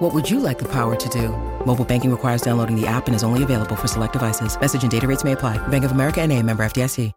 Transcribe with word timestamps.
What 0.00 0.14
would 0.14 0.30
you 0.30 0.40
like 0.40 0.58
the 0.58 0.64
power 0.64 0.96
to 0.96 1.08
do? 1.10 1.28
Mobile 1.66 1.84
banking 1.84 2.10
requires 2.10 2.40
downloading 2.40 2.74
the 2.74 2.86
app 2.86 3.06
and 3.06 3.14
is 3.14 3.22
only 3.22 3.42
available 3.42 3.76
for 3.76 3.86
select 3.86 4.14
devices. 4.14 4.58
Message 4.58 4.80
and 4.80 4.90
data 4.90 5.06
rates 5.06 5.24
may 5.24 5.32
apply. 5.32 5.58
Bank 5.68 5.84
of 5.84 5.92
America 5.92 6.22
and 6.22 6.32
a 6.32 6.42
member 6.42 6.64
FDIC. 6.64 7.12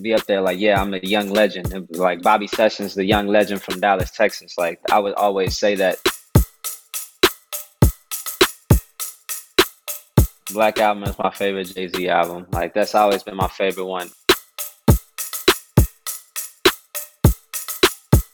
Be 0.00 0.14
up 0.14 0.24
there 0.26 0.40
like, 0.40 0.60
yeah, 0.60 0.80
I'm 0.80 0.94
a 0.94 0.98
young 0.98 1.30
legend. 1.30 1.88
Like 1.90 2.22
Bobby 2.22 2.46
Sessions, 2.46 2.94
the 2.94 3.04
young 3.04 3.26
legend 3.26 3.60
from 3.60 3.80
Dallas, 3.80 4.12
Texas. 4.12 4.56
Like 4.56 4.78
I 4.88 5.00
would 5.00 5.14
always 5.14 5.58
say 5.58 5.74
that. 5.74 5.98
Black 10.52 10.78
Album 10.78 11.02
is 11.04 11.18
my 11.18 11.30
favorite 11.30 11.74
Jay 11.74 11.88
Z 11.88 12.08
album. 12.08 12.46
Like 12.52 12.72
that's 12.72 12.94
always 12.94 13.24
been 13.24 13.34
my 13.34 13.48
favorite 13.48 13.86
one. 13.86 14.10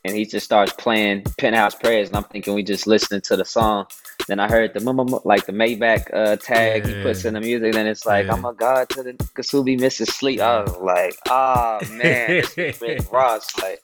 And 0.06 0.16
he 0.16 0.24
just 0.24 0.44
starts 0.44 0.72
playing 0.72 1.24
Penthouse 1.38 1.74
Prayers, 1.74 2.08
and 2.08 2.16
I'm 2.16 2.24
thinking 2.24 2.54
we 2.54 2.62
just 2.62 2.86
listening 2.86 3.20
to 3.22 3.36
the 3.36 3.44
song. 3.44 3.86
Then 4.28 4.40
I 4.40 4.48
heard 4.48 4.72
the 4.72 4.80
like 5.24 5.46
the 5.46 5.52
Maybach 5.52 6.12
uh, 6.12 6.36
tag 6.36 6.86
he 6.86 7.02
puts 7.02 7.24
in 7.24 7.34
the 7.34 7.40
music. 7.40 7.72
Then 7.72 7.86
it's 7.86 8.06
like, 8.06 8.26
Yeah. 8.26 8.34
I'm 8.34 8.44
a 8.44 8.52
god 8.54 8.88
to 8.90 9.02
the 9.02 9.12
Kasubi 9.12 9.78
Mrs. 9.78 10.08
Sleep. 10.08 10.40
I 10.40 10.62
was 10.62 10.76
like, 10.78 11.14
oh 11.28 11.80
man, 11.92 12.44
Rick 12.56 13.12
Ross. 13.12 13.56
Like, 13.58 13.82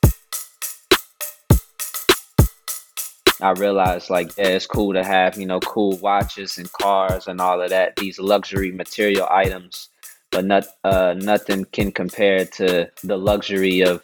I 3.40 3.50
realized 3.50 4.08
like, 4.08 4.36
yeah, 4.38 4.48
it's 4.48 4.66
cool 4.66 4.92
to 4.92 5.04
have 5.04 5.36
you 5.38 5.46
know 5.46 5.60
cool 5.60 5.96
watches 5.98 6.58
and 6.58 6.70
cars 6.72 7.26
and 7.26 7.40
all 7.40 7.60
of 7.60 7.70
that. 7.70 7.96
These 7.96 8.18
luxury 8.18 8.70
material 8.70 9.26
items, 9.30 9.88
but 10.30 10.44
not 10.44 10.66
uh, 10.84 11.14
nothing 11.18 11.64
can 11.66 11.90
compare 11.92 12.44
to 12.44 12.90
the 13.02 13.16
luxury 13.16 13.80
of 13.80 14.02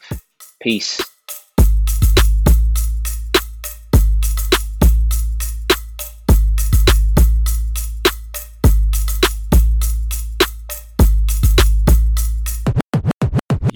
peace. 0.61 1.01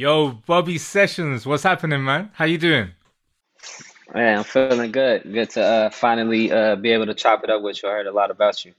Yo, 0.02 0.32
Bobby 0.32 0.78
Sessions, 0.78 1.46
what's 1.46 1.62
happening, 1.62 2.02
man? 2.02 2.28
How 2.32 2.44
you 2.44 2.58
doing? 2.58 2.90
Man, 4.12 4.38
I'm 4.38 4.42
feeling 4.42 4.90
good. 4.90 5.22
Good 5.32 5.50
to 5.50 5.62
uh, 5.62 5.90
finally 5.90 6.50
uh, 6.50 6.74
be 6.74 6.90
able 6.90 7.06
to 7.06 7.14
chop 7.14 7.44
it 7.44 7.50
up 7.50 7.62
with 7.62 7.80
you. 7.80 7.88
I 7.88 7.92
heard 7.92 8.08
a 8.08 8.10
lot 8.10 8.32
about 8.32 8.64
you. 8.64 8.72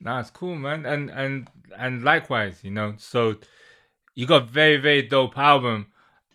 Nah, 0.00 0.20
it's 0.20 0.30
cool, 0.30 0.54
man. 0.54 0.86
And 0.86 1.10
and 1.10 1.48
and 1.76 2.04
likewise, 2.04 2.60
you 2.62 2.70
know. 2.70 2.94
So 2.98 3.34
you 4.14 4.28
got 4.28 4.48
very 4.48 4.76
very 4.76 5.02
dope 5.02 5.36
album, 5.36 5.88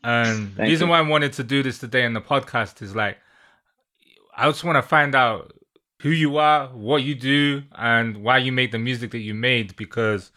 and 0.04 0.54
the 0.58 0.64
reason 0.64 0.88
you. 0.88 0.92
why 0.92 1.00
I 1.00 1.04
wanted 1.04 1.32
to 1.32 1.44
do 1.46 1.64
this 1.64 1.80
today 1.80 2.04
in 2.04 2.12
the 2.12 2.20
podcast 2.20 2.82
is 2.82 2.94
like, 2.94 3.18
I 4.36 4.50
just 4.50 4.66
want 4.66 4.76
to 4.76 4.82
find 4.82 5.16
out 5.16 5.54
who 6.02 6.10
you 6.10 6.36
are, 6.40 6.68
what 6.68 7.04
you 7.04 7.16
do, 7.16 7.64
and 7.72 8.22
why 8.22 8.40
you 8.40 8.52
made 8.52 8.74
the 8.74 8.80
music 8.80 9.12
that 9.12 9.20
you 9.20 9.34
made. 9.34 9.78
Because 9.78 10.34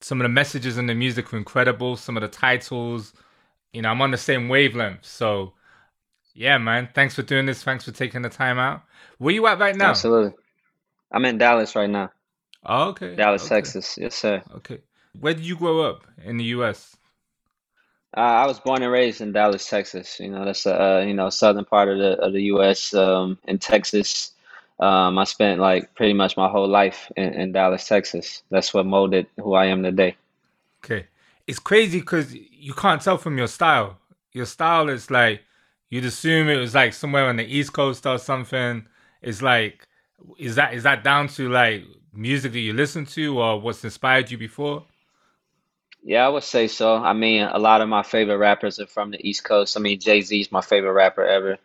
some 0.00 0.20
of 0.20 0.24
the 0.24 0.28
messages 0.28 0.78
in 0.78 0.86
the 0.86 0.94
music 0.94 1.32
were 1.32 1.38
incredible. 1.38 1.96
Some 1.96 2.16
of 2.16 2.20
the 2.20 2.28
titles, 2.28 3.12
you 3.74 3.82
know, 3.82 3.90
I'm 3.90 4.00
on 4.00 4.12
the 4.12 4.16
same 4.16 4.48
wavelength. 4.48 5.04
So 5.04 5.52
yeah, 6.32 6.58
man. 6.58 6.88
Thanks 6.94 7.14
for 7.14 7.22
doing 7.22 7.46
this. 7.46 7.62
Thanks 7.62 7.84
for 7.84 7.92
taking 7.92 8.22
the 8.22 8.28
time 8.28 8.58
out. 8.58 8.82
Where 9.18 9.34
you 9.34 9.46
at 9.46 9.58
right 9.58 9.76
now? 9.76 9.90
Absolutely. 9.90 10.32
I'm 11.12 11.24
in 11.24 11.38
Dallas 11.38 11.76
right 11.76 11.90
now. 11.90 12.10
Oh, 12.64 12.88
okay. 12.90 13.14
Dallas, 13.14 13.44
okay. 13.44 13.56
Texas. 13.56 13.98
Yes, 13.98 14.14
sir. 14.14 14.42
Okay. 14.56 14.78
Where 15.18 15.34
did 15.34 15.44
you 15.44 15.56
grow 15.56 15.82
up 15.82 16.06
in 16.24 16.38
the 16.38 16.44
U.S.? 16.44 16.96
Uh, 18.16 18.20
I 18.20 18.46
was 18.46 18.58
born 18.58 18.82
and 18.82 18.92
raised 18.92 19.20
in 19.20 19.32
Dallas, 19.32 19.68
Texas. 19.68 20.18
You 20.18 20.30
know, 20.30 20.44
that's 20.44 20.66
uh, 20.66 21.04
you 21.06 21.14
know, 21.14 21.30
southern 21.30 21.64
part 21.64 21.88
of 21.88 21.98
the 21.98 22.12
of 22.20 22.32
the 22.32 22.42
U.S. 22.44 22.94
Um, 22.94 23.38
in 23.46 23.58
Texas. 23.58 24.32
Um, 24.80 25.18
I 25.18 25.24
spent 25.24 25.60
like 25.60 25.94
pretty 25.94 26.14
much 26.14 26.36
my 26.36 26.48
whole 26.48 26.68
life 26.68 27.10
in, 27.16 27.32
in 27.34 27.52
Dallas, 27.52 27.86
Texas. 27.86 28.42
That's 28.50 28.74
what 28.74 28.86
molded 28.86 29.26
who 29.36 29.54
I 29.54 29.66
am 29.66 29.82
today. 29.82 30.16
Okay. 30.84 31.06
It's 31.46 31.58
crazy 31.58 32.00
because 32.00 32.34
you 32.34 32.72
can't 32.74 33.02
tell 33.02 33.18
from 33.18 33.38
your 33.38 33.46
style. 33.48 33.98
Your 34.32 34.46
style 34.46 34.88
is 34.88 35.10
like 35.10 35.42
you'd 35.90 36.04
assume 36.04 36.48
it 36.48 36.56
was 36.56 36.74
like 36.74 36.92
somewhere 36.94 37.26
on 37.26 37.36
the 37.36 37.44
East 37.44 37.72
Coast 37.72 38.06
or 38.06 38.18
something. 38.18 38.86
It's 39.22 39.42
like 39.42 39.86
is 40.38 40.56
that 40.56 40.74
is 40.74 40.82
that 40.84 41.04
down 41.04 41.28
to 41.28 41.48
like 41.50 41.84
music 42.12 42.52
that 42.52 42.60
you 42.60 42.72
listen 42.72 43.04
to 43.06 43.38
or 43.38 43.60
what's 43.60 43.84
inspired 43.84 44.30
you 44.30 44.38
before? 44.38 44.86
Yeah, 46.02 46.26
I 46.26 46.28
would 46.28 46.42
say 46.42 46.68
so. 46.68 46.96
I 46.96 47.14
mean, 47.14 47.42
a 47.42 47.58
lot 47.58 47.80
of 47.80 47.88
my 47.88 48.02
favorite 48.02 48.38
rappers 48.38 48.78
are 48.78 48.86
from 48.86 49.10
the 49.10 49.26
East 49.26 49.44
Coast. 49.44 49.76
I 49.76 49.80
mean, 49.80 49.98
Jay 50.00 50.20
Z 50.20 50.38
is 50.38 50.52
my 50.52 50.60
favorite 50.60 50.92
rapper 50.92 51.24
ever. 51.24 51.58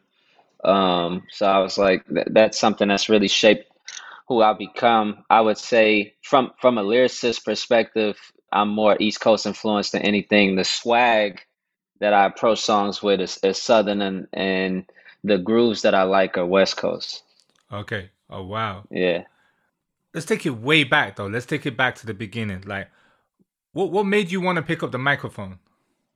Um, 0.63 1.23
so 1.31 1.45
I 1.47 1.59
was 1.59 1.77
like, 1.77 2.05
th 2.07 2.27
that's 2.31 2.59
something 2.59 2.87
that's 2.89 3.09
really 3.09 3.27
shaped 3.29 3.71
who 4.27 4.41
I 4.41 4.53
become. 4.53 5.25
I 5.29 5.41
would 5.41 5.57
say 5.57 6.15
from 6.23 6.51
from 6.61 6.77
a 6.77 6.83
lyricist 6.83 7.45
perspective, 7.45 8.17
I'm 8.51 8.69
more 8.69 8.97
East 8.99 9.21
Coast 9.21 9.45
influenced 9.45 9.91
than 9.91 10.01
anything. 10.01 10.55
The 10.55 10.63
swag 10.63 11.41
that 11.99 12.13
I 12.13 12.25
approach 12.25 12.61
songs 12.61 13.03
with 13.03 13.21
is, 13.21 13.39
is 13.43 13.61
Southern 13.61 14.01
and 14.01 14.27
and 14.33 14.85
the 15.23 15.37
grooves 15.37 15.81
that 15.81 15.93
I 15.93 16.03
like 16.03 16.37
are 16.37 16.45
West 16.45 16.77
Coast. 16.77 17.23
Okay. 17.71 18.09
Oh 18.29 18.43
wow. 18.43 18.83
Yeah. 18.89 19.23
Let's 20.13 20.25
take 20.25 20.45
it 20.45 20.57
way 20.57 20.83
back 20.83 21.15
though. 21.15 21.27
Let's 21.27 21.45
take 21.45 21.65
it 21.65 21.77
back 21.77 21.95
to 21.95 22.07
the 22.07 22.13
beginning. 22.13 22.63
Like 22.65 22.89
what 23.73 23.91
what 23.91 24.05
made 24.05 24.31
you 24.31 24.41
want 24.41 24.55
to 24.57 24.61
pick 24.61 24.83
up 24.83 24.91
the 24.91 24.97
microphone? 24.97 25.59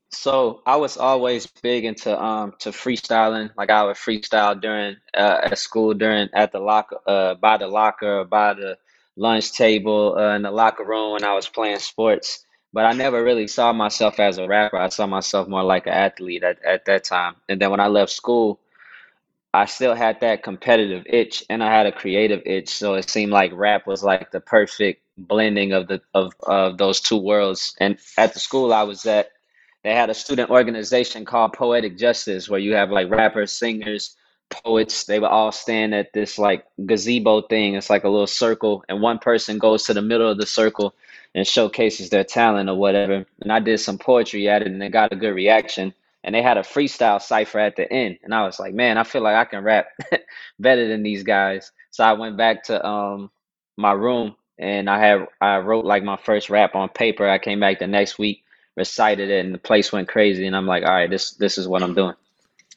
So 0.09 0.61
I 0.65 0.75
was 0.75 0.97
always 0.97 1.47
big 1.47 1.85
into 1.85 2.19
um 2.21 2.53
to 2.59 2.69
freestyling. 2.69 3.51
Like 3.57 3.69
I 3.69 3.83
would 3.83 3.95
freestyle 3.95 4.59
during 4.59 4.97
uh, 5.13 5.41
at 5.43 5.57
school 5.57 5.93
during 5.93 6.29
at 6.33 6.51
the 6.51 6.59
locker 6.59 6.99
uh 7.07 7.35
by 7.35 7.57
the 7.57 7.67
locker 7.67 8.23
by 8.23 8.53
the 8.53 8.77
lunch 9.15 9.51
table 9.53 10.15
uh, 10.17 10.35
in 10.35 10.41
the 10.41 10.51
locker 10.51 10.83
room 10.83 11.13
when 11.13 11.23
I 11.23 11.33
was 11.33 11.47
playing 11.47 11.79
sports. 11.79 12.45
But 12.71 12.85
I 12.85 12.93
never 12.93 13.23
really 13.23 13.47
saw 13.47 13.71
myself 13.71 14.19
as 14.19 14.39
a 14.39 14.47
rapper. 14.47 14.77
I 14.77 14.89
saw 14.89 15.05
myself 15.05 15.47
more 15.47 15.63
like 15.63 15.85
an 15.85 15.93
athlete 15.93 16.43
at, 16.43 16.63
at 16.65 16.85
that 16.85 17.03
time. 17.03 17.35
And 17.47 17.61
then 17.61 17.69
when 17.69 17.79
I 17.79 17.87
left 17.87 18.11
school, 18.11 18.59
I 19.53 19.65
still 19.65 19.93
had 19.93 20.19
that 20.21 20.41
competitive 20.41 21.03
itch 21.05 21.43
and 21.49 21.63
I 21.63 21.71
had 21.71 21.85
a 21.85 21.91
creative 21.91 22.41
itch. 22.45 22.69
So 22.69 22.95
it 22.95 23.07
seemed 23.07 23.31
like 23.31 23.51
rap 23.53 23.85
was 23.85 24.03
like 24.03 24.31
the 24.31 24.39
perfect 24.39 25.03
blending 25.15 25.73
of 25.73 25.87
the 25.87 26.01
of, 26.15 26.33
of 26.41 26.79
those 26.79 26.99
two 26.99 27.17
worlds. 27.17 27.75
And 27.79 27.99
at 28.17 28.33
the 28.33 28.39
school 28.39 28.73
I 28.73 28.81
was 28.81 29.05
at, 29.05 29.29
they 29.83 29.93
had 29.93 30.09
a 30.09 30.15
student 30.15 30.49
organization 30.49 31.25
called 31.25 31.53
Poetic 31.53 31.97
Justice 31.99 32.49
where 32.49 32.59
you 32.59 32.73
have 32.73 32.89
like 32.89 33.11
rappers, 33.11 33.51
singers, 33.51 34.15
poets. 34.63 35.05
They 35.05 35.19
would 35.19 35.29
all 35.29 35.51
stand 35.51 35.95
at 35.95 36.13
this 36.13 36.39
like 36.39 36.65
gazebo 36.85 37.43
thing. 37.43 37.75
It's 37.75 37.89
like 37.89 38.05
a 38.05 38.09
little 38.09 38.27
circle, 38.27 38.83
and 38.89 39.01
one 39.01 39.19
person 39.19 39.59
goes 39.59 39.85
to 39.85 39.93
the 39.95 40.03
middle 40.03 40.29
of 40.31 40.37
the 40.39 40.47
circle 40.47 40.95
and 41.35 41.47
showcases 41.47 42.09
their 42.09 42.23
talent 42.23 42.69
or 42.69 42.75
whatever. 42.75 43.25
And 43.41 43.51
I 43.51 43.59
did 43.59 43.79
some 43.79 43.97
poetry 43.97 44.49
at 44.49 44.61
it 44.61 44.67
and 44.67 44.83
it 44.83 44.89
got 44.91 45.13
a 45.13 45.15
good 45.17 45.33
reaction. 45.35 45.93
And 46.23 46.35
they 46.35 46.41
had 46.41 46.57
a 46.57 46.61
freestyle 46.61 47.21
cipher 47.21 47.59
at 47.59 47.75
the 47.75 47.91
end. 47.91 48.19
And 48.23 48.33
I 48.33 48.45
was 48.45 48.59
like, 48.59 48.73
man, 48.73 48.97
I 48.97 49.03
feel 49.03 49.23
like 49.23 49.35
I 49.35 49.45
can 49.45 49.63
rap 49.63 49.87
better 50.59 50.87
than 50.87 51.03
these 51.03 51.23
guys. 51.23 51.71
So 51.91 52.03
I 52.03 52.13
went 52.13 52.37
back 52.37 52.63
to 52.65 52.85
um 52.85 53.31
my 53.77 53.93
room 53.93 54.35
and 54.59 54.89
I 54.89 54.99
had 54.99 55.27
I 55.41 55.57
wrote 55.57 55.85
like 55.85 56.03
my 56.03 56.17
first 56.17 56.49
rap 56.49 56.75
on 56.75 56.89
paper. 56.89 57.27
I 57.27 57.39
came 57.39 57.59
back 57.59 57.79
the 57.79 57.87
next 57.87 58.19
week, 58.19 58.43
recited 58.77 59.29
it, 59.29 59.45
and 59.45 59.53
the 59.53 59.59
place 59.59 59.91
went 59.91 60.09
crazy. 60.09 60.47
And 60.47 60.55
I'm 60.55 60.67
like, 60.67 60.83
all 60.83 60.91
right, 60.93 61.09
this 61.09 61.31
this 61.31 61.57
is 61.57 61.67
what 61.67 61.83
I'm 61.83 61.95
doing. 61.95 62.15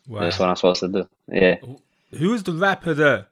Wow. 0.06 0.20
That's 0.20 0.38
what 0.38 0.48
I'm 0.48 0.56
supposed 0.56 0.80
to 0.80 0.88
do. 0.88 1.08
Yeah. 1.28 1.56
Who 2.16 2.34
is 2.34 2.42
the 2.42 2.52
rapper 2.52 2.94
that 2.94 3.28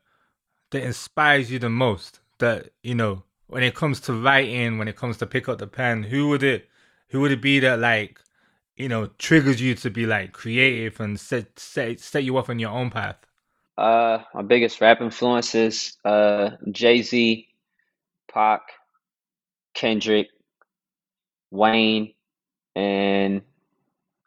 that 0.71 0.83
inspires 0.83 1.51
you 1.51 1.59
the 1.59 1.69
most? 1.69 2.21
That 2.39 2.71
you 2.83 2.95
know, 2.95 3.23
when 3.47 3.63
it 3.63 3.75
comes 3.75 4.01
to 4.01 4.13
writing, 4.13 4.79
when 4.79 4.89
it 4.89 4.97
comes 4.97 5.17
to 5.19 5.27
pick 5.27 5.49
up 5.49 5.59
the 5.59 5.67
pen, 5.67 6.03
who 6.03 6.29
would 6.29 6.43
it 6.43 6.69
who 7.09 7.21
would 7.21 7.33
it 7.33 7.41
be 7.41 7.61
that 7.61 7.79
like 7.79 8.21
you 8.77 8.89
know 8.89 9.11
triggers 9.19 9.61
you 9.61 9.75
to 9.77 9.91
be 9.91 10.07
like 10.07 10.33
creative 10.33 10.99
and 11.01 11.19
set 11.19 11.59
set 11.59 12.01
set 12.01 12.25
you 12.25 12.37
off 12.37 12.51
on 12.51 12.59
your 12.59 12.71
own 12.71 12.91
path? 12.91 13.17
Uh, 13.77 14.19
my 14.33 14.43
biggest 14.43 14.81
rap 14.81 15.01
influences, 15.01 15.97
uh, 16.05 16.51
Jay-Z, 16.71 17.49
Pac, 18.33 18.63
Kendrick, 19.75 20.29
Wayne, 21.51 22.15
and 22.77 23.43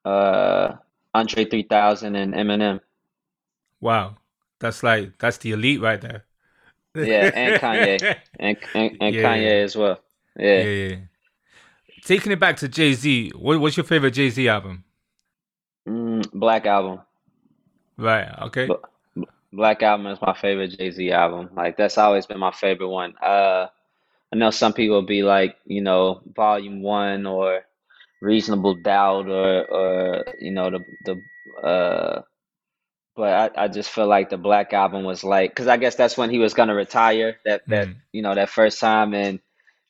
uh, 0.03 0.73
Andre 1.13 1.45
3000 1.45 2.15
and 2.15 2.33
Eminem. 2.33 2.81
Wow, 3.80 4.18
that's 4.59 4.83
like 4.83 5.18
that's 5.19 5.38
the 5.38 5.51
elite 5.51 5.81
right 5.81 6.00
there. 6.01 6.25
Yeah, 7.01 7.30
and 7.33 7.56
Kanye, 7.56 8.01
and 8.39 8.57
and, 8.74 8.98
and 9.00 9.15
Yeah. 9.15 9.24
Kanye 9.24 9.63
as 9.63 9.75
well. 9.75 10.00
Yeah. 10.38 10.63
yeah, 10.63 10.88
yeah. 10.89 10.95
Taking 12.04 12.31
it 12.31 12.39
back 12.39 12.57
to 12.57 12.68
Jay 12.68 12.94
Z, 12.94 13.31
what, 13.36 13.59
what's 13.59 13.77
your 13.77 13.83
favorite 13.83 14.12
Jay 14.12 14.30
Z 14.30 14.48
album? 14.48 14.83
Mm, 15.88 16.21
Black 16.33 16.65
album. 16.68 17.01
Right. 17.98 18.30
Okay. 18.44 18.75
Black 19.54 19.81
album 19.81 20.07
is 20.07 20.19
my 20.21 20.33
favorite 20.33 20.77
Jay 20.77 20.92
Z 20.92 21.12
album. 21.12 21.50
Like 21.56 21.77
that's 21.77 21.98
always 21.98 22.25
been 22.25 22.39
my 22.39 22.51
favorite 22.51 22.89
one. 22.89 23.15
Uh, 23.18 23.68
I 24.33 24.38
know 24.38 24.51
some 24.51 24.74
people 24.74 25.01
be 25.04 25.24
like, 25.24 25.57
you 25.65 25.81
know, 25.81 26.21
Volume 26.36 26.81
One 26.83 27.25
or 27.27 27.63
Reasonable 28.21 28.75
Doubt 28.75 29.27
or 29.29 29.65
or 29.65 30.25
you 30.39 30.51
know 30.51 30.69
the 30.71 30.85
the 31.05 31.67
uh, 31.67 32.21
but 33.15 33.57
I, 33.57 33.65
I 33.65 33.67
just 33.67 33.89
feel 33.91 34.07
like 34.07 34.29
the 34.29 34.37
Black 34.37 34.73
album 34.73 35.03
was 35.03 35.23
like 35.23 35.51
because 35.51 35.67
I 35.67 35.77
guess 35.77 35.95
that's 35.95 36.17
when 36.17 36.29
he 36.29 36.39
was 36.39 36.53
gonna 36.53 36.75
retire 36.75 37.37
that 37.45 37.63
that 37.69 37.89
Mm. 37.89 37.95
you 38.13 38.21
know 38.21 38.35
that 38.35 38.49
first 38.49 38.79
time 38.79 39.13
and 39.13 39.39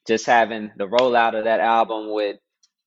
just 0.07 0.25
having 0.25 0.71
the 0.77 0.87
rollout 0.87 1.37
of 1.37 1.45
that 1.45 1.59
album 1.61 2.11
with 2.13 2.37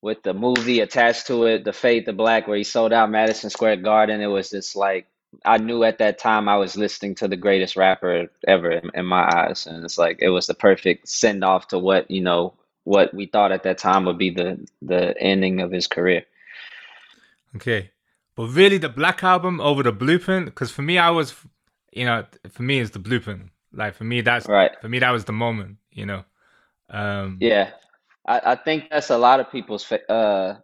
with 0.01 0.23
the 0.23 0.33
movie 0.33 0.81
attached 0.81 1.27
to 1.27 1.45
it, 1.45 1.65
the 1.65 1.73
Fade 1.73 2.05
to 2.05 2.13
Black, 2.13 2.47
where 2.47 2.57
he 2.57 2.63
sold 2.63 2.93
out 2.93 3.11
Madison 3.11 3.49
Square 3.49 3.77
Garden. 3.77 4.21
It 4.21 4.27
was 4.27 4.51
just 4.51 4.75
like 4.75 5.07
I 5.45 5.57
knew 5.57 5.83
at 5.83 5.99
that 5.99 6.19
time 6.19 6.49
I 6.49 6.57
was 6.57 6.77
listening 6.77 7.15
to 7.15 7.27
the 7.27 7.37
greatest 7.37 7.75
rapper 7.77 8.27
ever 8.47 8.71
in, 8.71 8.91
in 8.95 9.05
my 9.05 9.23
eyes, 9.23 9.67
and 9.67 9.83
it's 9.85 9.97
like 9.97 10.19
it 10.21 10.29
was 10.29 10.47
the 10.47 10.55
perfect 10.55 11.09
send 11.09 11.43
off 11.43 11.69
to 11.69 11.79
what 11.79 12.11
you 12.11 12.21
know 12.21 12.53
what 12.83 13.13
we 13.13 13.27
thought 13.27 13.51
at 13.51 13.63
that 13.63 13.77
time 13.77 14.05
would 14.05 14.17
be 14.17 14.31
the 14.31 14.67
the 14.81 15.15
ending 15.19 15.61
of 15.61 15.71
his 15.71 15.87
career. 15.87 16.25
Okay. 17.55 17.91
But 18.35 18.47
really, 18.47 18.77
the 18.77 18.89
Black 18.89 19.23
Album 19.23 19.59
over 19.61 19.83
the 19.83 19.91
Blueprint, 19.91 20.45
because 20.45 20.71
for 20.71 20.81
me, 20.81 20.97
I 20.97 21.09
was, 21.09 21.35
you 21.91 22.05
know, 22.05 22.25
for 22.49 22.63
me, 22.63 22.79
it's 22.79 22.91
the 22.91 22.99
Blueprint. 22.99 23.49
Like 23.73 23.95
for 23.95 24.03
me, 24.05 24.21
that's 24.21 24.47
Right. 24.47 24.71
for 24.79 24.89
me 24.89 24.99
that 24.99 25.11
was 25.11 25.25
the 25.25 25.33
moment. 25.33 25.77
You 25.91 26.05
know. 26.05 26.23
Um, 26.89 27.39
Yeah, 27.39 27.71
I, 28.27 28.41
I 28.53 28.55
think 28.55 28.89
that's 28.89 29.09
a 29.09 29.17
lot 29.17 29.39
of 29.39 29.51
people's 29.51 29.91
uh 29.91 30.55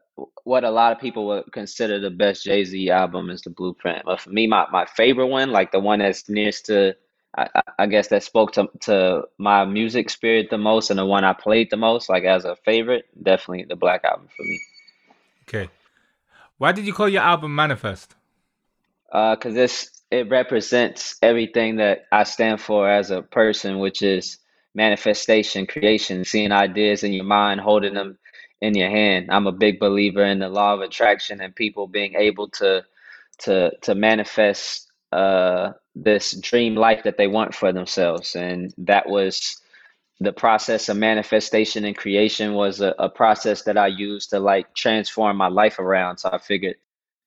what 0.43 0.63
a 0.63 0.71
lot 0.71 0.91
of 0.93 0.99
people 0.99 1.27
would 1.27 1.51
consider 1.51 1.99
the 1.99 2.09
best 2.09 2.43
Jay-Z 2.43 2.89
album 2.89 3.29
is 3.29 3.41
the 3.43 3.51
Blueprint. 3.51 4.03
But 4.05 4.21
for 4.21 4.31
me, 4.31 4.47
my, 4.47 4.65
my 4.71 4.85
favorite 4.85 5.27
one, 5.27 5.51
like 5.51 5.71
the 5.71 5.79
one 5.79 5.99
that's 5.99 6.27
nearest 6.29 6.65
to 6.67 6.95
I, 7.37 7.61
I 7.79 7.85
guess 7.85 8.07
that 8.07 8.23
spoke 8.23 8.53
to 8.53 8.67
to 8.81 9.23
my 9.37 9.65
music 9.65 10.09
spirit 10.09 10.49
the 10.49 10.57
most 10.57 10.89
and 10.89 10.97
the 10.99 11.05
one 11.05 11.23
I 11.23 11.33
played 11.33 11.69
the 11.69 11.77
most, 11.77 12.09
like 12.09 12.23
as 12.23 12.45
a 12.45 12.55
favorite, 12.65 13.05
definitely 13.21 13.65
the 13.65 13.75
Black 13.75 14.03
album 14.03 14.27
for 14.35 14.43
me. 14.43 14.59
Okay. 15.47 15.69
Why 16.57 16.71
did 16.71 16.85
you 16.87 16.93
call 16.93 17.07
your 17.09 17.21
album 17.21 17.55
Manifest? 17.55 18.15
Uh, 19.11 19.35
'cause 19.35 19.53
this 19.53 20.01
it 20.09 20.29
represents 20.29 21.17
everything 21.21 21.75
that 21.77 22.05
I 22.11 22.23
stand 22.23 22.61
for 22.61 22.89
as 22.89 23.11
a 23.11 23.21
person, 23.21 23.79
which 23.79 24.01
is 24.01 24.39
manifestation, 24.73 25.67
creation, 25.67 26.23
seeing 26.23 26.51
ideas 26.51 27.03
in 27.03 27.11
your 27.13 27.25
mind, 27.25 27.59
holding 27.61 27.93
them 27.93 28.17
in 28.61 28.75
your 28.75 28.89
hand. 28.89 29.27
I'm 29.29 29.47
a 29.47 29.51
big 29.51 29.79
believer 29.79 30.23
in 30.23 30.39
the 30.39 30.49
law 30.49 30.73
of 30.73 30.81
attraction 30.81 31.41
and 31.41 31.55
people 31.55 31.87
being 31.87 32.15
able 32.15 32.49
to 32.49 32.83
to 33.39 33.71
to 33.81 33.95
manifest 33.95 34.87
uh 35.11 35.73
this 36.03 36.31
dream 36.39 36.75
life 36.75 37.03
that 37.03 37.17
they 37.17 37.27
want 37.27 37.53
for 37.53 37.73
themselves. 37.73 38.35
And 38.35 38.73
that 38.79 39.09
was 39.09 39.61
the 40.19 40.33
process 40.33 40.89
of 40.89 40.97
manifestation 40.97 41.85
and 41.85 41.95
creation 41.97 42.53
was 42.53 42.81
a, 42.81 42.95
a 42.99 43.09
process 43.09 43.63
that 43.63 43.77
I 43.77 43.87
used 43.87 44.31
to 44.31 44.39
like 44.39 44.73
transform 44.73 45.37
my 45.37 45.47
life 45.47 45.79
around. 45.79 46.17
So 46.17 46.29
I 46.31 46.39
figured 46.39 46.75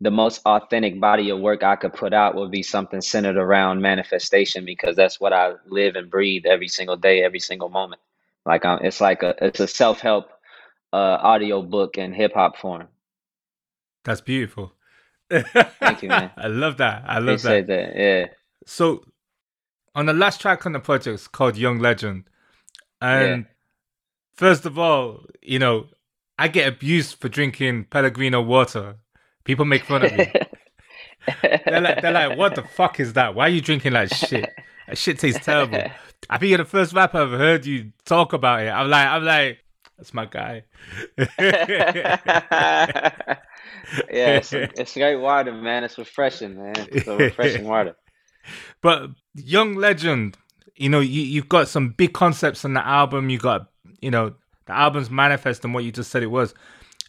the 0.00 0.10
most 0.10 0.40
authentic 0.46 0.98
body 1.00 1.30
of 1.30 1.40
work 1.40 1.62
I 1.62 1.76
could 1.76 1.92
put 1.92 2.12
out 2.12 2.34
would 2.34 2.50
be 2.50 2.62
something 2.62 3.00
centered 3.00 3.36
around 3.36 3.82
manifestation 3.82 4.64
because 4.64 4.96
that's 4.96 5.20
what 5.20 5.32
I 5.32 5.54
live 5.66 5.96
and 5.96 6.10
breathe 6.10 6.46
every 6.46 6.68
single 6.68 6.96
day, 6.96 7.22
every 7.22 7.40
single 7.40 7.68
moment. 7.68 8.00
Like 8.46 8.64
um, 8.64 8.80
it's 8.82 9.00
like 9.00 9.22
a 9.22 9.34
it's 9.44 9.60
a 9.60 9.68
self 9.68 10.00
help 10.00 10.30
uh, 10.92 11.18
audio 11.20 11.62
book 11.62 11.98
in 11.98 12.12
hip 12.12 12.32
hop 12.34 12.56
form. 12.56 12.88
That's 14.04 14.20
beautiful. 14.22 14.72
Thank 15.30 16.02
you, 16.02 16.10
man. 16.10 16.32
I 16.36 16.48
love 16.48 16.78
that. 16.78 17.04
I 17.06 17.18
love 17.18 17.42
Appreciate 17.42 17.66
that. 17.66 17.68
that. 17.68 17.96
Yeah, 17.96 18.26
So, 18.66 19.04
on 19.94 20.06
the 20.06 20.12
last 20.12 20.40
track 20.40 20.66
on 20.66 20.72
the 20.72 20.80
project, 20.80 21.14
it's 21.14 21.28
called 21.28 21.56
Young 21.56 21.78
Legend. 21.78 22.24
And 23.00 23.46
first 24.34 24.66
of 24.66 24.78
all, 24.78 25.24
you 25.42 25.58
know, 25.58 25.86
I 26.38 26.48
get 26.48 26.68
abused 26.68 27.20
for 27.20 27.28
drinking 27.28 27.84
Pellegrino 27.84 28.40
water. 28.40 28.96
People 29.44 29.64
make 29.64 29.84
fun 29.84 30.04
of 30.04 30.12
me. 30.12 30.32
they're 31.42 31.80
like, 31.80 32.02
they're 32.02 32.12
like, 32.12 32.38
what 32.38 32.54
the 32.54 32.62
fuck 32.62 33.00
is 33.00 33.14
that? 33.14 33.34
Why 33.34 33.46
are 33.46 33.50
you 33.50 33.60
drinking 33.60 33.92
like 33.92 34.12
shit? 34.12 34.48
That 34.86 34.98
shit 34.98 35.18
tastes 35.18 35.44
terrible. 35.44 35.82
I 36.28 36.38
think 36.38 36.50
you're 36.50 36.58
the 36.58 36.64
first 36.64 36.92
rapper 36.92 37.18
I've 37.18 37.30
heard 37.30 37.66
you 37.66 37.92
talk 38.04 38.32
about 38.32 38.62
it. 38.62 38.68
I'm 38.68 38.90
like, 38.90 39.06
I'm 39.06 39.24
like, 39.24 39.58
that's 39.96 40.14
my 40.14 40.26
guy. 40.26 40.64
yeah. 41.18 43.36
It's, 44.08 44.52
it's 44.52 44.94
great 44.94 45.16
water, 45.16 45.52
man. 45.52 45.84
It's 45.84 45.98
refreshing, 45.98 46.56
man. 46.56 46.74
It's 46.90 47.06
a 47.06 47.16
refreshing 47.16 47.64
water. 47.68 47.96
But 48.80 49.10
Young 49.34 49.74
Legend, 49.74 50.36
you 50.76 50.88
know, 50.88 51.00
you, 51.00 51.22
you've 51.22 51.48
got 51.48 51.68
some 51.68 51.90
big 51.90 52.12
concepts 52.12 52.64
on 52.64 52.74
the 52.74 52.86
album. 52.86 53.30
You 53.30 53.38
got, 53.38 53.70
you 54.00 54.10
know, 54.10 54.34
the 54.66 54.72
album's 54.72 55.10
manifest 55.10 55.64
and 55.64 55.74
what 55.74 55.84
you 55.84 55.92
just 55.92 56.10
said 56.10 56.22
it 56.22 56.28
was. 56.28 56.54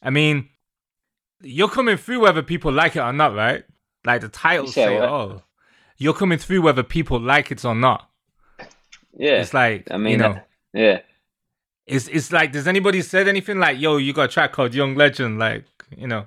I 0.02 0.10
mean, 0.10 0.50
you're 1.42 1.70
coming 1.70 1.98
through 1.98 2.22
whether 2.22 2.42
people 2.42 2.72
like 2.72 2.96
it 2.96 3.00
or 3.00 3.14
not, 3.14 3.36
right? 3.36 3.64
Like 4.06 4.22
the 4.22 4.30
titles 4.30 4.74
said 4.74 4.88
say, 4.88 5.00
what? 5.00 5.10
oh, 5.10 5.44
you're 5.98 6.14
coming 6.14 6.38
through 6.38 6.62
whether 6.62 6.84
people 6.84 7.20
like 7.20 7.52
it 7.52 7.64
or 7.64 7.76
not. 7.76 8.10
Yeah. 9.18 9.42
It's 9.42 9.54
like, 9.54 9.88
I 9.92 9.98
mean, 9.98 10.14
you 10.14 10.18
know, 10.18 10.42
yeah. 10.74 11.02
it's 11.86 12.08
it's 12.08 12.32
like, 12.32 12.52
does 12.52 12.68
anybody 12.68 13.02
said 13.02 13.28
anything 13.28 13.60
like, 13.60 13.80
yo, 13.80 13.98
you 13.98 14.14
got 14.14 14.24
a 14.24 14.28
track 14.28 14.54
called 14.54 14.74
Young 14.74 14.96
Legend? 14.96 15.38
Like, 15.38 15.66
you 15.96 16.08
know, 16.08 16.26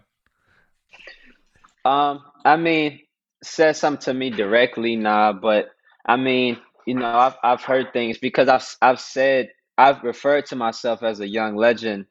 Um, 1.85 2.23
I 2.45 2.57
mean, 2.57 3.01
said 3.45 3.77
something 3.77 4.03
to 4.07 4.15
me 4.15 4.31
directly, 4.31 4.97
nah, 4.97 5.33
but 5.33 5.71
I 6.07 6.17
mean, 6.17 6.59
you 6.87 6.97
know, 6.97 7.07
I've 7.07 7.37
I've 7.37 7.57
heard 7.57 7.93
things 7.93 8.19
because 8.19 8.43
I've 8.49 8.67
I've 8.83 9.01
said 9.01 9.51
I've 9.77 10.03
referred 10.03 10.47
to 10.47 10.57
myself 10.57 11.03
as 11.03 11.21
a 11.21 11.29
young 11.29 11.57
legend 11.57 12.07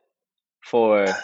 for 0.62 1.24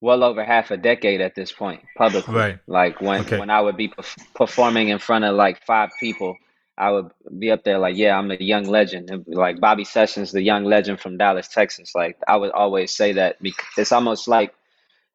well 0.00 0.22
over 0.24 0.44
half 0.44 0.70
a 0.70 0.76
decade 0.76 1.20
at 1.20 1.34
this 1.34 1.52
point 1.52 1.82
publicly. 1.96 2.48
Right. 2.48 2.58
Like 2.66 3.00
when 3.00 3.24
Okay. 3.24 3.36
when 3.36 3.50
I 3.50 3.60
would 3.60 3.76
be 3.76 3.88
perf- 3.88 4.18
performing 4.34 4.88
in 4.88 4.98
front 4.98 5.24
of 5.24 5.34
like 5.36 5.64
five 5.64 5.90
people, 6.00 6.36
I 6.78 6.90
would 6.90 7.10
be 7.38 7.50
up 7.50 7.64
there 7.64 7.78
like, 7.78 7.96
yeah, 7.96 8.16
I'm 8.18 8.30
a 8.30 8.36
young 8.36 8.64
legend. 8.64 9.10
And 9.10 9.24
like 9.26 9.60
Bobby 9.60 9.84
Sessions, 9.84 10.32
the 10.32 10.42
young 10.42 10.64
legend 10.64 11.00
from 11.00 11.16
Dallas, 11.16 11.48
Texas. 11.48 11.92
Like 11.94 12.18
I 12.28 12.36
would 12.36 12.52
always 12.52 12.92
say 12.94 13.12
that 13.14 13.40
because 13.42 13.66
it's 13.76 13.92
almost 13.92 14.28
like 14.28 14.54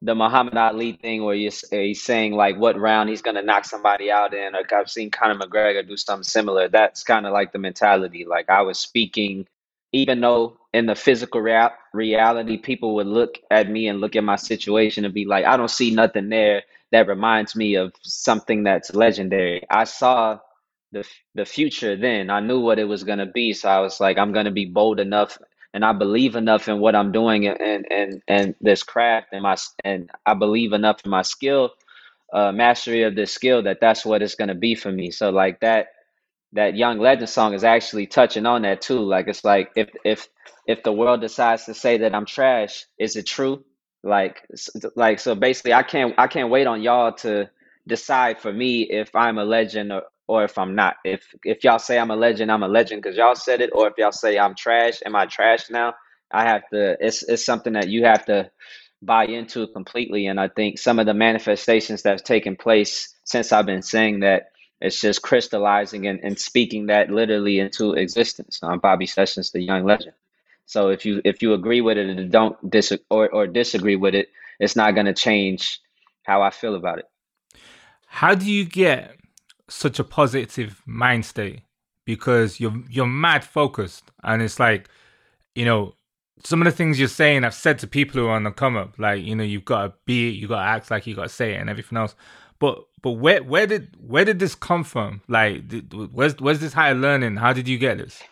the 0.04 0.14
Muhammad 0.14 0.56
Ali 0.58 0.92
thing 0.94 1.24
where 1.24 1.34
you're, 1.36 1.52
uh, 1.72 1.76
he's 1.78 2.02
saying 2.02 2.34
like 2.34 2.58
what 2.58 2.78
round 2.78 3.10
he's 3.10 3.22
gonna 3.22 3.42
knock 3.42 3.66
somebody 3.66 4.12
out 4.12 4.34
in. 4.34 4.54
Like 4.54 4.72
I've 4.72 4.90
seen 4.90 5.10
Conor 5.10 5.36
McGregor 5.36 5.88
do 5.88 5.96
something 5.96 6.24
similar. 6.24 6.68
That's 6.68 7.04
kind 7.04 7.26
of 7.26 7.32
like 7.32 7.52
the 7.52 7.60
mentality. 7.60 8.26
Like 8.26 8.50
I 8.50 8.62
was 8.62 8.78
speaking, 8.78 9.48
even 9.92 10.20
though 10.20 10.58
in 10.74 10.86
the 10.86 10.96
physical 10.96 11.42
rea- 11.42 11.70
reality, 11.94 12.58
people 12.58 12.94
would 12.96 13.08
look 13.08 13.40
at 13.50 13.70
me 13.70 13.88
and 13.88 14.00
look 14.00 14.16
at 14.16 14.24
my 14.24 14.36
situation 14.36 15.06
and 15.06 15.14
be 15.14 15.26
like, 15.26 15.46
I 15.46 15.56
don't 15.58 15.70
see 15.70 15.94
nothing 15.94 16.30
there 16.30 16.64
that 16.92 17.08
reminds 17.08 17.56
me 17.56 17.76
of 17.76 17.94
something 18.02 18.64
that's 18.64 18.94
legendary. 18.94 19.64
I 19.70 19.84
saw 19.84 20.40
the 20.92 21.08
the 21.34 21.46
future 21.46 21.96
then. 21.96 22.30
I 22.30 22.40
knew 22.40 22.60
what 22.60 22.78
it 22.78 22.84
was 22.84 23.04
gonna 23.04 23.26
be, 23.26 23.54
so 23.54 23.70
I 23.70 23.80
was 23.80 24.00
like, 24.00 24.18
I'm 24.18 24.32
gonna 24.32 24.52
be 24.52 24.66
bold 24.66 25.00
enough 25.00 25.38
and 25.74 25.84
I 25.84 25.92
believe 25.92 26.36
enough 26.36 26.68
in 26.68 26.80
what 26.80 26.96
I'm 26.96 27.12
doing 27.12 27.48
and 27.48 27.86
and 27.90 28.22
and, 28.28 28.56
this 28.62 28.84
craft 28.84 29.28
and 29.32 29.42
my 29.42 29.56
and 29.84 30.10
I 30.26 30.34
believe 30.34 30.72
enough 30.72 31.00
in 31.04 31.10
my 31.10 31.22
skill, 31.22 31.72
uh, 32.32 32.52
mastery 32.52 33.02
of 33.02 33.16
this 33.16 33.32
skill 33.32 33.64
that 33.64 33.80
that's 33.80 34.06
what 34.06 34.22
it's 34.22 34.36
gonna 34.36 34.54
be 34.54 34.76
for 34.76 34.92
me. 34.92 35.10
So 35.10 35.30
like 35.30 35.60
that 35.60 35.88
that 36.52 36.76
young 36.76 37.00
legend 37.00 37.28
song 37.28 37.54
is 37.54 37.64
actually 37.64 38.06
touching 38.06 38.46
on 38.46 38.62
that 38.62 38.82
too. 38.82 39.00
Like 39.00 39.28
it's 39.28 39.44
like 39.44 39.72
if 39.76 39.90
if 40.04 40.28
if 40.66 40.84
the 40.84 40.92
world 40.92 41.20
decides 41.20 41.66
to 41.66 41.74
say 41.74 41.98
that 41.98 42.14
I'm 42.14 42.26
trash, 42.26 42.86
is 42.98 43.16
it 43.16 43.26
true? 43.26 43.64
Like 44.04 44.46
like 44.96 45.18
so 45.20 45.34
basically 45.34 45.74
I 45.74 45.82
can't 45.82 46.14
I 46.18 46.28
can't 46.28 46.50
wait 46.50 46.68
on 46.68 46.82
y'all 46.82 47.12
to 47.16 47.50
decide 47.86 48.40
for 48.40 48.52
me 48.52 48.82
if 48.82 49.14
I'm 49.14 49.38
a 49.38 49.44
legend 49.44 49.92
or 49.92 50.04
or 50.26 50.44
if 50.44 50.58
I'm 50.58 50.74
not. 50.74 50.96
If 51.04 51.34
if 51.44 51.64
y'all 51.64 51.78
say 51.78 51.98
I'm 51.98 52.10
a 52.10 52.16
legend, 52.16 52.50
I'm 52.50 52.62
a 52.62 52.68
legend 52.68 53.02
because 53.02 53.16
y'all 53.16 53.34
said 53.34 53.60
it, 53.60 53.70
or 53.74 53.88
if 53.88 53.94
y'all 53.98 54.12
say 54.12 54.38
I'm 54.38 54.54
trash, 54.54 55.00
am 55.04 55.16
I 55.16 55.26
trash 55.26 55.70
now? 55.70 55.94
I 56.30 56.44
have 56.44 56.68
to 56.70 56.96
it's 57.00 57.22
it's 57.22 57.44
something 57.44 57.74
that 57.74 57.88
you 57.88 58.04
have 58.04 58.24
to 58.26 58.50
buy 59.02 59.26
into 59.26 59.66
completely. 59.68 60.26
And 60.26 60.40
I 60.40 60.48
think 60.48 60.78
some 60.78 60.98
of 60.98 61.06
the 61.06 61.14
manifestations 61.14 62.02
that's 62.02 62.22
taken 62.22 62.56
place 62.56 63.14
since 63.24 63.52
I've 63.52 63.66
been 63.66 63.82
saying 63.82 64.20
that 64.20 64.50
it's 64.80 65.00
just 65.00 65.22
crystallizing 65.22 66.06
and, 66.06 66.20
and 66.22 66.38
speaking 66.38 66.86
that 66.86 67.10
literally 67.10 67.58
into 67.58 67.92
existence. 67.94 68.60
I'm 68.62 68.80
Bobby 68.80 69.06
Sessions, 69.06 69.50
the 69.50 69.62
young 69.62 69.84
legend. 69.84 70.14
So 70.66 70.88
if 70.88 71.04
you 71.04 71.20
if 71.24 71.42
you 71.42 71.52
agree 71.52 71.80
with 71.80 71.98
it 71.98 72.08
and 72.08 72.30
don't 72.32 72.70
dis 72.70 72.92
or, 73.10 73.28
or 73.28 73.46
disagree 73.46 73.96
with 73.96 74.14
it, 74.14 74.28
it's 74.58 74.76
not 74.76 74.94
gonna 74.94 75.14
change 75.14 75.80
how 76.22 76.42
I 76.42 76.50
feel 76.50 76.74
about 76.74 76.98
it. 76.98 77.06
how 78.06 78.34
do 78.34 78.50
you 78.50 78.64
get 78.64 79.16
such 79.68 79.98
a 79.98 80.04
positive 80.04 80.82
mind 80.86 81.24
state? 81.26 81.62
Because 82.06 82.60
you're 82.60 82.82
you're 82.90 83.06
mad 83.06 83.44
focused, 83.44 84.10
and 84.24 84.42
it's 84.42 84.60
like, 84.60 84.88
you 85.54 85.64
know, 85.64 85.94
some 86.44 86.60
of 86.62 86.66
the 86.66 86.72
things 86.72 86.98
you're 86.98 87.08
saying, 87.08 87.44
I've 87.44 87.54
said 87.54 87.78
to 87.80 87.86
people 87.86 88.20
who 88.20 88.26
are 88.28 88.36
on 88.36 88.44
the 88.44 88.50
come 88.52 88.76
up, 88.76 88.98
like 88.98 89.24
you 89.24 89.34
know, 89.36 89.44
you've 89.44 89.64
got 89.64 89.82
to 89.86 89.94
be 90.06 90.28
it, 90.30 90.32
you 90.32 90.48
got 90.48 90.62
to 90.62 90.68
act 90.68 90.90
like 90.90 91.06
you 91.06 91.14
got 91.14 91.24
to 91.24 91.28
say 91.30 91.54
it, 91.54 91.60
and 91.60 91.70
everything 91.70 91.98
else. 91.98 92.14
But 92.60 92.84
but 93.02 93.12
where 93.12 93.42
where 93.42 93.66
did 93.66 93.96
where 94.00 94.24
did 94.24 94.38
this 94.40 94.54
come 94.54 94.84
from? 94.84 95.22
Like, 95.28 95.68
did, 95.68 95.92
where's 96.12 96.36
where's 96.38 96.60
this 96.60 96.74
higher 96.74 96.94
learning? 96.94 97.36
How 97.36 97.52
did 97.52 97.68
you 97.68 97.78
get 97.78 97.98
this? 97.98 98.28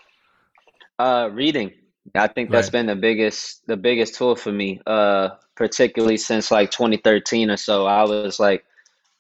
Uh, 0.99 1.31
reading. 1.33 1.73
I 2.15 2.29
think 2.29 2.51
that's 2.51 2.71
Right. 2.71 2.71
been 2.71 2.87
the 2.87 2.97
biggest 2.97 3.67
the 3.67 3.77
biggest 3.77 4.15
tool 4.17 4.37
for 4.37 4.53
me. 4.53 4.81
Uh, 4.87 5.31
particularly 5.57 6.17
since 6.17 6.51
like 6.51 6.71
2013 6.71 7.51
or 7.51 7.57
so. 7.57 7.87
I 7.87 8.05
was 8.05 8.41
like 8.41 8.65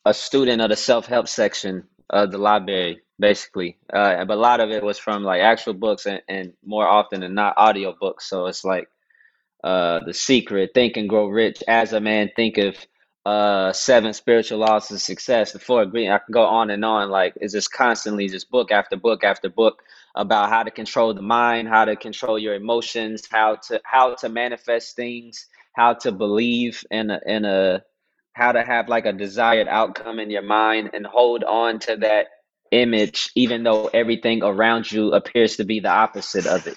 a 0.04 0.14
student 0.14 0.62
of 0.62 0.70
the 0.70 0.76
self-help 0.76 1.28
section 1.28 1.84
of 2.12 2.30
the 2.30 2.38
library, 2.38 3.00
basically. 3.18 3.78
Uh, 3.92 4.24
but 4.24 4.36
a 4.36 4.40
lot 4.40 4.60
of 4.60 4.70
it 4.70 4.82
was 4.82 4.98
from 4.98 5.24
like 5.24 5.40
actual 5.40 5.74
books 5.74 6.06
and, 6.06 6.22
and 6.28 6.52
more 6.64 6.86
often 6.86 7.20
than 7.20 7.34
not 7.34 7.54
audio 7.56 7.94
books. 7.98 8.28
So 8.28 8.46
it's 8.46 8.64
like 8.64 8.88
uh, 9.64 10.00
The 10.04 10.14
Secret, 10.14 10.72
Think 10.74 10.96
and 10.96 11.08
Grow 11.08 11.26
Rich, 11.26 11.62
As 11.66 11.92
a 11.92 12.00
Man 12.00 12.30
Thinketh, 12.36 12.86
uh, 13.24 13.72
Seven 13.72 14.12
Spiritual 14.12 14.58
Laws 14.58 14.90
of 14.90 15.00
Success, 15.00 15.52
The 15.52 15.58
Four 15.58 15.82
Agreements. 15.82 16.22
I 16.22 16.24
can 16.26 16.32
go 16.32 16.44
on 16.44 16.70
and 16.70 16.84
on. 16.84 17.10
Like 17.10 17.34
it's 17.36 17.52
just 17.52 17.72
constantly 17.72 18.28
just 18.28 18.50
book 18.50 18.70
after 18.70 18.96
book 18.96 19.24
after 19.24 19.48
book 19.48 19.82
about 20.14 20.50
how 20.50 20.62
to 20.62 20.70
control 20.70 21.14
the 21.14 21.22
mind, 21.22 21.68
how 21.68 21.84
to 21.84 21.96
control 21.96 22.38
your 22.38 22.54
emotions, 22.54 23.22
how 23.30 23.56
to 23.68 23.80
how 23.84 24.14
to 24.16 24.28
manifest 24.28 24.96
things, 24.96 25.46
how 25.74 25.94
to 25.94 26.12
believe 26.12 26.84
in 26.90 27.10
a, 27.10 27.20
in 27.24 27.44
a 27.44 27.82
how 28.32 28.52
to 28.52 28.62
have 28.62 28.88
like 28.88 29.06
a 29.06 29.12
desired 29.12 29.68
outcome 29.68 30.18
in 30.18 30.30
your 30.30 30.42
mind 30.42 30.90
and 30.94 31.06
hold 31.06 31.44
on 31.44 31.78
to 31.80 31.96
that 31.96 32.28
image 32.70 33.30
even 33.36 33.62
though 33.62 33.88
everything 33.92 34.42
around 34.42 34.90
you 34.90 35.12
appears 35.12 35.56
to 35.56 35.64
be 35.64 35.80
the 35.80 35.90
opposite 35.90 36.46
of 36.46 36.66
it. 36.66 36.76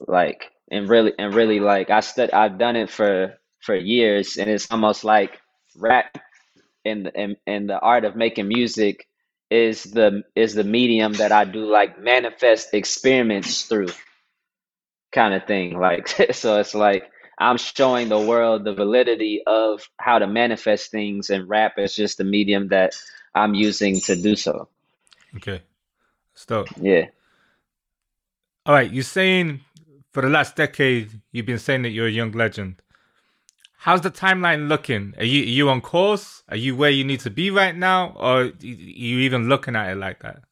Like 0.00 0.50
and 0.70 0.88
really 0.88 1.12
and 1.18 1.34
really 1.34 1.60
like 1.60 1.90
I 1.90 2.00
stud 2.00 2.30
I've 2.30 2.58
done 2.58 2.76
it 2.76 2.90
for 2.90 3.34
for 3.60 3.74
years 3.74 4.36
and 4.36 4.50
it's 4.50 4.70
almost 4.70 5.04
like 5.04 5.40
rap 5.76 6.18
and 6.84 7.10
and 7.14 7.36
and 7.46 7.68
the 7.68 7.78
art 7.78 8.04
of 8.04 8.16
making 8.16 8.48
music 8.48 9.06
is 9.50 9.84
the 9.84 10.22
is 10.34 10.54
the 10.54 10.64
medium 10.64 11.12
that 11.14 11.32
I 11.32 11.44
do 11.44 11.66
like 11.66 12.00
manifest 12.00 12.74
experiments 12.74 13.62
through 13.62 13.88
kind 15.12 15.34
of 15.34 15.46
thing 15.46 15.78
like 15.78 16.08
so 16.32 16.58
it's 16.60 16.74
like 16.74 17.10
I'm 17.38 17.58
showing 17.58 18.08
the 18.08 18.20
world 18.20 18.64
the 18.64 18.74
validity 18.74 19.42
of 19.46 19.88
how 19.98 20.18
to 20.18 20.26
manifest 20.26 20.90
things 20.90 21.30
and 21.30 21.48
rap 21.48 21.78
is 21.78 21.94
just 21.94 22.18
the 22.18 22.24
medium 22.24 22.68
that 22.68 22.94
I'm 23.34 23.54
using 23.54 24.00
to 24.02 24.16
do 24.16 24.36
so 24.36 24.68
Okay, 25.36 25.62
so 26.34 26.64
yeah 26.80 27.06
all 28.64 28.74
right, 28.74 28.90
you're 28.90 29.04
saying 29.04 29.60
for 30.10 30.22
the 30.22 30.28
last 30.28 30.56
decade 30.56 31.20
you've 31.30 31.46
been 31.46 31.58
saying 31.58 31.82
that 31.82 31.90
you're 31.90 32.08
a 32.08 32.10
young 32.10 32.32
legend. 32.32 32.82
How's 33.78 34.00
the 34.00 34.10
timeline 34.10 34.68
looking? 34.68 35.14
Are 35.18 35.24
you 35.24 35.42
are 35.42 35.46
you 35.46 35.68
on 35.68 35.80
course? 35.80 36.42
Are 36.48 36.56
you 36.56 36.74
where 36.74 36.90
you 36.90 37.04
need 37.04 37.20
to 37.20 37.30
be 37.30 37.50
right 37.50 37.76
now, 37.76 38.14
or 38.16 38.40
are 38.40 38.52
you 38.60 39.18
even 39.20 39.48
looking 39.48 39.76
at 39.76 39.92
it 39.92 39.96
like 39.96 40.20
that? 40.22 40.42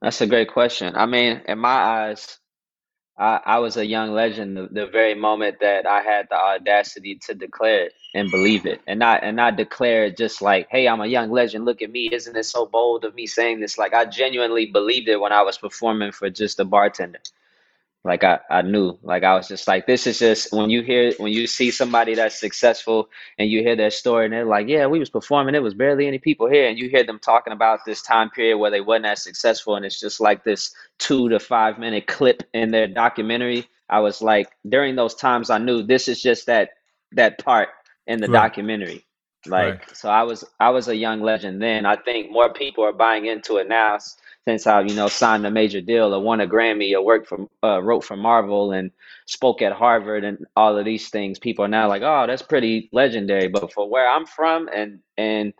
that's 0.00 0.20
a 0.20 0.26
great 0.26 0.48
question 0.48 0.94
I 0.96 1.06
mean 1.06 1.42
in 1.46 1.58
my 1.58 1.68
eyes 1.68 2.38
I, 3.18 3.40
I 3.44 3.58
was 3.58 3.76
a 3.76 3.86
young 3.86 4.12
legend 4.12 4.56
the, 4.56 4.68
the 4.70 4.86
very 4.86 5.14
moment 5.14 5.58
that 5.60 5.86
I 5.86 6.02
had 6.02 6.28
the 6.30 6.36
audacity 6.36 7.16
to 7.26 7.34
declare 7.34 7.86
it 7.86 7.94
and 8.14 8.30
believe 8.30 8.66
it. 8.66 8.80
And 8.86 9.00
not 9.00 9.24
and 9.24 9.36
not 9.36 9.56
declare 9.56 10.04
it 10.04 10.16
just 10.16 10.42
like 10.42 10.68
hey 10.70 10.88
I'm 10.88 11.00
a 11.00 11.06
young 11.06 11.30
legend. 11.30 11.64
Look 11.64 11.82
at 11.82 11.90
me. 11.90 12.08
Isn't 12.12 12.36
it 12.36 12.44
so 12.44 12.66
bold 12.66 13.04
of 13.04 13.14
me 13.14 13.26
saying 13.26 13.60
this? 13.60 13.78
Like 13.78 13.94
I 13.94 14.04
genuinely 14.04 14.66
believed 14.66 15.08
it 15.08 15.20
when 15.20 15.32
I 15.32 15.42
was 15.42 15.58
performing 15.58 16.12
for 16.12 16.30
just 16.30 16.60
a 16.60 16.64
bartender 16.64 17.20
like 18.04 18.24
I, 18.24 18.40
I 18.50 18.62
knew. 18.62 18.98
Like 19.02 19.24
I 19.24 19.36
was 19.36 19.48
just 19.48 19.68
like 19.68 19.86
this 19.86 20.06
is 20.08 20.18
just 20.20 20.52
when 20.52 20.70
you 20.70 20.82
hear 20.82 21.12
when 21.18 21.32
you 21.32 21.46
see 21.46 21.70
somebody 21.70 22.16
that's 22.16 22.40
successful 22.40 23.10
and 23.38 23.50
you 23.50 23.62
hear 23.62 23.76
their 23.76 23.90
story 23.92 24.26
and 24.26 24.34
they're 24.34 24.46
like 24.46 24.68
yeah 24.68 24.86
we 24.86 25.00
was 25.00 25.10
performing. 25.10 25.56
It 25.56 25.62
was 25.64 25.74
barely 25.74 26.08
any 26.08 26.18
people 26.18 26.48
here. 26.48 26.68
And 26.68 26.78
you 26.78 26.90
hear 26.90 27.04
them 27.04 27.20
talking 27.20 27.54
about 27.54 27.80
this 27.86 28.02
time 28.02 28.30
period 28.30 28.58
where 28.58 28.72
they 28.72 28.82
wasn't 28.82 29.06
as 29.06 29.24
successful 29.24 29.76
and 29.76 29.86
it's 29.86 30.00
just 30.00 30.20
like 30.20 30.44
this 30.44 30.74
two 30.98 31.30
to 31.30 31.40
five 31.40 31.78
minute 31.78 32.08
clip 32.08 32.44
in 32.54 32.72
their 32.72 32.88
documentary. 32.88 33.68
I 33.90 34.00
was 34.00 34.22
like 34.22 34.50
during 34.68 34.96
those 34.96 35.16
times 35.16 35.50
I 35.50 35.58
knew 35.58 35.84
this 35.84 36.08
is 36.08 36.22
just 36.22 36.46
that 36.46 36.70
that 37.14 37.38
part 37.44 37.70
in 38.08 38.20
the 38.20 38.28
Right, 38.28 38.28
documentary 38.28 39.06
right. 39.46 39.70
like 39.70 39.94
so 39.94 40.08
I 40.08 40.22
was 40.22 40.44
I 40.58 40.70
was 40.70 40.88
a 40.88 40.96
young 40.96 41.20
legend 41.20 41.62
then 41.62 41.86
I 41.86 41.96
think 41.96 42.30
more 42.30 42.52
people 42.52 42.84
are 42.84 42.92
buying 42.92 43.26
into 43.26 43.56
it 43.58 43.68
now 43.68 43.98
since 44.48 44.66
I, 44.66 44.80
you 44.80 44.94
know, 44.94 45.08
signed 45.08 45.44
a 45.44 45.50
major 45.50 45.82
deal 45.82 46.14
or 46.14 46.22
won 46.22 46.40
a 46.40 46.46
Grammy 46.46 46.94
or 46.94 47.04
worked 47.04 47.28
for, 47.28 47.46
uh, 47.62 47.82
wrote 47.82 48.02
for 48.02 48.16
Marvel 48.16 48.72
and 48.72 48.90
spoke 49.26 49.60
at 49.60 49.72
Harvard 49.72 50.24
and 50.24 50.46
all 50.56 50.78
of 50.78 50.86
these 50.86 51.10
things, 51.10 51.38
people 51.38 51.66
are 51.66 51.68
now 51.68 51.86
like, 51.86 52.00
oh, 52.00 52.24
that's 52.26 52.40
pretty 52.40 52.88
legendary. 52.90 53.48
But 53.48 53.74
for 53.74 53.86
where 53.90 54.08
I'm 54.08 54.24
from 54.24 54.70
and 54.74 55.00
and 55.18 55.52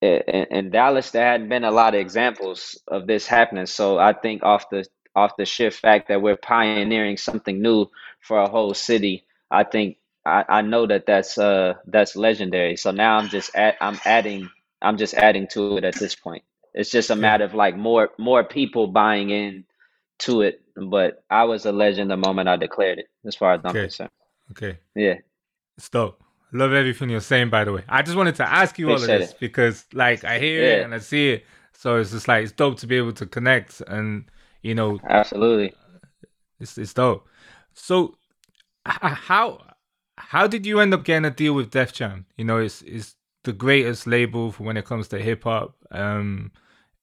in 0.00 0.70
Dallas, 0.70 1.12
there 1.12 1.24
hadn't 1.24 1.48
been 1.48 1.62
a 1.62 1.70
lot 1.70 1.94
of 1.94 2.00
examples 2.00 2.76
of 2.88 3.06
this 3.06 3.28
happening. 3.28 3.66
So 3.66 3.98
I 3.98 4.12
think 4.14 4.42
off 4.42 4.68
the 4.68 4.84
off 5.14 5.36
the 5.38 5.44
sheer 5.44 5.70
fact 5.70 6.08
that 6.08 6.22
we're 6.22 6.36
pioneering 6.36 7.16
something 7.16 7.62
new 7.62 7.86
for 8.18 8.40
a 8.40 8.48
whole 8.48 8.74
city, 8.74 9.26
I 9.48 9.62
think 9.62 9.98
I, 10.24 10.44
I 10.48 10.62
know 10.62 10.86
that 10.86 11.06
that's 11.06 11.38
uh 11.38 11.74
that's 11.86 12.16
legendary. 12.16 12.76
So 12.76 12.90
now 12.90 13.18
I'm 13.18 13.28
just 13.28 13.50
add, 13.54 13.76
I'm 13.80 13.98
adding 14.04 14.50
I'm 14.82 14.96
just 14.98 15.14
adding 15.14 15.48
to 15.48 15.76
it 15.78 15.84
at 15.84 15.98
this 15.98 16.14
point. 16.14 16.44
It's 16.74 16.90
just 16.90 17.10
a 17.10 17.16
matter 17.16 17.44
of 17.44 17.54
like 17.54 17.76
more 17.76 18.10
more 18.18 18.44
people 18.44 18.86
buying 18.88 19.30
in 19.30 19.64
to 20.20 20.42
it. 20.42 20.62
But 20.76 21.24
I 21.30 21.44
was 21.44 21.66
a 21.66 21.72
legend 21.72 22.10
the 22.10 22.16
moment 22.16 22.48
I 22.48 22.56
declared 22.56 22.98
it, 22.98 23.08
as 23.26 23.36
far 23.36 23.54
as 23.54 23.60
I'm 23.64 23.76
okay, 23.76 23.80
concerned. 23.80 24.10
okay. 24.52 24.78
Yeah, 24.94 25.16
It's 25.76 25.88
dope. 25.88 26.22
Love 26.52 26.72
everything 26.72 27.10
you're 27.10 27.20
saying, 27.20 27.50
by 27.50 27.64
the 27.64 27.72
way. 27.72 27.84
I 27.88 28.02
just 28.02 28.16
wanted 28.16 28.36
to 28.36 28.48
ask 28.50 28.78
you 28.78 28.90
all 28.90 29.02
of 29.02 29.10
this 29.10 29.32
it. 29.32 29.38
because, 29.40 29.86
like, 29.94 30.24
I 30.24 30.38
hear 30.38 30.64
it 30.64 30.82
and 30.82 30.94
I 30.94 30.98
see 30.98 31.30
it. 31.32 31.46
So 31.72 31.96
it's 31.98 32.10
just 32.12 32.28
like 32.28 32.44
it's 32.44 32.52
dope 32.52 32.78
to 32.80 32.86
be 32.86 32.96
able 32.96 33.12
to 33.14 33.26
connect, 33.26 33.80
and 33.82 34.30
you 34.62 34.74
know, 34.74 35.00
absolutely. 35.08 35.74
it's 36.60 36.78
it's 36.78 36.94
dope. 36.94 37.26
So, 37.74 38.16
how 38.86 39.60
how 40.28 40.46
did 40.46 40.66
you 40.66 40.80
end 40.80 40.94
up 40.94 41.04
getting 41.04 41.24
a 41.24 41.30
deal 41.30 41.54
with 41.54 41.70
Def 41.70 41.92
Jam? 41.92 42.26
You 42.36 42.44
know, 42.44 42.58
it's 42.58 42.82
it's 42.82 43.14
the 43.44 43.52
greatest 43.52 44.06
label 44.06 44.52
for 44.52 44.62
when 44.64 44.76
it 44.76 44.84
comes 44.84 45.08
to 45.08 45.18
hip 45.18 45.44
hop. 45.44 45.74
Um, 45.90 46.52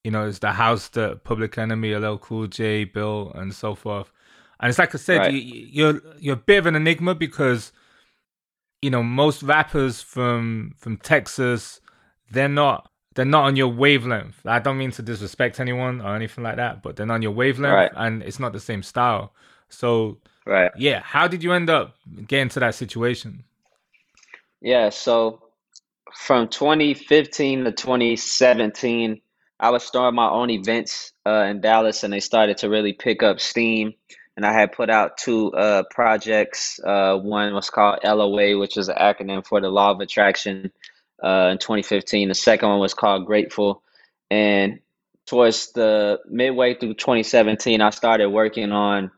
you 0.04 0.10
know, 0.10 0.26
it's 0.26 0.38
the 0.38 0.52
house 0.52 0.88
that 0.90 1.24
Public 1.24 1.58
Enemy, 1.58 1.94
LL 1.94 2.16
Cool 2.16 2.46
J 2.46 2.84
Bill, 2.84 3.32
and 3.34 3.54
so 3.54 3.74
forth. 3.74 4.10
And 4.58 4.68
it's 4.68 4.78
like 4.78 4.94
I 4.94 4.98
said, 4.98 5.18
Right, 5.18 5.32
you, 5.32 5.40
you're 5.40 6.02
you're 6.18 6.34
a 6.34 6.38
bit 6.38 6.58
of 6.58 6.66
an 6.66 6.76
enigma 6.76 7.14
because 7.14 7.72
you 8.82 8.90
know 8.90 9.02
most 9.02 9.42
rappers 9.42 10.00
from 10.02 10.74
from 10.78 10.96
Texas, 10.96 11.80
they're 12.30 12.48
not 12.48 12.90
they're 13.14 13.24
not 13.24 13.44
on 13.44 13.56
your 13.56 13.68
wavelength. 13.68 14.40
I 14.44 14.58
don't 14.58 14.78
mean 14.78 14.92
to 14.92 15.02
disrespect 15.02 15.60
anyone 15.60 16.00
or 16.00 16.14
anything 16.14 16.44
like 16.44 16.56
that, 16.56 16.82
but 16.82 16.96
they're 16.96 17.06
not 17.06 17.14
on 17.14 17.22
your 17.22 17.32
wavelength, 17.32 17.72
right, 17.72 17.92
and 17.94 18.22
it's 18.22 18.38
not 18.38 18.52
the 18.52 18.60
same 18.60 18.82
style. 18.82 19.34
So 19.68 20.18
right. 20.50 20.70
yeah, 20.76 21.00
how 21.00 21.28
did 21.28 21.42
you 21.42 21.52
end 21.52 21.70
up 21.70 21.96
getting 22.26 22.48
to 22.50 22.60
that 22.60 22.74
situation? 22.74 23.44
Yeah, 24.60 24.90
so 24.90 25.42
from 26.14 26.48
2015 26.48 27.64
to 27.64 27.72
2017, 27.72 29.20
I 29.58 29.70
was 29.70 29.84
starting 29.84 30.16
my 30.16 30.28
own 30.28 30.50
events 30.50 31.12
uh, 31.26 31.44
in 31.44 31.60
Dallas, 31.60 32.02
and 32.02 32.12
they 32.12 32.20
started 32.20 32.58
to 32.58 32.68
really 32.68 32.92
pick 32.92 33.22
up 33.22 33.40
steam. 33.40 33.94
And 34.36 34.46
I 34.46 34.52
had 34.52 34.72
put 34.72 34.88
out 34.88 35.18
two 35.18 35.52
uh, 35.52 35.82
projects. 35.90 36.80
Uh, 36.82 37.18
one 37.18 37.52
was 37.52 37.68
called 37.68 37.98
LOA, 38.04 38.58
which 38.58 38.76
is 38.78 38.88
an 38.88 38.96
acronym 38.96 39.46
for 39.46 39.60
the 39.60 39.68
Law 39.68 39.90
of 39.90 40.00
Attraction, 40.00 40.72
uh, 41.22 41.50
in 41.52 41.58
2015. 41.58 42.28
The 42.28 42.34
second 42.34 42.68
one 42.68 42.80
was 42.80 42.94
called 42.94 43.26
Grateful. 43.26 43.82
And 44.30 44.80
towards 45.26 45.72
the 45.72 46.20
midway 46.26 46.74
through 46.74 46.94
2017, 46.94 47.80
I 47.80 47.90
started 47.90 48.30
working 48.30 48.72
on 48.72 49.10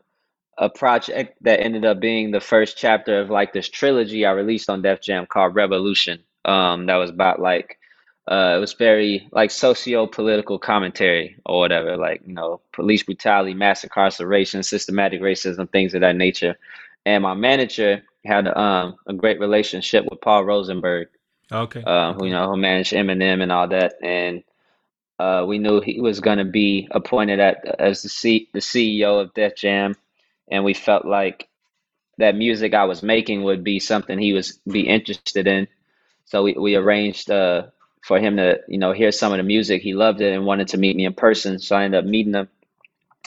a 0.57 0.69
project 0.69 1.37
that 1.41 1.59
ended 1.59 1.85
up 1.85 1.99
being 1.99 2.31
the 2.31 2.39
first 2.39 2.77
chapter 2.77 3.19
of 3.19 3.29
like 3.29 3.53
this 3.53 3.69
trilogy 3.69 4.25
I 4.25 4.31
released 4.31 4.69
on 4.69 4.81
Def 4.81 5.01
Jam 5.01 5.25
called 5.25 5.55
Revolution. 5.55 6.23
Um, 6.45 6.85
that 6.87 6.95
was 6.95 7.09
about 7.09 7.39
like 7.39 7.79
uh, 8.29 8.53
it 8.55 8.59
was 8.59 8.73
very 8.73 9.27
like 9.31 9.51
socio-political 9.51 10.59
commentary 10.59 11.35
or 11.45 11.59
whatever, 11.59 11.97
like 11.97 12.21
you 12.25 12.33
know, 12.33 12.61
police 12.71 13.03
brutality, 13.03 13.53
mass 13.53 13.83
incarceration, 13.83 14.63
systematic 14.63 15.21
racism, 15.21 15.69
things 15.69 15.93
of 15.93 16.01
that 16.01 16.15
nature. 16.15 16.55
And 17.05 17.23
my 17.23 17.33
manager 17.33 18.03
had 18.25 18.47
um, 18.47 18.95
a 19.07 19.13
great 19.13 19.39
relationship 19.39 20.05
with 20.09 20.21
Paul 20.21 20.45
Rosenberg, 20.45 21.09
Okay, 21.51 21.83
uh, 21.85 22.13
who 22.13 22.25
you 22.25 22.31
know 22.31 22.49
who 22.49 22.57
managed 22.57 22.93
Eminem 22.93 23.41
and 23.41 23.51
all 23.51 23.67
that, 23.67 23.95
and 24.01 24.43
uh, 25.19 25.43
we 25.45 25.57
knew 25.57 25.81
he 25.81 25.99
was 25.99 26.21
going 26.21 26.37
to 26.37 26.45
be 26.45 26.87
appointed 26.91 27.39
at 27.39 27.65
as 27.79 28.01
the 28.01 28.09
C, 28.09 28.49
the 28.53 28.59
CEO 28.59 29.21
of 29.21 29.33
Def 29.33 29.55
Jam, 29.55 29.95
and 30.49 30.63
we 30.65 30.73
felt 30.73 31.05
like 31.05 31.49
that 32.19 32.35
music 32.35 32.73
I 32.73 32.85
was 32.85 33.03
making 33.03 33.43
would 33.43 33.63
be 33.63 33.79
something 33.79 34.19
he 34.19 34.33
was 34.33 34.59
be 34.69 34.87
interested 34.87 35.47
in. 35.47 35.67
So 36.25 36.43
we, 36.43 36.53
we 36.53 36.75
arranged 36.75 37.31
uh, 37.31 37.63
for 38.03 38.19
him 38.19 38.37
to, 38.37 38.59
you 38.67 38.79
know, 38.79 38.93
hear 38.93 39.11
some 39.11 39.33
of 39.33 39.37
the 39.37 39.43
music. 39.43 39.81
He 39.83 39.93
loved 39.93 40.21
it 40.21 40.33
and 40.33 40.45
wanted 40.45 40.69
to 40.69 40.77
meet 40.77 40.95
me 40.95 41.05
in 41.05 41.13
person. 41.15 41.59
So 41.59 41.75
I 41.75 41.85
ended 41.85 41.99
up 42.03 42.05
meeting 42.09 42.35
him 42.35 42.49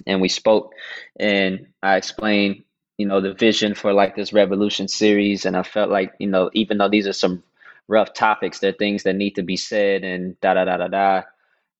and 0.07 0.21
we 0.23 0.29
spoke 0.29 0.75
and 1.19 1.69
I 1.83 1.97
explained 1.97 2.65
you 2.99 3.07
know, 3.07 3.21
the 3.21 3.35
vision 3.35 3.75
for 3.75 3.93
like 3.93 4.17
this 4.17 4.33
revolution 4.33 4.89
series, 4.89 5.47
and 5.47 5.57
I 5.57 5.65
felt 5.65 5.91
like, 5.91 6.15
you 6.21 6.29
know, 6.29 6.51
even 6.55 6.79
though 6.79 6.89
these 6.89 7.09
are 7.09 7.13
some 7.15 7.43
rough 7.89 8.15
topics, 8.15 8.61
they're 8.61 8.73
things 8.73 9.03
that 9.05 9.17
need 9.17 9.33
to 9.37 9.43
be 9.43 9.57
said, 9.57 10.05
and 10.05 10.41
da 10.41 10.55
da 10.55 10.65
da 10.65 10.77
da 10.79 10.89
da. 10.89 11.23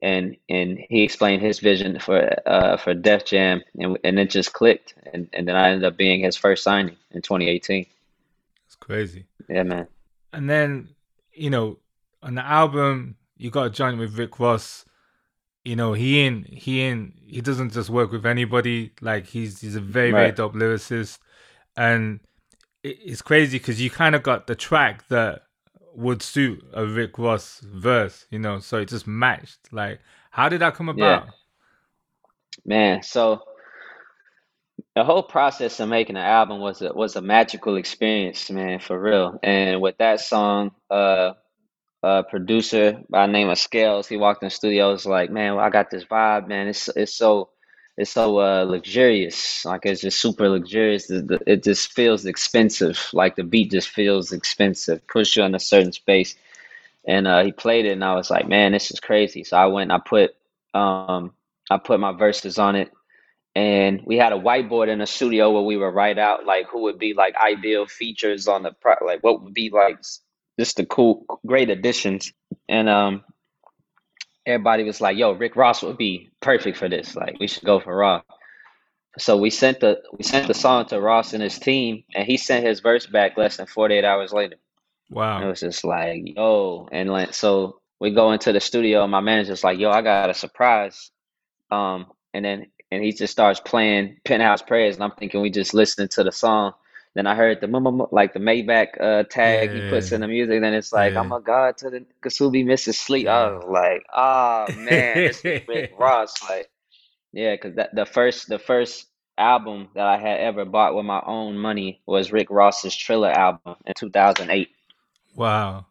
And 0.03 0.37
and 0.49 0.79
he 0.79 1.03
explained 1.03 1.43
his 1.43 1.59
vision 1.59 1.99
for 1.99 2.37
uh 2.47 2.77
for 2.77 2.93
Def 2.93 3.25
Jam, 3.25 3.63
and 3.79 3.99
and 4.05 4.19
it 4.19 4.31
just 4.31 4.53
clicked, 4.53 4.95
and 5.13 5.29
and 5.33 5.49
then 5.49 5.57
I 5.57 5.71
ended 5.71 5.85
up 5.85 5.97
being 5.97 6.21
his 6.21 6.37
first 6.37 6.63
signing 6.63 6.97
in 7.13 7.23
2018. 7.23 7.87
It's 8.67 8.75
crazy. 8.77 9.25
Yeah, 9.49 9.63
man. 9.63 9.89
And 10.33 10.51
then 10.51 10.91
you 11.33 11.51
know, 11.51 11.79
on 12.23 12.35
the 12.35 12.45
album, 12.45 13.17
you 13.39 13.51
got 13.51 13.67
a 13.67 13.71
joint 13.71 13.99
with 13.99 14.19
Rick 14.19 14.39
Ross. 14.39 14.85
You 15.65 15.77
know, 15.77 15.95
he 15.95 16.25
in 16.25 16.45
he 16.45 16.83
in 16.83 17.15
he 17.27 17.41
doesn't 17.41 17.73
just 17.73 17.91
work 17.91 18.13
with 18.13 18.27
anybody. 18.27 18.93
Like 19.01 19.27
he's 19.27 19.61
he's 19.61 19.77
a 19.77 19.81
very 19.81 20.11
very 20.11 20.33
dope 20.33 20.55
lyricist, 20.55 21.19
and 21.77 22.21
it, 22.83 22.99
it's 23.03 23.23
crazy 23.23 23.59
because 23.59 23.81
you 23.81 23.91
kind 23.91 24.15
of 24.15 24.23
got 24.23 24.47
the 24.47 24.55
track 24.55 25.09
that 25.09 25.46
would 25.97 26.23
suit 26.23 26.65
a 26.75 26.87
Rick 26.87 27.19
Ross 27.19 27.61
verse. 27.61 28.27
You 28.31 28.39
know, 28.39 28.61
so 28.61 28.79
it 28.79 28.89
just 28.89 29.07
matched. 29.07 29.73
Like, 29.73 30.01
how 30.31 30.49
did 30.49 30.61
that 30.61 30.75
come 30.75 30.89
Yeah. 30.93 31.21
about? 31.21 31.29
Man, 32.65 33.03
so 33.03 33.43
the 34.95 35.05
whole 35.05 35.23
process 35.23 35.81
of 35.81 35.89
making 35.89 36.17
an 36.17 36.25
album 36.25 36.61
was 36.61 36.83
a 36.83 36.93
was 36.93 37.17
a 37.17 37.23
magical 37.23 37.77
experience, 37.77 38.51
man, 38.51 38.81
for 38.81 39.01
real. 39.01 39.39
And 39.43 39.81
with 39.81 39.99
that 39.99 40.21
song, 40.21 40.73
uh, 40.91 41.33
a 42.03 42.25
producer 42.25 43.03
by 43.11 43.27
the 43.27 43.33
name 43.33 43.49
of 43.49 43.59
Scales, 43.59 44.09
he 44.09 44.17
walked 44.17 44.43
in 44.43 44.49
the 44.49 44.51
studio, 44.51 44.93
was 44.93 45.07
like, 45.07 45.31
"Man, 45.31 45.59
I 45.59 45.71
got 45.71 45.91
this 45.91 46.05
vibe, 46.05 46.49
man. 46.49 46.69
It's 46.69 46.89
it's 46.89 47.15
so 47.15 47.51
it's 47.97 48.11
so 48.13 48.39
uh 48.41 48.65
luxurious. 48.65 49.65
Like 49.65 49.87
it's 49.87 50.03
just 50.03 50.21
super 50.21 50.49
luxurious. 50.49 51.11
It 51.11 51.65
just 51.65 51.93
feels 51.93 52.27
expensive. 52.27 52.99
Like 53.13 53.37
the 53.37 53.45
beat 53.45 53.71
just 53.71 53.89
feels 53.89 54.33
expensive. 54.33 55.07
Push 55.09 55.37
you 55.37 55.45
in 55.45 55.55
a 55.55 55.61
certain 55.61 55.93
space." 55.93 56.37
And 57.07 57.27
uh, 57.29 57.45
he 57.45 57.53
played 57.53 57.87
it, 57.87 57.93
and 57.93 58.05
I 58.05 58.15
was 58.15 58.31
like, 58.31 58.49
"Man, 58.49 58.73
this 58.73 58.91
is 58.91 59.01
crazy." 59.01 59.45
So 59.45 59.57
I 59.57 59.67
went, 59.67 59.93
and 59.93 60.01
I 60.01 60.03
put 60.07 60.35
um 60.75 61.33
I 61.71 61.79
put 61.79 62.01
my 62.01 62.13
verses 62.13 62.59
on 62.59 62.77
it 62.77 62.93
and 63.57 64.03
we 64.05 64.19
had 64.19 64.33
a 64.33 64.37
whiteboard 64.37 64.89
in 64.89 64.99
the 64.99 65.07
studio 65.07 65.51
where 65.51 65.63
we 65.63 65.79
would 65.79 65.95
write 65.95 66.19
out 66.19 66.45
like 66.45 66.69
who 66.69 66.83
would 66.83 66.99
be 66.99 67.15
like 67.15 67.35
ideal 67.37 67.87
features 67.87 68.47
on 68.47 68.63
the 68.63 68.73
pro 68.73 68.95
like 69.05 69.23
what 69.25 69.43
would 69.43 69.55
be 69.55 69.71
like 69.71 69.99
just 70.59 70.77
the 70.77 70.85
cool 70.87 71.25
great 71.47 71.71
additions 71.71 72.33
and 72.69 72.89
um 72.89 73.25
everybody 74.47 74.85
was 74.85 75.01
like 75.01 75.17
yo 75.17 75.33
rick 75.33 75.57
ross 75.57 75.83
would 75.83 75.99
be 75.99 76.31
perfect 76.41 76.79
for 76.79 76.89
this. 76.89 77.17
Like 77.17 77.39
we 77.41 77.49
should 77.49 77.65
go 77.65 77.81
for 77.81 77.97
ross 77.97 78.23
so 79.19 79.37
we 79.37 79.51
sent 79.51 79.81
the 79.81 80.03
we 80.17 80.25
sent 80.25 80.47
the 80.47 80.55
song 80.55 80.87
to 80.87 81.01
ross 81.01 81.33
and 81.33 81.43
his 81.43 81.59
team 81.59 82.05
and 82.15 82.27
he 82.27 82.37
sent 82.37 82.67
his 82.67 82.81
verse 82.81 83.07
back 83.07 83.37
less 83.37 83.57
than 83.57 83.67
48 83.67 84.05
hours 84.05 84.33
later. 84.33 84.57
And 85.37 85.45
it 85.45 85.49
was 85.49 85.61
just 85.61 85.85
like 85.85 86.23
yo. 86.25 86.89
And 86.93 87.11
like 87.11 87.33
so 87.33 87.81
we 88.01 88.11
go 88.13 88.33
into 88.33 88.53
the 88.53 88.61
studio 88.61 89.03
and 89.03 89.11
my 89.11 89.21
manager's 89.21 89.65
like 89.65 89.79
yo 89.79 89.91
i 89.91 90.03
got 90.03 90.31
a 90.31 90.35
surprise. 90.35 91.11
Um, 91.71 92.07
and 92.35 92.45
then 92.45 92.67
and 92.91 93.03
he 93.03 93.13
just 93.13 93.33
starts 93.33 93.59
playing 93.59 94.19
Penthouse 94.25 94.63
Prayers, 94.63 94.95
and 94.95 95.03
I'm 95.03 95.11
thinking 95.13 95.41
we 95.41 95.51
just 95.51 95.75
listening 95.75 96.09
to 96.11 96.23
the 96.23 96.31
song. 96.31 96.73
Then 97.17 97.27
I 97.29 97.37
heard 97.37 97.61
the 97.63 97.69
like 98.13 98.35
the 98.35 98.41
Maybach 98.41 99.01
uh, 99.01 99.25
tag 99.25 99.73
he 99.73 99.83
puts 99.83 100.13
Yeah. 100.13 100.17
in 100.17 100.23
the 100.23 100.29
music. 100.29 100.63
Then 100.63 100.75
it's 100.75 100.93
like 100.95 101.17
I'm 101.17 101.33
a 101.33 101.41
god 101.43 101.79
to 101.79 101.91
the 101.91 102.07
Kasubi 102.23 102.65
Mrs. 102.67 102.97
Sleep. 102.97 103.29
I 103.29 103.49
Yeah. 103.49 103.53
was 103.53 103.67
like, 103.69 104.05
oh 104.17 104.73
man, 104.77 105.25
this 105.25 105.39
is 105.39 105.45
Rick 105.69 105.89
Ross. 105.99 106.37
Like, 106.49 106.71
yeah, 107.33 107.55
because 107.55 107.77
that 107.77 107.95
the 107.95 108.07
first 108.07 108.49
the 108.49 108.59
first 108.61 109.09
album 109.39 109.89
that 109.97 110.07
I 110.07 110.19
had 110.19 110.41
ever 110.41 110.65
bought 110.67 110.97
with 110.97 111.07
my 111.07 111.23
own 111.27 111.59
money 111.59 112.03
was 112.07 112.33
Rick 112.33 112.49
Ross's 112.51 112.95
Trilla 112.95 113.33
album 113.35 113.77
in 113.87 113.95
2008. 113.97 114.71
Wow. 115.35 115.87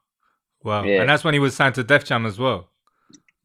Wow. 0.63 0.83
Yeah. 0.85 0.97
And 0.97 1.09
that's 1.09 1.23
when 1.23 1.33
he 1.35 1.39
was 1.39 1.55
signed 1.55 1.75
to 1.75 1.83
Def 1.83 2.05
Jam 2.05 2.25
as 2.25 2.39
well. 2.39 2.69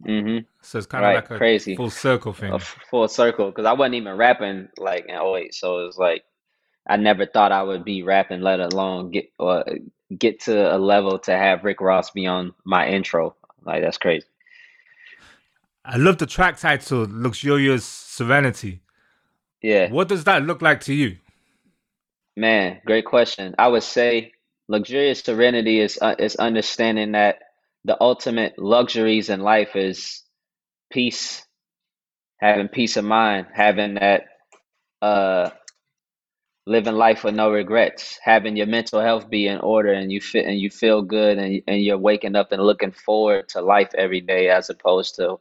hmm 0.05 0.39
So 0.63 0.79
it's 0.79 0.87
kind 0.87 1.07
of 1.07 1.13
Right, 1.13 1.15
like 1.15 1.31
a 1.31 1.37
crazy. 1.39 1.77
full 1.77 1.91
circle 1.91 2.33
thing. 2.33 2.53
A 2.53 2.59
full 2.91 3.09
circle 3.09 3.47
because 3.51 3.67
I 3.67 3.73
wasn't 3.73 3.97
even 3.97 4.17
rapping 4.17 4.69
like 4.79 5.07
in 5.09 5.15
'08, 5.17 5.55
so 5.55 5.81
it 5.81 5.87
was 5.87 5.99
like 5.99 6.25
I 6.89 6.97
never 6.97 7.27
thought 7.27 7.53
I 7.53 7.63
would 7.63 7.85
be 7.85 8.03
rapping, 8.03 8.41
let 8.41 8.61
alone 8.61 9.11
get 9.11 9.31
or 9.39 9.65
get 10.17 10.41
to 10.43 10.75
a 10.75 10.79
level 10.79 11.19
to 11.21 11.33
have 11.37 11.65
Rick 11.65 11.81
Ross 11.81 12.11
be 12.11 12.27
on 12.27 12.55
my 12.65 12.89
intro. 12.89 13.37
Like 13.65 13.83
that's 13.83 13.99
crazy. 13.99 14.27
I 15.85 15.97
love 15.97 16.19
the 16.19 16.27
track 16.27 16.59
title, 16.59 17.07
Luxurious 17.11 17.85
Serenity. 17.85 18.83
Yeah, 19.63 19.89
What 19.89 20.09
does 20.09 20.25
that 20.25 20.45
look 20.45 20.63
like 20.63 20.81
to 20.83 20.95
you? 20.95 21.19
man, 22.37 22.81
great 22.87 23.05
question. 23.05 23.55
I 23.59 23.69
would 23.69 23.83
say 23.83 24.33
luxurious 24.69 25.21
serenity 25.21 25.81
is 25.81 25.99
uh, 26.01 26.17
is 26.19 26.37
understanding 26.37 27.13
that 27.13 27.41
the 27.85 28.01
ultimate 28.01 28.59
luxuries 28.59 29.31
in 29.31 29.41
life 29.41 29.77
is 29.77 30.23
peace, 30.91 31.47
having 32.39 32.69
peace 32.69 32.97
of 32.97 33.05
mind, 33.05 33.49
having 33.53 33.95
that 33.95 34.25
uh 35.03 35.51
living 36.67 36.95
life 36.95 37.25
with 37.25 37.35
no 37.35 37.51
regrets, 37.51 38.19
having 38.23 38.57
your 38.57 38.67
mental 38.67 39.01
health 39.01 39.29
be 39.31 39.47
in 39.49 39.59
order 39.61 39.93
and 39.93 40.13
you 40.13 40.21
fit 40.21 40.47
and 40.47 40.59
you 40.61 40.71
feel 40.71 41.03
good 41.03 41.39
and 41.39 41.63
and 41.67 41.83
you're 41.83 41.99
waking 41.99 42.37
up 42.37 42.53
and 42.53 42.63
looking 42.63 42.93
forward 42.93 43.49
to 43.51 43.61
life 43.63 43.91
every 43.97 44.21
day 44.21 44.49
as 44.49 44.71
opposed 44.71 45.17
to 45.17 45.39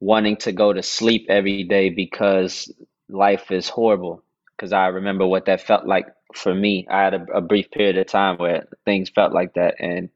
wanting 0.00 0.36
to 0.36 0.52
go 0.52 0.72
to 0.72 0.82
sleep 0.82 1.26
every 1.28 1.64
day 1.64 1.90
because 1.90 2.70
life 3.08 3.50
is 3.50 3.68
horrible. 3.68 4.22
Because 4.56 4.72
I 4.72 4.86
remember 4.88 5.26
what 5.26 5.46
that 5.46 5.60
felt 5.60 5.86
like 5.86 6.06
for 6.34 6.54
me. 6.54 6.86
I 6.90 7.02
had 7.02 7.14
a, 7.14 7.26
a 7.34 7.40
brief 7.40 7.70
period 7.70 7.98
of 7.98 8.06
time 8.06 8.36
where 8.38 8.66
things 8.84 9.10
felt 9.10 9.32
like 9.32 9.54
that 9.54 9.76
and 9.80 10.10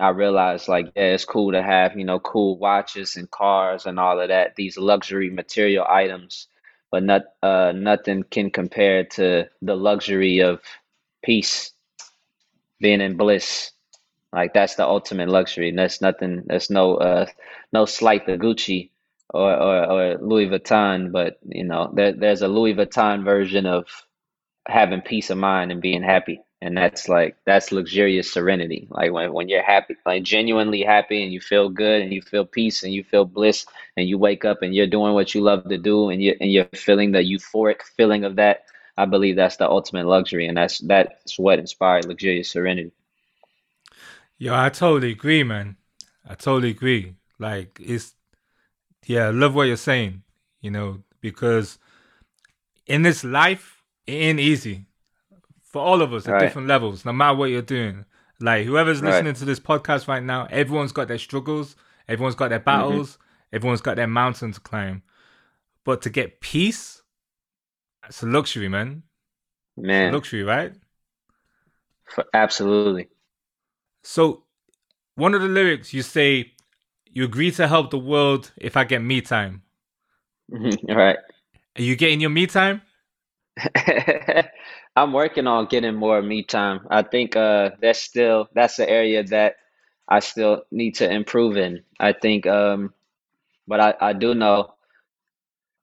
I 0.00 0.08
realized 0.10 0.68
like 0.68 0.86
yeah, 0.94 1.14
it's 1.14 1.24
cool 1.24 1.52
to 1.52 1.62
have, 1.62 1.96
you 1.96 2.04
know, 2.04 2.18
cool 2.20 2.58
watches 2.58 3.16
and 3.16 3.30
cars 3.30 3.86
and 3.86 3.98
all 3.98 4.20
of 4.20 4.28
that, 4.28 4.56
these 4.56 4.76
luxury 4.78 5.30
material 5.30 5.86
items, 5.88 6.48
but 6.94 7.02
not 7.04 7.24
uh 7.42 7.72
nothing 7.74 8.22
can 8.30 8.50
compare 8.52 9.04
to 9.18 9.48
the 9.62 9.76
luxury 9.76 10.40
of 10.40 10.60
peace, 11.24 11.72
being 12.80 13.02
in 13.02 13.16
bliss. 13.18 13.72
Like 14.32 14.54
that's 14.54 14.76
the 14.76 14.86
ultimate 14.86 15.28
luxury. 15.30 15.70
And 15.70 15.78
that's 15.78 16.00
nothing 16.02 16.44
that's 16.46 16.70
no 16.70 16.96
uh 16.96 17.26
no 17.72 17.86
slight 17.86 18.26
to 18.26 18.38
Gucci 18.38 18.90
or, 19.34 19.52
or, 19.54 19.84
or 19.92 20.18
Louis 20.18 20.48
Vuitton, 20.48 21.12
but 21.12 21.40
you 21.48 21.64
know, 21.64 21.92
there 21.94 22.12
there's 22.14 22.42
a 22.42 22.48
Louis 22.48 22.74
Vuitton 22.74 23.24
version 23.24 23.66
of 23.66 23.86
having 24.68 25.02
peace 25.02 25.30
of 25.30 25.38
mind 25.38 25.72
and 25.72 25.82
being 25.82 26.04
happy. 26.04 26.40
And 26.64 26.74
that's 26.74 27.10
like 27.10 27.36
that's 27.44 27.72
luxurious 27.72 28.32
serenity. 28.32 28.88
Like 28.90 29.12
when 29.12 29.34
when 29.34 29.50
you're 29.50 29.62
happy, 29.62 29.96
like 30.06 30.22
genuinely 30.22 30.82
happy 30.82 31.22
and 31.22 31.30
you 31.30 31.38
feel 31.38 31.68
good 31.68 32.00
and 32.00 32.10
you 32.10 32.22
feel 32.22 32.46
peace 32.46 32.82
and 32.82 32.90
you 32.94 33.04
feel 33.04 33.26
bliss 33.26 33.66
and 33.98 34.08
you 34.08 34.16
wake 34.16 34.46
up 34.46 34.62
and 34.62 34.74
you're 34.74 34.86
doing 34.86 35.12
what 35.12 35.34
you 35.34 35.42
love 35.42 35.68
to 35.68 35.76
do 35.76 36.08
and 36.08 36.22
you 36.22 36.34
and 36.40 36.50
you're 36.50 36.64
feeling 36.74 37.12
the 37.12 37.18
euphoric 37.18 37.82
feeling 37.82 38.24
of 38.24 38.36
that. 38.36 38.64
I 38.96 39.04
believe 39.04 39.36
that's 39.36 39.58
the 39.58 39.68
ultimate 39.68 40.06
luxury 40.06 40.46
and 40.46 40.56
that's 40.56 40.78
that's 40.78 41.38
what 41.38 41.58
inspired 41.58 42.06
luxurious 42.06 42.50
serenity. 42.50 42.92
Yo, 44.38 44.54
I 44.54 44.70
totally 44.70 45.12
agree, 45.12 45.42
man. 45.44 45.76
I 46.26 46.34
totally 46.34 46.70
agree. 46.70 47.16
Like 47.38 47.78
it's 47.78 48.14
yeah, 49.04 49.26
I 49.26 49.30
love 49.32 49.54
what 49.54 49.64
you're 49.64 49.76
saying, 49.76 50.22
you 50.62 50.70
know, 50.70 51.02
because 51.20 51.78
in 52.86 53.02
this 53.02 53.22
life, 53.22 53.82
it 54.06 54.12
ain't 54.12 54.40
easy. 54.40 54.86
For 55.74 55.80
all 55.80 56.02
of 56.02 56.12
us 56.12 56.28
at 56.28 56.34
Right. 56.34 56.38
different 56.38 56.68
levels, 56.68 57.04
no 57.04 57.12
matter 57.12 57.36
what 57.36 57.50
you're 57.50 57.60
doing. 57.60 58.04
Like 58.38 58.64
whoever's 58.64 59.02
Right. 59.02 59.10
listening 59.10 59.34
to 59.34 59.44
this 59.44 59.58
podcast 59.58 60.06
right 60.06 60.22
now, 60.22 60.46
everyone's 60.48 60.92
got 60.92 61.08
their 61.08 61.18
struggles, 61.18 61.74
everyone's 62.06 62.36
got 62.36 62.50
their 62.50 62.60
mm-hmm. 62.60 62.64
battles, 62.64 63.18
everyone's 63.52 63.80
got 63.80 63.96
their 63.96 64.06
mountain 64.06 64.52
to 64.52 64.60
climb. 64.60 65.02
But 65.82 66.00
to 66.02 66.10
get 66.10 66.40
peace, 66.40 67.02
it's 68.08 68.22
a 68.22 68.26
luxury, 68.26 68.68
man. 68.68 69.02
It's 69.76 69.84
a 69.84 69.86
Man, 69.88 70.12
luxury, 70.12 70.44
right? 70.44 70.74
f- 72.16 72.26
absolutely. 72.32 73.08
So, 74.04 74.44
one 75.16 75.34
of 75.34 75.42
the 75.42 75.48
lyrics 75.48 75.92
you 75.92 76.02
say, 76.02 76.52
"You 77.04 77.24
agree 77.24 77.50
to 77.50 77.66
help 77.66 77.90
the 77.90 77.98
world 77.98 78.52
if 78.58 78.76
I 78.76 78.84
get 78.84 79.02
me 79.02 79.22
time." 79.22 79.62
All 80.52 80.70
right. 80.88 81.18
Are 81.76 81.82
you 81.82 81.96
getting 81.96 82.20
your 82.20 82.30
me 82.30 82.46
time? 82.46 82.82
I'm 84.96 85.12
working 85.12 85.46
on 85.46 85.66
getting 85.66 85.94
more 85.96 86.22
me 86.22 86.44
time. 86.44 86.86
I 86.90 87.02
think 87.02 87.36
uh 87.36 87.70
that's 87.80 88.00
still 88.00 88.48
that's 88.54 88.76
the 88.76 88.88
area 88.88 89.24
that 89.24 89.56
I 90.08 90.20
still 90.20 90.64
need 90.70 90.96
to 90.96 91.10
improve 91.10 91.56
in. 91.56 91.84
I 92.00 92.12
think 92.12 92.46
um 92.46 92.94
but 93.68 93.80
I, 93.80 93.94
I 94.00 94.12
do 94.14 94.34
know 94.34 94.74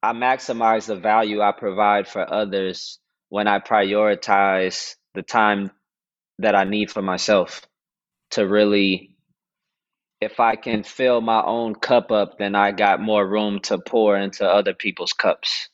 I 0.02 0.12
maximize 0.14 0.86
the 0.86 0.96
value 0.96 1.42
I 1.42 1.52
provide 1.52 2.08
for 2.08 2.32
others 2.32 3.00
when 3.30 3.48
I 3.48 3.60
prioritize 3.60 4.96
the 5.14 5.22
time 5.22 5.72
that 6.38 6.54
I 6.56 6.64
need 6.64 6.90
for 6.90 7.02
myself 7.02 7.62
to 8.32 8.46
really 8.48 9.16
if 10.20 10.40
I 10.40 10.56
can 10.56 10.84
fill 10.84 11.22
my 11.22 11.42
own 11.44 11.76
cup 11.76 12.12
up, 12.12 12.38
then 12.38 12.56
I 12.56 12.72
got 12.72 13.00
more 13.02 13.26
room 13.28 13.60
to 13.62 13.78
pour 13.78 14.18
into 14.18 14.46
other 14.48 14.74
people's 14.74 15.14
cups. 15.14 15.70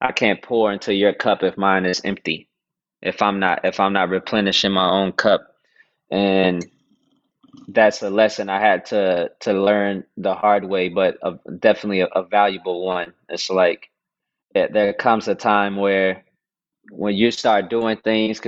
I 0.00 0.12
can't 0.12 0.42
pour 0.42 0.72
into 0.72 0.94
your 0.94 1.14
cup 1.14 1.42
if 1.44 1.58
mine 1.58 1.86
is 1.86 2.02
empty. 2.04 2.48
If 3.02 3.22
I'm 3.22 3.40
not 3.40 3.64
if 3.64 3.80
I'm 3.80 3.92
not 3.92 4.10
replenishing 4.10 4.72
my 4.72 4.90
own 4.90 5.12
cup. 5.12 5.42
And 6.10 6.66
that's 7.68 8.02
a 8.02 8.10
lesson 8.10 8.48
I 8.50 8.60
had 8.60 8.86
to 8.86 9.30
to 9.40 9.52
learn 9.54 10.04
the 10.16 10.34
hard 10.34 10.64
way, 10.64 10.88
but 10.88 11.18
a, 11.22 11.34
definitely 11.58 12.00
a, 12.02 12.06
a 12.08 12.24
valuable 12.24 12.84
one. 12.86 13.14
It's 13.28 13.50
like 13.50 13.90
it, 14.54 14.72
there 14.72 14.92
comes 14.94 15.28
a 15.28 15.34
time 15.34 15.76
where 15.76 16.24
when 16.90 17.14
you 17.14 17.30
start 17.30 17.70
doing 17.70 17.98
things 17.98 18.40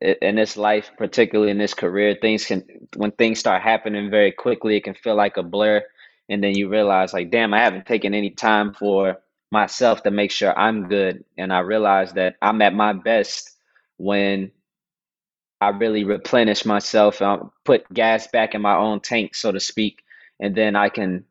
in 0.00 0.36
this 0.36 0.56
life, 0.56 0.90
particularly 0.98 1.50
in 1.50 1.58
this 1.58 1.74
career, 1.74 2.16
things 2.20 2.46
can 2.46 2.64
when 2.96 3.12
things 3.12 3.40
start 3.40 3.62
happening 3.62 4.10
very 4.10 4.32
quickly, 4.32 4.76
it 4.76 4.84
can 4.84 4.94
feel 4.94 5.16
like 5.16 5.36
a 5.36 5.42
blur, 5.42 5.82
and 6.28 6.42
then 6.42 6.56
you 6.56 6.68
realize 6.68 7.12
like, 7.12 7.30
damn, 7.30 7.54
I 7.54 7.60
haven't 7.60 7.86
taken 7.86 8.14
any 8.14 8.30
time 8.30 8.74
for 8.74 9.18
myself 9.52 10.02
to 10.04 10.10
make 10.10 10.30
sure 10.32 10.58
I'm 10.58 10.88
good, 10.88 11.24
and 11.38 11.52
I 11.52 11.60
realize 11.60 12.12
that 12.14 12.36
I'm 12.42 12.62
at 12.62 12.74
my 12.74 12.92
best 12.94 13.50
when 14.02 14.50
I 15.60 15.68
really 15.68 16.02
replenish 16.02 16.64
myself 16.64 17.22
and 17.22 17.50
put 17.64 17.88
gas 17.94 18.26
back 18.26 18.54
in 18.54 18.60
my 18.60 18.76
own 18.76 18.98
tank, 18.98 19.36
so 19.36 19.52
to 19.52 19.60
speak, 19.60 20.02
and 20.40 20.56
then 20.56 20.74
I 20.74 20.88
can 20.88 21.24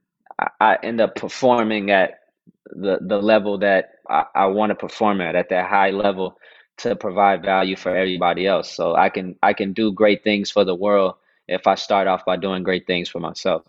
I 0.60 0.78
end 0.82 1.02
up 1.02 1.16
performing 1.16 1.92
at 1.92 2.22
the 2.68 3.00
the 3.02 3.18
level 3.18 3.58
that 3.60 3.96
I, 4.10 4.24
I 4.34 4.46
want 4.46 4.70
to 4.70 4.76
perform 4.76 5.20
at 5.20 5.36
at 5.36 5.50
that 5.50 5.70
high 5.70 5.92
level 5.92 6.38
to 6.78 6.96
provide 6.96 7.44
value 7.44 7.76
for 7.76 7.96
everybody 7.96 8.48
else. 8.48 8.72
So 8.72 8.96
I 8.96 9.10
can 9.10 9.36
I 9.44 9.54
can 9.54 9.74
do 9.74 9.92
great 9.92 10.24
things 10.24 10.50
for 10.50 10.64
the 10.64 10.76
world 10.76 11.16
if 11.50 11.68
I 11.68 11.76
start 11.76 12.08
off 12.08 12.24
by 12.24 12.38
doing 12.38 12.64
great 12.64 12.88
things 12.88 13.10
for 13.10 13.20
myself. 13.20 13.64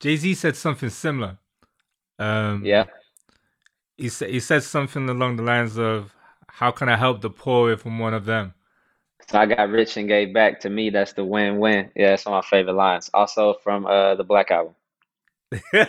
Jay 0.00 0.16
Z 0.16 0.34
said 0.34 0.56
something 0.56 0.90
similar. 0.90 1.38
Um, 2.18 2.62
yeah. 2.62 2.84
He 3.96 4.10
said 4.10 4.28
he 4.28 4.40
said 4.40 4.62
something 4.62 5.08
along 5.08 5.36
the 5.36 5.42
lines 5.42 5.78
of, 5.78 6.12
"How 6.56 6.70
can 6.70 6.88
I 6.88 6.96
help 6.96 7.20
the 7.20 7.28
poor 7.28 7.70
if 7.70 7.84
I'm 7.84 7.98
one 7.98 8.14
of 8.14 8.24
them?" 8.24 8.54
So 9.28 9.38
I 9.38 9.46
got 9.46 9.68
rich 9.68 9.96
and 9.96 10.08
gave 10.08 10.32
back. 10.32 10.60
To 10.60 10.70
me, 10.70 10.90
that's 10.90 11.12
the 11.12 11.24
win-win. 11.24 11.90
Yeah, 11.94 12.10
that's 12.10 12.24
one 12.24 12.34
of 12.34 12.44
my 12.44 12.48
favorite 12.48 12.74
lines. 12.74 13.10
Also 13.12 13.54
from 13.62 13.84
uh, 13.86 14.14
the 14.14 14.24
Black 14.24 14.50
Album. 14.50 14.74
Here 15.72 15.86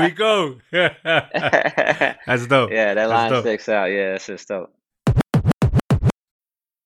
we 0.00 0.10
go. 0.10 0.58
that's 0.72 2.46
dope. 2.46 2.70
Yeah, 2.70 2.94
that 2.94 3.08
line 3.08 3.40
sticks 3.40 3.68
out. 3.68 3.86
Yeah, 3.86 4.12
that's 4.12 4.26
just 4.26 4.48
dope. 4.48 4.72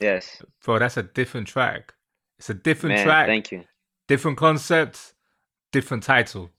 Yes. 0.00 0.42
Bro, 0.64 0.80
that's 0.80 0.96
a 0.96 1.02
different 1.02 1.46
track. 1.46 1.94
It's 2.38 2.50
a 2.50 2.54
different 2.54 2.96
Man, 2.96 3.04
track. 3.04 3.26
Thank 3.26 3.52
you. 3.52 3.64
Different 4.08 4.36
concept, 4.36 5.14
different 5.72 6.02
title. 6.02 6.50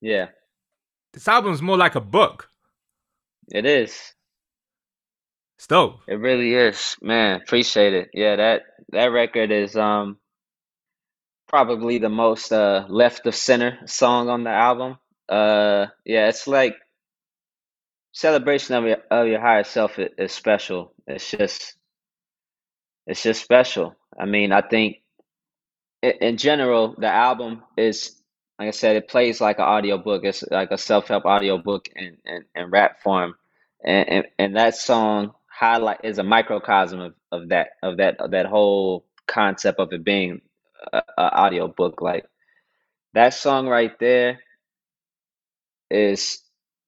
Yeah. 0.00 0.26
This 1.12 1.28
album's 1.28 1.62
more 1.62 1.76
like 1.76 1.94
a 1.94 2.00
book. 2.00 2.48
It 3.48 3.66
is. 3.66 4.14
It's 5.56 5.66
dope. 5.66 6.00
It 6.08 6.14
really 6.14 6.54
is. 6.54 6.96
Man, 7.00 7.40
appreciate 7.40 7.94
it. 7.94 8.10
Yeah, 8.12 8.36
that 8.36 8.62
that 8.90 9.06
record 9.06 9.50
is 9.50 9.76
um 9.76 10.18
probably 11.48 11.98
the 11.98 12.08
most 12.08 12.52
uh 12.52 12.86
left 12.88 13.26
of 13.26 13.34
center 13.34 13.78
song 13.86 14.28
on 14.28 14.44
the 14.44 14.50
album. 14.50 14.98
Uh 15.28 15.86
yeah, 16.04 16.28
it's 16.28 16.46
like 16.46 16.76
celebration 18.12 18.74
of 18.74 18.84
your 18.84 18.98
of 19.10 19.26
your 19.28 19.40
higher 19.40 19.64
self 19.64 19.98
is 19.98 20.32
special. 20.32 20.92
It's 21.06 21.30
just 21.30 21.76
it's 23.06 23.22
just 23.22 23.42
special. 23.42 23.96
I 24.18 24.26
mean, 24.26 24.52
I 24.52 24.62
think 24.62 24.98
in 26.02 26.38
general, 26.38 26.96
the 26.98 27.08
album 27.08 27.62
is 27.76 28.16
like 28.58 28.68
I 28.68 28.72
said, 28.72 28.96
it 28.96 29.08
plays 29.08 29.40
like 29.40 29.58
an 29.58 29.66
audiobook. 29.66 30.24
It's 30.24 30.44
like 30.50 30.70
a 30.72 30.78
self-help 30.78 31.24
audiobook 31.24 31.88
in, 31.96 32.18
in, 32.26 32.44
in 32.56 32.70
rap 32.70 33.02
form. 33.02 33.36
And, 33.84 34.08
and 34.10 34.26
and 34.38 34.56
that 34.56 34.76
song 34.76 35.32
highlight 35.48 36.00
is 36.04 36.18
a 36.18 36.24
microcosm 36.24 37.00
of, 37.00 37.14
of 37.32 37.48
that 37.50 37.70
of 37.82 37.98
that 37.98 38.20
of 38.20 38.32
that 38.32 38.46
whole 38.46 39.06
concept 39.26 39.80
of 39.80 39.92
it 39.92 40.04
being 40.04 40.42
a 40.92 41.02
audiobook. 41.22 42.02
Like 42.02 42.26
that 43.14 43.34
song 43.34 43.68
right 43.68 43.98
there 44.00 44.40
is 45.90 46.40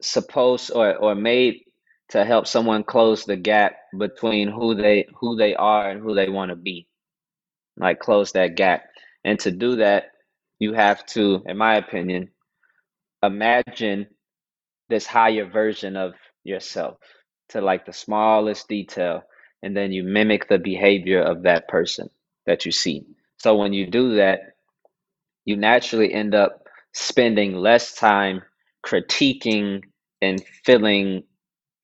supposed 0.02 0.72
or, 0.74 0.96
or 0.96 1.14
made 1.16 1.62
to 2.10 2.24
help 2.24 2.46
someone 2.46 2.84
close 2.84 3.24
the 3.24 3.36
gap 3.36 3.76
between 3.98 4.48
who 4.48 4.74
they 4.74 5.06
who 5.20 5.36
they 5.36 5.54
are 5.54 5.90
and 5.90 6.00
who 6.00 6.14
they 6.14 6.28
want 6.28 6.50
to 6.50 6.56
be. 6.56 6.86
Like 7.76 8.00
close 8.00 8.32
that 8.32 8.56
gap. 8.56 8.84
And 9.24 9.38
to 9.40 9.50
do 9.50 9.76
that 9.76 10.06
you 10.58 10.72
have 10.74 11.04
to 11.06 11.42
in 11.46 11.56
my 11.58 11.76
opinion 11.76 12.30
imagine 13.22 14.06
this 14.88 15.06
higher 15.06 15.44
version 15.46 15.96
of 15.96 16.14
yourself 16.44 16.98
to 17.50 17.60
like 17.60 17.86
the 17.86 17.92
smallest 17.92 18.68
detail 18.68 19.22
and 19.62 19.76
then 19.76 19.92
you 19.92 20.02
mimic 20.04 20.48
the 20.48 20.58
behavior 20.58 21.22
of 21.22 21.42
that 21.42 21.68
person 21.68 22.08
that 22.46 22.66
you 22.66 22.72
see. 22.72 23.04
So 23.38 23.56
when 23.56 23.72
you 23.72 23.86
do 23.90 24.16
that 24.16 24.40
you 25.44 25.56
naturally 25.56 26.12
end 26.12 26.34
up 26.34 26.64
spending 26.92 27.54
less 27.54 27.94
time 27.94 28.42
critiquing 28.84 29.82
and 30.22 30.42
feeling 30.64 31.24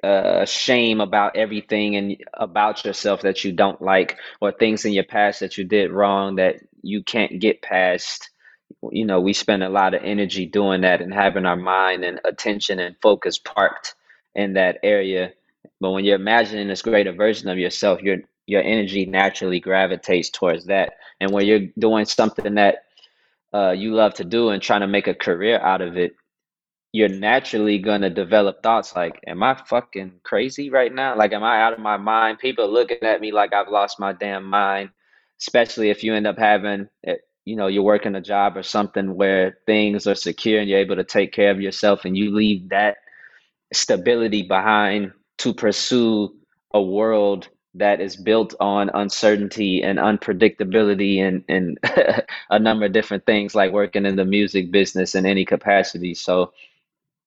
uh, 0.02 0.44
shame 0.44 1.00
about 1.00 1.36
everything 1.36 1.96
and 1.96 2.16
about 2.34 2.84
yourself 2.84 3.22
that 3.22 3.44
you 3.44 3.52
don't 3.52 3.80
like, 3.80 4.16
or 4.40 4.52
things 4.52 4.84
in 4.84 4.92
your 4.92 5.04
past 5.04 5.40
that 5.40 5.56
you 5.56 5.64
did 5.64 5.90
wrong 5.90 6.36
that 6.36 6.56
you 6.82 7.02
can't 7.02 7.40
get 7.40 7.62
past. 7.62 8.30
You 8.90 9.04
know, 9.04 9.20
we 9.20 9.32
spend 9.32 9.62
a 9.62 9.68
lot 9.68 9.94
of 9.94 10.02
energy 10.02 10.46
doing 10.46 10.80
that 10.80 11.00
and 11.00 11.12
having 11.14 11.46
our 11.46 11.56
mind 11.56 12.04
and 12.04 12.20
attention 12.24 12.80
and 12.80 12.96
focus 13.00 13.38
parked 13.38 13.94
in 14.34 14.54
that 14.54 14.78
area. 14.82 15.32
But 15.80 15.90
when 15.90 16.04
you're 16.04 16.16
imagining 16.16 16.68
this 16.68 16.82
greater 16.82 17.12
version 17.12 17.48
of 17.48 17.58
yourself, 17.58 18.02
your 18.02 18.18
your 18.46 18.62
energy 18.62 19.06
naturally 19.06 19.60
gravitates 19.60 20.30
towards 20.30 20.66
that. 20.66 20.94
And 21.20 21.30
when 21.30 21.46
you're 21.46 21.68
doing 21.78 22.04
something 22.06 22.54
that 22.54 22.84
uh, 23.54 23.70
you 23.70 23.94
love 23.94 24.14
to 24.14 24.24
do 24.24 24.50
and 24.50 24.60
trying 24.60 24.80
to 24.80 24.88
make 24.88 25.06
a 25.06 25.14
career 25.14 25.60
out 25.60 25.80
of 25.80 25.96
it, 25.96 26.16
you're 26.92 27.08
naturally 27.08 27.78
gonna 27.78 28.10
develop 28.10 28.62
thoughts 28.62 28.94
like, 28.96 29.20
"Am 29.26 29.42
I 29.42 29.54
fucking 29.54 30.20
crazy 30.24 30.70
right 30.70 30.92
now? 30.94 31.16
Like, 31.16 31.32
am 31.32 31.42
I 31.44 31.62
out 31.62 31.72
of 31.72 31.78
my 31.80 31.96
mind?" 31.96 32.38
People 32.38 32.70
looking 32.70 33.02
at 33.02 33.20
me 33.20 33.32
like 33.32 33.52
I've 33.54 33.68
lost 33.68 33.98
my 34.00 34.12
damn 34.12 34.44
mind. 34.44 34.90
Especially 35.40 35.90
if 35.90 36.04
you 36.04 36.14
end 36.14 36.26
up 36.26 36.38
having, 36.38 36.88
eh, 37.06 37.16
you 37.44 37.56
know, 37.56 37.66
you're 37.66 37.82
working 37.82 38.14
a 38.14 38.20
job 38.20 38.56
or 38.56 38.62
something 38.62 39.16
where 39.16 39.58
things 39.66 40.06
are 40.06 40.14
secure 40.14 40.60
and 40.60 40.68
you're 40.70 40.78
able 40.78 40.96
to 40.96 41.04
take 41.04 41.32
care 41.32 41.50
of 41.50 41.60
yourself, 41.60 42.04
and 42.04 42.16
you 42.16 42.30
leave 42.34 42.68
that 42.70 42.98
stability 43.72 44.42
behind 44.42 45.12
to 45.38 45.54
pursue 45.54 46.34
a 46.74 46.82
world 46.82 47.48
that 47.74 48.00
is 48.00 48.16
built 48.16 48.54
on 48.60 48.90
uncertainty 48.94 49.82
and 49.82 49.98
unpredictability 49.98 51.20
and, 51.20 51.44
and 51.48 51.78
a 52.50 52.58
number 52.58 52.86
of 52.86 52.92
different 52.92 53.24
things 53.24 53.54
like 53.54 53.72
working 53.72 54.04
in 54.04 54.16
the 54.16 54.24
music 54.26 54.70
business 54.70 55.14
in 55.14 55.24
any 55.24 55.44
capacity. 55.44 56.14
So 56.14 56.52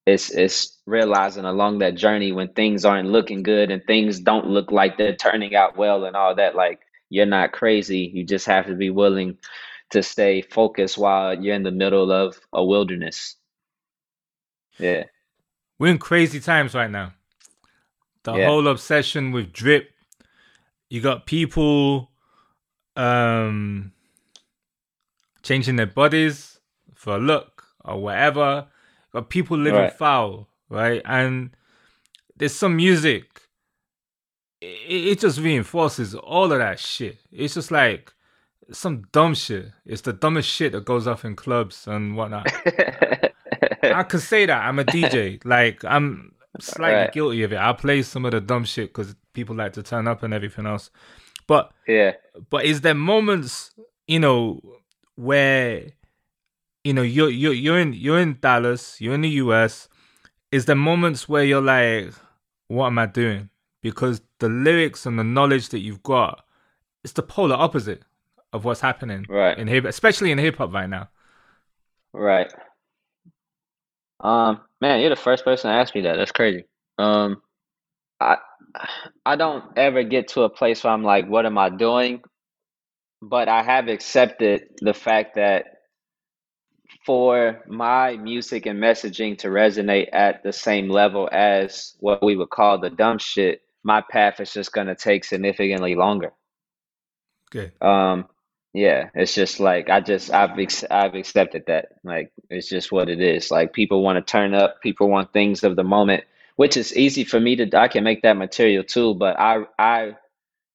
it's 0.06 0.32
it's 0.32 0.80
realizing 0.86 1.46
along 1.46 1.80
that 1.80 1.96
journey 1.96 2.32
when 2.34 2.50
things 2.50 2.86
aren't 2.86 3.10
looking 3.10 3.44
good 3.44 3.72
and 3.72 3.84
things 3.86 4.20
don't 4.20 4.48
look 4.48 4.72
like 4.72 4.98
they're 4.98 5.16
turning 5.16 5.56
out 5.56 5.78
well 5.78 6.06
and 6.06 6.16
all 6.18 6.36
that 6.36 6.56
like 6.56 6.82
you're 7.10 7.26
not 7.28 7.54
crazy. 7.54 8.12
You 8.14 8.26
just 8.26 8.48
have 8.48 8.68
to 8.68 8.76
be 8.76 8.90
willing 8.92 9.38
to 9.92 10.04
stay 10.04 10.42
focused 10.42 10.98
while 10.98 11.42
you're 11.42 11.56
in 11.56 11.64
the 11.64 11.72
middle 11.72 12.12
of 12.12 12.40
a 12.54 12.66
wilderness. 12.66 13.38
Yeah. 14.80 15.06
We're 15.80 15.92
in 15.92 16.00
crazy 16.00 16.40
times 16.40 16.76
right 16.76 16.92
now. 16.92 17.14
The 18.24 18.34
Yeah. 18.34 18.40
whole 18.40 18.68
obsession 18.68 19.32
with 19.32 19.54
drip. 19.54 19.92
You 20.90 21.02
got 21.02 21.26
people 21.26 22.12
um 22.96 23.94
changing 25.44 25.78
their 25.78 25.88
bodies 25.88 26.60
for 26.96 27.16
a 27.16 27.20
look 27.20 27.66
or 27.86 28.02
whatever. 28.02 28.68
Got 29.16 29.30
people 29.30 29.58
living 29.58 29.80
Right. 29.80 29.94
foul, 29.94 30.50
right? 30.70 31.02
And 31.06 31.56
there's 32.36 32.54
some 32.54 32.76
music. 32.76 33.42
It, 34.62 35.08
it 35.08 35.20
just 35.20 35.40
reinforces 35.40 36.16
all 36.16 36.52
of 36.52 36.60
that 36.60 36.80
shit. 36.80 37.18
It's 37.32 37.54
just 37.54 37.72
like 37.72 38.12
some 38.74 39.04
dumb 39.14 39.34
shit. 39.36 39.68
It's 39.86 40.02
the 40.02 40.12
dumbest 40.12 40.50
shit 40.50 40.74
that 40.74 40.84
goes 40.84 41.08
off 41.08 41.24
in 41.24 41.36
clubs 41.38 41.88
and 41.88 42.18
whatnot. 42.18 42.52
I 43.84 44.04
could 44.04 44.20
say 44.22 44.46
that 44.48 44.66
I'm 44.66 44.80
a 44.80 44.84
DJ. 44.84 45.40
Like 45.46 45.86
I'm 45.86 46.34
slightly 46.60 46.96
Right. 47.04 47.14
guilty 47.14 47.44
of 47.44 47.54
it. 47.54 47.60
I 47.60 47.72
play 47.72 48.02
some 48.02 48.26
of 48.26 48.32
the 48.32 48.42
dumb 48.42 48.66
shit 48.66 48.90
because 48.94 49.16
people 49.34 49.56
like 49.56 49.74
to 49.74 49.84
turn 49.84 50.08
up 50.10 50.24
and 50.24 50.34
everything 50.34 50.66
else. 50.66 50.90
But 51.48 51.72
yeah. 51.88 52.14
but 52.50 52.66
is 52.66 52.82
there 52.82 52.96
moments 52.96 53.72
you 54.08 54.20
know 54.20 54.62
where 55.16 55.84
you 56.86 56.94
know 56.94 57.04
you're 57.04 57.32
you're 57.32 57.54
you're 57.54 57.80
in 57.80 57.94
you're 57.94 58.20
in 58.22 58.40
Dallas, 58.42 59.02
you're 59.02 59.16
in 59.16 59.24
the 59.24 59.30
US. 59.44 59.90
Is 60.52 60.66
there 60.66 60.78
moments 60.78 61.30
where 61.30 61.46
you're 61.46 61.62
like, 61.62 62.14
what 62.70 62.88
am 62.88 63.00
I 63.00 63.08
doing? 63.08 63.50
Because 63.84 64.22
the 64.40 64.50
lyrics 64.50 65.06
and 65.08 65.20
the 65.20 65.26
knowledge 65.26 65.70
that 65.72 65.80
you've 65.82 66.04
got, 66.04 66.46
it's 67.04 67.14
the 67.14 67.24
polar 67.24 67.56
opposite 67.58 68.04
of 68.54 68.66
what's 68.66 68.82
happening 68.82 69.30
Right. 69.30 69.58
in 69.58 69.68
hip, 69.68 69.86
especially 69.86 70.32
in 70.32 70.40
hip 70.40 70.58
hop 70.58 70.74
right 70.74 70.90
now. 70.90 71.10
Right. 72.14 72.52
Um, 74.20 74.62
man, 74.82 75.02
you're 75.02 75.10
the 75.10 75.16
first 75.16 75.44
person 75.44 75.70
to 75.70 75.76
ask 75.78 75.94
me 75.94 76.02
that. 76.02 76.16
That's 76.16 76.32
crazy. 76.32 76.66
Um, 76.98 77.42
I 78.22 78.38
I 79.26 79.36
don't 79.38 79.66
ever 79.78 80.04
get 80.04 80.30
to 80.30 80.44
a 80.44 80.50
place 80.50 80.84
where 80.84 80.94
I'm 80.94 81.04
like, 81.04 81.28
what 81.28 81.46
am 81.48 81.58
I 81.60 81.70
doing? 81.70 82.24
But 83.22 83.50
I 83.50 83.64
have 83.64 83.88
accepted 83.88 84.70
the 84.82 84.94
fact 84.94 85.36
that 85.36 85.66
for 87.06 87.62
my 87.68 88.18
music 88.18 88.66
and 88.66 88.82
messaging 88.82 89.38
to 89.40 89.48
resonate 89.48 90.10
at 90.12 90.44
the 90.44 90.54
same 90.54 90.90
level 90.90 91.30
as 91.32 91.94
what 92.00 92.24
we 92.24 92.36
would 92.36 92.50
call 92.50 92.80
the 92.80 92.90
dumb 92.90 93.20
shit, 93.20 93.62
my 93.84 94.02
path 94.02 94.40
is 94.40 94.52
just 94.52 94.74
gonna 94.74 94.96
take 94.96 95.24
significantly 95.24 95.96
longer. 95.96 96.34
Good. 97.52 97.72
Um, 97.82 98.28
yeah, 98.74 99.10
it's 99.14 99.34
just 99.34 99.60
like 99.60 99.90
I 99.90 100.02
just 100.02 100.32
I've 100.34 100.60
ex 100.60 100.84
I've 100.90 101.16
accepted 101.16 101.66
that. 101.68 101.94
Like 102.04 102.32
it's 102.50 102.68
just 102.68 102.92
what 102.92 103.08
it 103.10 103.22
is. 103.22 103.52
Like 103.52 103.72
people 103.74 104.04
want 104.04 104.18
to 104.18 104.32
turn 104.32 104.54
up, 104.54 104.82
people 104.82 105.10
want 105.10 105.32
things 105.32 105.64
of 105.64 105.76
the 105.76 105.84
moment, 105.84 106.26
which 106.58 106.76
is 106.76 106.96
easy 106.98 107.24
for 107.24 107.40
me 107.40 107.56
to 107.58 107.80
I 107.80 107.88
can 107.88 108.04
make 108.04 108.24
that 108.24 108.36
material 108.36 108.84
too, 108.84 109.14
but 109.16 109.40
I 109.40 109.64
I 109.80 110.18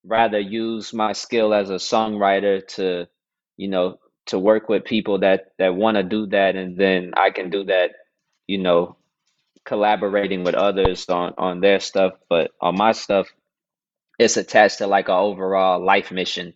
rather 0.05 0.39
use 0.39 0.95
my 0.95 1.13
skill 1.13 1.53
as 1.53 1.71
a 1.71 1.75
songwriter 1.75 2.67
to, 2.69 3.07
you 3.57 3.69
know, 3.69 3.99
to 4.31 4.41
work 4.41 4.69
with 4.71 4.85
people 4.85 5.21
that 5.21 5.53
that 5.59 5.77
want 5.77 5.97
to 5.99 6.05
do 6.05 6.27
that 6.29 6.57
and 6.57 6.79
then 6.79 7.13
I 7.17 7.31
can 7.33 7.51
do 7.51 7.65
that, 7.67 7.93
you 8.49 8.59
know, 8.59 8.97
collaborating 9.65 10.45
with 10.45 10.55
others 10.57 11.09
on 11.11 11.35
on 11.39 11.61
their 11.61 11.81
stuff, 11.81 12.15
but 12.31 12.53
on 12.61 12.77
my 12.77 12.93
stuff 12.93 13.29
it's 14.19 14.39
attached 14.39 14.79
to 14.79 14.89
like 14.89 15.09
an 15.09 15.17
overall 15.17 15.85
life 15.85 16.13
mission. 16.13 16.55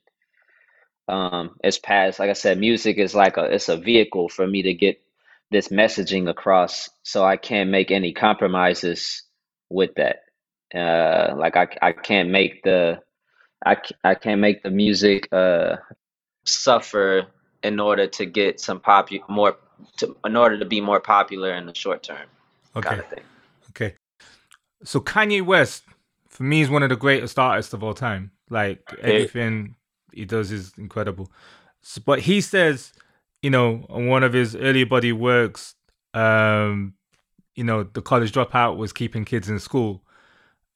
Um 1.09 1.57
it's 1.65 1.79
past 1.79 2.19
like 2.21 2.31
i 2.31 2.35
said 2.35 2.59
music 2.59 2.99
is 2.99 3.15
like 3.15 3.37
a 3.37 3.45
it's 3.45 3.69
a 3.69 3.77
vehicle 3.77 4.29
for 4.29 4.47
me 4.47 4.63
to 4.63 4.75
get 4.75 5.03
this 5.51 5.69
messaging 5.69 6.29
across 6.31 6.91
so 7.05 7.25
i 7.25 7.37
can't 7.37 7.71
make 7.71 7.91
any 7.91 8.13
compromises 8.15 9.23
with 9.71 9.93
that. 9.97 10.19
Uh 10.75 11.35
like 11.39 11.57
i, 11.57 11.69
I 11.83 11.93
can't 11.93 12.31
make 12.31 12.63
the 12.65 13.01
I, 13.65 13.77
I 14.05 14.15
can't 14.17 14.41
make 14.41 14.63
the 14.63 14.71
music 14.71 15.29
uh 15.33 15.77
suffer 16.45 17.27
in 17.65 17.81
order 17.81 18.07
to 18.07 18.25
get 18.27 18.61
some 18.61 18.79
popu 18.79 19.21
more 19.29 19.57
to, 19.97 20.17
in 20.25 20.37
order 20.37 20.57
to 20.59 20.65
be 20.65 20.81
more 20.81 21.01
popular 21.01 21.53
in 21.55 21.67
the 21.67 21.75
short 21.75 22.03
term 22.05 22.29
Okay. 22.77 22.89
kind 22.89 23.01
of 23.01 23.07
thing 23.09 23.25
Okay. 23.71 23.95
So 24.85 25.01
Kanye 25.01 25.43
West, 25.43 25.83
for 26.29 26.45
me, 26.45 26.61
is 26.61 26.71
one 26.71 26.83
of 26.83 26.91
the 26.91 26.97
greatest 26.97 27.39
artists 27.39 27.73
of 27.73 27.83
all 27.83 27.95
time. 27.95 28.31
Like 28.51 28.81
everything 29.03 29.75
he 30.13 30.25
does 30.27 30.53
is 30.53 30.73
incredible. 30.79 31.33
S 31.83 31.99
but 31.99 32.21
he 32.21 32.41
says, 32.41 32.93
you 33.43 33.51
know, 33.51 33.85
on 33.89 34.07
one 34.07 34.23
of 34.23 34.33
his 34.33 34.55
earlier 34.55 34.87
body 34.87 35.13
works, 35.13 35.75
um, 36.13 36.95
you 37.57 37.65
know, 37.65 37.83
the 37.83 38.03
college 38.03 38.33
dropout 38.33 38.77
was 38.77 38.93
keeping 38.93 39.25
kids 39.25 39.49
in 39.49 39.59
school. 39.59 40.03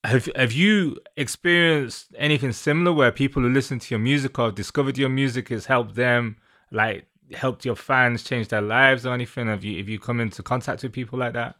Have 0.05 0.29
have 0.35 0.53
you 0.53 0.99
experienced 1.17 2.07
anything 2.17 2.53
similar 2.53 2.93
where 2.93 3.13
people 3.13 3.43
who 3.43 3.49
listen 3.51 3.79
to 3.81 3.95
your 3.95 4.01
music 4.01 4.39
or 4.39 4.51
discovered 4.51 4.97
your 4.97 5.09
music 5.09 5.49
has 5.51 5.67
helped 5.67 5.95
them, 5.95 6.37
like 6.71 7.07
helped 7.33 7.65
your 7.65 7.77
fans 7.77 8.23
change 8.23 8.49
their 8.49 8.63
lives 8.63 9.07
or 9.07 9.15
anything? 9.15 9.47
Have 9.47 9.65
you 9.65 9.79
have 9.79 9.89
you 9.89 9.99
come 9.99 10.21
into 10.21 10.43
contact 10.43 10.83
with 10.83 10.93
people 10.93 11.19
like 11.19 11.35
that? 11.35 11.57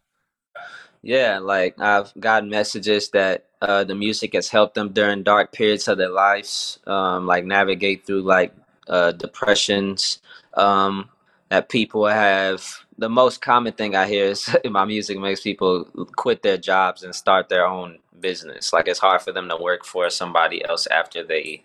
Yeah, 1.03 1.39
like 1.39 1.79
I've 1.81 2.13
gotten 2.19 2.51
messages 2.51 3.11
that 3.11 3.47
uh, 3.63 3.85
the 3.85 3.95
music 3.95 4.35
has 4.35 4.49
helped 4.49 4.75
them 4.75 4.93
during 4.93 5.23
dark 5.23 5.53
periods 5.53 5.87
of 5.89 5.99
their 5.99 6.11
lives, 6.11 6.81
um, 6.87 7.27
like 7.27 7.45
navigate 7.45 8.05
through 8.05 8.23
like 8.23 8.53
uh, 8.89 9.13
depressions. 9.13 10.21
Um, 10.55 11.09
that 11.49 11.69
people 11.69 12.07
have 12.07 12.85
the 12.99 13.09
most 13.09 13.41
common 13.41 13.73
thing 13.73 13.95
I 13.95 14.07
hear 14.07 14.27
is 14.27 14.55
my 14.71 14.85
music 14.85 15.19
makes 15.19 15.41
people 15.41 15.85
quit 16.17 16.43
their 16.43 16.59
jobs 16.59 17.03
and 17.03 17.15
start 17.15 17.49
their 17.49 17.67
own 17.67 17.99
business. 18.21 18.73
Like 18.73 18.89
it's 18.89 18.99
hard 18.99 19.23
for 19.23 19.33
them 19.33 19.49
to 19.49 19.57
work 19.57 19.85
for 19.85 20.11
somebody 20.11 20.65
else 20.65 20.87
after 20.89 21.25
they 21.25 21.65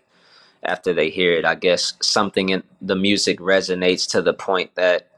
after 0.66 0.92
they 0.92 1.10
hear 1.10 1.32
it. 1.34 1.44
I 1.44 1.54
guess 1.54 1.94
something 2.00 2.48
in 2.50 2.62
the 2.80 2.96
music 2.96 3.38
resonates 3.40 4.08
to 4.10 4.22
the 4.22 4.34
point 4.34 4.74
that 4.74 5.08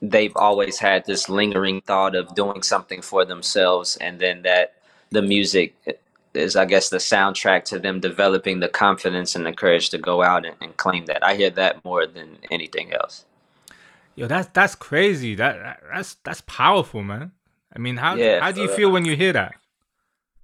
they've 0.00 0.36
always 0.36 0.78
had 0.78 1.04
this 1.06 1.28
lingering 1.28 1.80
thought 1.80 2.14
of 2.14 2.34
doing 2.34 2.62
something 2.62 3.00
for 3.02 3.24
themselves 3.24 3.96
and 3.98 4.18
then 4.18 4.42
that 4.42 4.74
the 5.10 5.22
music 5.22 5.74
is 6.34 6.56
i 6.56 6.64
guess 6.64 6.88
the 6.88 6.96
soundtrack 6.96 7.62
to 7.62 7.78
them 7.78 8.00
developing 8.00 8.58
the 8.58 8.68
confidence 8.68 9.36
and 9.36 9.46
the 9.46 9.52
courage 9.52 9.90
to 9.90 9.98
go 9.98 10.20
out 10.22 10.44
and, 10.44 10.56
and 10.60 10.76
claim 10.76 11.04
that 11.06 11.22
i 11.24 11.36
hear 11.36 11.50
that 11.50 11.84
more 11.84 12.04
than 12.06 12.36
anything 12.50 12.92
else 12.92 13.24
Yo, 14.16 14.26
that's 14.26 14.48
that's 14.52 14.74
crazy. 14.74 15.34
That, 15.36 15.58
that 15.58 15.82
that's 15.94 16.14
that's 16.22 16.42
powerful, 16.42 17.02
man. 17.02 17.32
I 17.74 17.78
mean, 17.78 17.96
how 17.96 18.14
Yeah, 18.16 18.40
how 18.40 18.52
do 18.52 18.60
you 18.60 18.68
so- 18.68 18.74
feel 18.76 18.90
when 18.90 19.06
you 19.06 19.16
hear 19.16 19.32
that? 19.32 19.54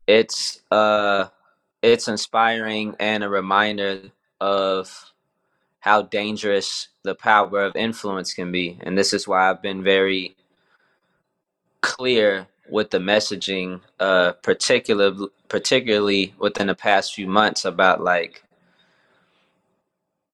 it's 0.06 0.60
uh 0.70 1.26
it's 1.82 2.08
inspiring 2.08 2.94
and 2.98 3.24
a 3.24 3.28
reminder 3.28 4.02
of 4.40 5.12
how 5.80 6.02
dangerous 6.02 6.88
the 7.04 7.14
power 7.14 7.62
of 7.64 7.76
influence 7.76 8.34
can 8.34 8.52
be. 8.52 8.78
And 8.82 8.98
this 8.98 9.12
is 9.12 9.28
why 9.28 9.50
i've 9.50 9.62
been 9.62 9.82
very 9.82 10.36
clear 11.80 12.46
with 12.68 12.90
the 12.90 12.98
messaging 12.98 13.80
uh 14.00 14.32
particular 14.42 15.12
particularly 15.48 16.34
within 16.38 16.66
the 16.66 16.74
past 16.74 17.14
few 17.14 17.26
months 17.26 17.64
about 17.64 18.02
like 18.02 18.42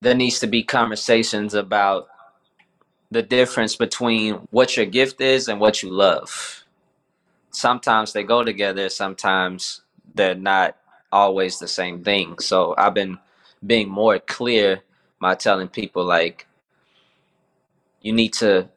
there 0.00 0.14
needs 0.14 0.38
to 0.40 0.46
be 0.46 0.62
conversations 0.62 1.54
about 1.54 2.08
the 3.10 3.22
difference 3.22 3.76
between 3.76 4.34
what 4.50 4.76
your 4.76 4.86
gift 4.86 5.20
is 5.20 5.48
and 5.48 5.60
what 5.60 5.82
you 5.82 5.90
love. 5.90 6.64
Sometimes 7.50 8.12
they 8.12 8.22
go 8.24 8.44
together 8.44 8.88
sometimes 8.88 9.82
they're 10.14 10.34
not 10.34 10.76
always 11.14 11.60
the 11.60 11.68
same 11.68 12.04
thing. 12.04 12.38
So 12.40 12.74
i've 12.78 12.94
been 12.94 13.18
being 13.66 13.90
more 13.90 14.18
clear 14.20 14.82
by 15.20 15.36
telling 15.36 15.68
people 15.68 16.04
like 16.04 16.46
you 18.02 18.12
need 18.12 18.34
to 18.34 18.68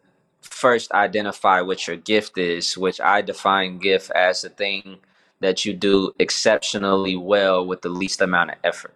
first 0.41 0.91
identify 0.93 1.61
what 1.61 1.87
your 1.87 1.97
gift 1.97 2.37
is 2.37 2.77
which 2.77 3.01
i 3.01 3.21
define 3.21 3.79
gift 3.79 4.11
as 4.11 4.43
the 4.43 4.49
thing 4.49 4.99
that 5.39 5.65
you 5.65 5.73
do 5.73 6.13
exceptionally 6.19 7.15
well 7.15 7.65
with 7.65 7.81
the 7.81 7.89
least 7.89 8.21
amount 8.21 8.51
of 8.51 8.57
effort. 8.63 8.93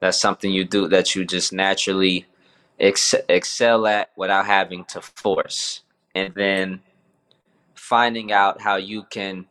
That's 0.00 0.18
something 0.20 0.52
you 0.52 0.64
do 0.64 0.88
that 0.88 1.14
you 1.14 1.24
just 1.24 1.52
naturally 1.52 2.26
ex- 2.78 3.14
excel 3.28 3.86
at 3.86 4.10
without 4.16 4.46
having 4.46 4.84
to 4.86 5.00
force. 5.02 5.82
And 6.14 6.34
then 6.34 6.80
finding 7.74 8.32
out 8.32 8.60
how 8.60 8.76
you 8.76 9.04
can 9.04 9.46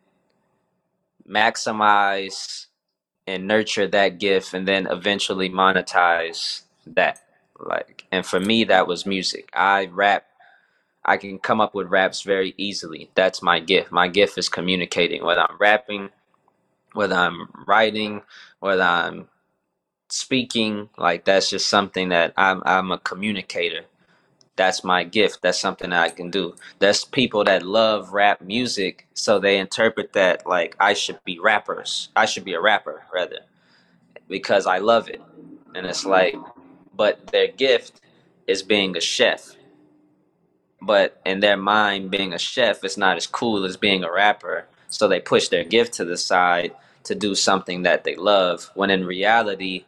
maximize 1.30 2.68
and 3.28 3.48
nurture 3.48 3.88
that 3.88 4.20
gift 4.20 4.54
and 4.54 4.68
then 4.68 4.88
eventually 4.88 5.50
monetize 5.50 6.64
that. 6.88 7.22
Like 7.60 8.06
and 8.12 8.26
for 8.26 8.40
me 8.40 8.66
that 8.66 8.88
was 8.88 9.06
music. 9.06 9.50
I 9.54 9.88
rap 9.88 10.26
i 11.06 11.18
can 11.18 11.40
come 11.40 11.62
up 11.62 11.76
with 11.76 11.88
raps 11.90 12.24
very 12.24 12.54
easily. 12.58 13.12
That's 13.16 13.42
my 13.44 13.60
gift. 13.60 13.92
My 13.92 14.08
gift 14.10 14.38
is 14.38 14.50
communicating 14.50 15.24
whether 15.26 15.42
i'm 15.42 15.58
rapping 15.60 16.10
whether 16.94 17.16
i'm 17.16 17.50
writing 17.68 18.24
whether 18.62 18.84
i'm 18.84 19.28
speaking 20.10 20.90
like 20.98 21.26
that's 21.26 21.50
just 21.50 21.68
something 21.70 22.10
that 22.10 22.34
I'm 22.38 22.62
I'm 22.66 22.92
a 22.92 23.00
communicator. 23.00 23.86
That's 24.58 24.86
my 24.86 25.06
gift. 25.06 25.42
That's 25.44 25.60
something 25.60 25.92
that 25.92 26.04
I 26.04 26.12
can 26.12 26.32
do. 26.32 26.56
That's 26.80 27.06
people 27.06 27.46
that 27.46 27.64
love 27.64 28.14
rap 28.14 28.42
music, 28.42 29.08
so 29.16 29.40
they 29.40 29.60
interpret 29.60 30.14
that 30.14 30.48
like 30.48 30.78
I 30.80 30.94
should 30.96 31.20
be 31.26 31.40
rappers. 31.40 32.10
I 32.16 32.28
should 32.28 32.46
be 32.46 32.56
a 32.56 32.62
rapper 32.62 33.04
rather 33.14 33.42
because 34.30 34.68
I 34.68 34.80
love 34.80 35.10
it. 35.10 35.22
And 35.76 35.86
it's 35.88 36.06
like 36.06 36.36
but 36.96 37.28
their 37.28 37.48
gift 37.50 38.02
is 38.48 38.64
being 38.64 38.98
a 38.98 39.02
chef. 39.02 39.56
But 40.82 41.22
in 41.26 41.42
their 41.42 41.58
mind 41.58 42.12
being 42.12 42.34
a 42.34 42.40
chef 42.40 42.84
is 42.84 42.98
not 42.98 43.18
as 43.18 43.28
cool 43.28 43.66
as 43.66 43.78
being 43.78 44.04
a 44.04 44.12
rapper. 44.12 44.68
So 44.90 45.08
they 45.08 45.20
push 45.22 45.50
their 45.50 45.66
gift 45.66 45.94
to 45.96 46.06
the 46.06 46.18
side 46.18 46.74
to 47.06 47.16
do 47.16 47.36
something 47.36 47.84
that 47.84 48.04
they 48.06 48.16
love 48.16 48.72
when 48.76 48.92
in 48.92 49.06
reality 49.06 49.86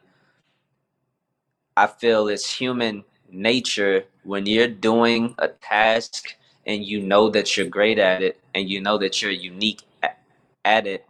I 1.77 1.87
feel 1.87 2.27
it's 2.27 2.51
human 2.59 3.05
nature 3.31 4.05
when 4.23 4.45
you're 4.45 4.67
doing 4.67 5.35
a 5.39 5.47
task 5.47 6.35
and 6.65 6.83
you 6.85 7.01
know 7.01 7.29
that 7.29 7.57
you're 7.57 7.67
great 7.67 7.99
at 7.99 8.21
it 8.21 8.39
and 8.53 8.69
you 8.69 8.81
know 8.81 8.97
that 8.97 9.21
you're 9.21 9.31
unique 9.31 9.81
at 10.65 10.87
it, 10.87 11.05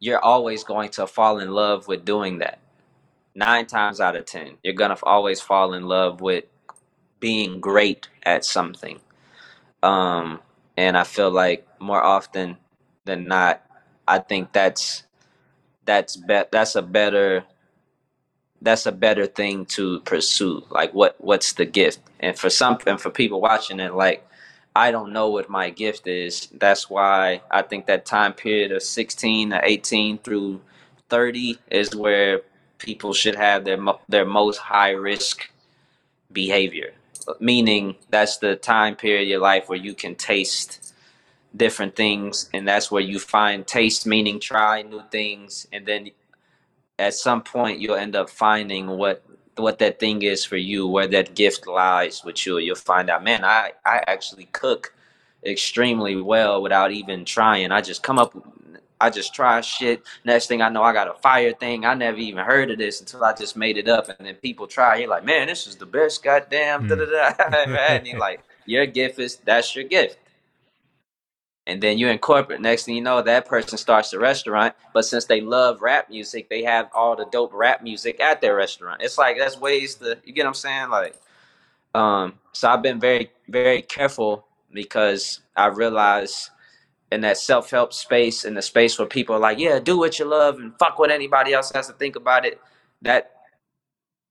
you're 0.00 0.20
always 0.20 0.64
going 0.64 0.90
to 0.90 1.06
fall 1.06 1.38
in 1.38 1.50
love 1.50 1.88
with 1.88 2.04
doing 2.04 2.38
that. 2.38 2.58
Nine 3.34 3.66
times 3.66 4.00
out 4.00 4.16
of 4.16 4.26
10, 4.26 4.58
you're 4.62 4.74
going 4.74 4.94
to 4.94 5.04
always 5.04 5.40
fall 5.40 5.72
in 5.74 5.84
love 5.84 6.20
with 6.20 6.44
being 7.20 7.60
great 7.60 8.08
at 8.24 8.44
something. 8.44 9.00
Um, 9.82 10.40
and 10.76 10.96
I 10.96 11.04
feel 11.04 11.30
like 11.30 11.66
more 11.80 12.02
often 12.02 12.56
than 13.04 13.24
not, 13.24 13.64
I 14.06 14.18
think 14.18 14.52
that's 14.52 15.04
that's 15.84 16.16
be- 16.16 16.44
that's 16.50 16.74
a 16.76 16.82
better 16.82 17.44
that's 18.62 18.86
a 18.86 18.92
better 18.92 19.26
thing 19.26 19.66
to 19.66 20.00
pursue. 20.00 20.64
Like 20.70 20.94
what 20.94 21.16
what's 21.18 21.52
the 21.54 21.66
gift? 21.66 22.00
And 22.20 22.38
for 22.38 22.48
some 22.50 22.78
and 22.86 23.00
for 23.00 23.10
people 23.10 23.40
watching 23.40 23.80
it, 23.80 23.94
like 23.94 24.26
I 24.74 24.90
don't 24.90 25.12
know 25.12 25.28
what 25.28 25.50
my 25.50 25.70
gift 25.70 26.06
is. 26.06 26.48
That's 26.52 26.88
why 26.88 27.42
I 27.50 27.62
think 27.62 27.86
that 27.86 28.06
time 28.06 28.32
period 28.32 28.72
of 28.72 28.82
16 28.82 29.50
to 29.50 29.60
18 29.62 30.18
through 30.18 30.60
30 31.10 31.58
is 31.70 31.94
where 31.94 32.40
people 32.78 33.12
should 33.12 33.34
have 33.34 33.64
their 33.64 33.78
their 34.08 34.24
most 34.24 34.58
high 34.58 34.92
risk 34.92 35.50
behavior. 36.32 36.92
Meaning 37.38 37.96
that's 38.10 38.38
the 38.38 38.56
time 38.56 38.96
period 38.96 39.22
of 39.22 39.28
your 39.28 39.40
life 39.40 39.68
where 39.68 39.78
you 39.78 39.94
can 39.94 40.14
taste 40.14 40.94
different 41.54 41.94
things 41.94 42.48
and 42.54 42.66
that's 42.66 42.90
where 42.90 43.02
you 43.02 43.18
find 43.18 43.66
taste 43.66 44.06
meaning 44.06 44.40
try 44.40 44.80
new 44.80 45.02
things 45.10 45.66
and 45.70 45.84
then 45.84 46.10
at 47.02 47.14
some 47.14 47.42
point 47.42 47.80
you'll 47.80 47.96
end 47.96 48.16
up 48.16 48.30
finding 48.30 48.86
what 48.86 49.22
what 49.56 49.78
that 49.80 50.00
thing 50.00 50.22
is 50.22 50.44
for 50.44 50.56
you, 50.56 50.88
where 50.88 51.06
that 51.08 51.34
gift 51.34 51.66
lies 51.66 52.24
with 52.24 52.46
you. 52.46 52.56
You'll 52.58 52.74
find 52.74 53.10
out, 53.10 53.22
man, 53.22 53.44
I, 53.44 53.72
I 53.84 54.02
actually 54.06 54.46
cook 54.52 54.94
extremely 55.44 56.16
well 56.16 56.62
without 56.62 56.90
even 56.90 57.24
trying. 57.26 57.70
I 57.70 57.82
just 57.82 58.02
come 58.02 58.18
up 58.18 58.34
I 59.00 59.10
just 59.10 59.34
try 59.34 59.60
shit. 59.62 60.04
Next 60.24 60.46
thing 60.46 60.62
I 60.62 60.68
know, 60.68 60.84
I 60.84 60.92
got 60.92 61.08
a 61.08 61.14
fire 61.14 61.52
thing. 61.52 61.84
I 61.84 61.92
never 61.94 62.18
even 62.18 62.44
heard 62.44 62.70
of 62.70 62.78
this 62.78 63.00
until 63.00 63.24
I 63.24 63.34
just 63.34 63.56
made 63.56 63.76
it 63.76 63.88
up. 63.88 64.08
And 64.08 64.24
then 64.24 64.36
people 64.36 64.68
try. 64.68 64.98
You're 64.98 65.08
like, 65.08 65.24
man, 65.24 65.48
this 65.48 65.66
is 65.66 65.74
the 65.74 65.86
best 65.86 66.22
goddamn. 66.22 66.88
Mm. 66.88 67.78
and 67.78 68.06
you're 68.06 68.20
like, 68.20 68.42
your 68.64 68.86
gift 68.86 69.18
is 69.18 69.36
that's 69.36 69.74
your 69.74 69.84
gift 69.84 70.18
and 71.66 71.82
then 71.82 71.98
you 71.98 72.08
incorporate 72.08 72.60
next 72.60 72.84
thing 72.84 72.96
you 72.96 73.02
know 73.02 73.22
that 73.22 73.46
person 73.46 73.78
starts 73.78 74.12
a 74.12 74.18
restaurant 74.18 74.74
but 74.92 75.04
since 75.04 75.26
they 75.26 75.40
love 75.40 75.80
rap 75.80 76.10
music 76.10 76.48
they 76.48 76.62
have 76.62 76.88
all 76.94 77.16
the 77.16 77.26
dope 77.32 77.52
rap 77.54 77.82
music 77.82 78.20
at 78.20 78.40
their 78.40 78.56
restaurant. 78.56 79.00
It's 79.02 79.18
like 79.18 79.38
that's 79.38 79.58
ways 79.58 79.96
to 79.96 80.18
you 80.24 80.32
get 80.32 80.42
what 80.42 80.48
i'm 80.48 80.54
saying? 80.54 80.90
Like 80.90 81.16
um 81.94 82.34
so 82.52 82.70
i've 82.70 82.82
been 82.82 82.98
very 83.00 83.30
very 83.48 83.82
careful 83.82 84.46
because 84.72 85.40
i 85.56 85.66
realize 85.66 86.50
in 87.10 87.20
that 87.20 87.36
self-help 87.36 87.92
space 87.92 88.44
in 88.44 88.54
the 88.54 88.62
space 88.62 88.98
where 88.98 89.06
people 89.06 89.36
are 89.36 89.40
like 89.40 89.58
yeah 89.58 89.78
do 89.78 89.98
what 89.98 90.18
you 90.18 90.24
love 90.24 90.58
and 90.58 90.72
fuck 90.78 90.98
what 90.98 91.10
anybody 91.10 91.52
else 91.52 91.70
has 91.72 91.86
to 91.86 91.92
think 91.94 92.16
about 92.16 92.46
it 92.46 92.60
that 93.02 93.32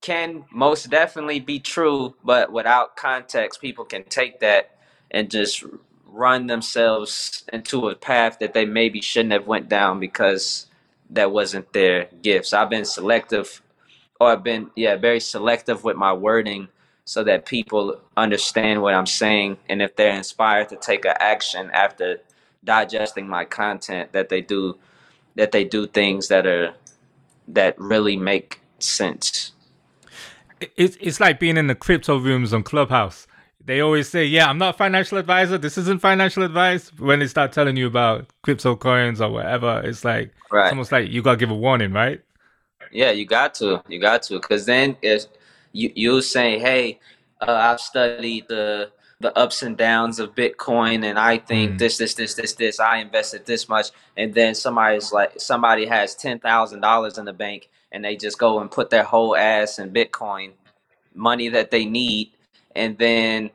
can 0.02 0.44
most 0.52 0.90
definitely 0.90 1.40
be 1.40 1.60
true 1.60 2.16
but 2.24 2.52
without 2.52 2.96
context 2.96 3.62
people 3.62 3.86
can 3.86 4.04
take 4.06 4.40
that 4.40 4.72
and 5.12 5.30
just 5.30 5.64
run 6.12 6.48
themselves 6.48 7.46
into 7.54 7.90
a 7.90 7.96
path 7.96 8.40
that 8.40 8.54
they 8.54 8.66
maybe 8.66 9.02
shouldn't 9.02 9.34
have 9.34 9.48
went 9.48 9.70
down 9.70 10.00
because 10.00 10.68
that 11.10 11.32
wasn't 11.32 11.72
their 11.74 12.08
gifts. 12.22 12.54
I've 12.54 12.70
been 12.70 12.86
selective 12.86 13.62
or 14.20 14.32
I've 14.32 14.44
been 14.44 14.70
yeah, 14.76 14.98
very 14.98 15.20
selective 15.20 15.84
with 15.84 15.98
my 15.98 16.14
wording 16.14 16.68
so 17.06 17.24
that 17.24 17.46
people 17.46 18.00
understand 18.18 18.82
what 18.82 18.94
I'm 18.94 19.08
saying 19.08 19.58
and 19.70 19.82
if 19.82 19.96
they're 19.96 20.16
inspired 20.16 20.70
to 20.70 20.76
take 20.76 21.06
an 21.06 21.16
action 21.20 21.72
after 21.74 22.20
digesting 22.64 23.28
my 23.28 23.46
content 23.46 24.12
that 24.14 24.30
they 24.30 24.42
do 24.42 24.78
that 25.36 25.52
they 25.52 25.64
do 25.64 25.88
things 25.88 26.28
that 26.28 26.46
are 26.46 26.74
that 27.48 27.80
really 27.80 28.18
make 28.18 28.62
sense. 28.80 29.54
It's 30.78 30.98
it's 31.02 31.20
like 31.20 31.40
being 31.40 31.58
in 31.58 31.68
the 31.68 31.76
crypto 31.76 32.18
rooms 32.18 32.54
on 32.54 32.64
Clubhouse 32.64 33.28
they 33.66 33.82
always 33.82 34.10
say, 34.10 34.26
"Yeah, 34.26 34.50
I'm 34.50 34.58
not 34.58 34.76
a 34.76 34.78
financial 34.78 35.18
advisor. 35.18 35.58
This 35.58 35.78
isn't 35.78 36.02
financial 36.02 36.44
advice." 36.44 36.92
When 36.98 37.20
they 37.20 37.28
start 37.28 37.52
telling 37.52 37.78
you 37.78 37.88
about 37.88 38.28
crypto 38.42 38.76
coins 38.76 39.22
or 39.22 39.30
whatever, 39.30 39.82
it's 39.84 40.04
like 40.04 40.34
right. 40.52 40.66
it's 40.66 40.72
almost 40.72 40.92
like 40.92 41.10
you 41.10 41.22
gotta 41.22 41.38
give 41.38 41.52
a 41.52 41.56
warning, 41.56 41.94
right? 41.94 42.22
Yeah, 42.92 43.12
you 43.12 43.26
got 43.26 43.54
to, 43.56 43.82
you 43.88 44.00
got 44.00 44.24
to, 44.24 44.34
because 44.36 44.66
then 44.66 44.98
if 45.02 45.26
you 45.72 45.92
you 45.96 46.22
say, 46.22 46.60
"Hey, 46.60 47.00
uh, 47.40 47.52
I've 47.52 47.80
studied 47.80 48.48
the 48.48 48.92
the 49.20 49.38
ups 49.38 49.62
and 49.62 49.78
downs 49.78 50.20
of 50.20 50.34
Bitcoin, 50.34 51.06
and 51.06 51.20
I 51.20 51.38
think 51.38 51.74
mm. 51.74 51.78
this, 51.78 51.98
this, 51.98 52.16
this, 52.16 52.34
this, 52.34 52.54
this. 52.54 52.80
I 52.80 52.98
invested 52.98 53.46
this 53.46 53.70
much, 53.70 53.90
and 54.18 54.34
then 54.34 54.56
somebody's 54.56 55.12
like, 55.12 55.40
somebody 55.40 55.86
has 55.86 56.16
ten 56.16 56.40
thousand 56.40 56.82
dollars 56.82 57.18
in 57.18 57.26
the 57.26 57.34
bank, 57.34 57.70
and 57.92 58.04
they 58.04 58.16
just 58.16 58.40
go 58.40 58.60
and 58.60 58.72
put 58.72 58.90
their 58.90 59.04
whole 59.04 59.36
ass 59.36 59.78
in 59.78 59.92
Bitcoin, 59.92 60.52
money 61.14 61.50
that 61.50 61.72
they 61.72 61.86
need." 61.86 62.32
And 62.76 62.98
then 62.98 63.50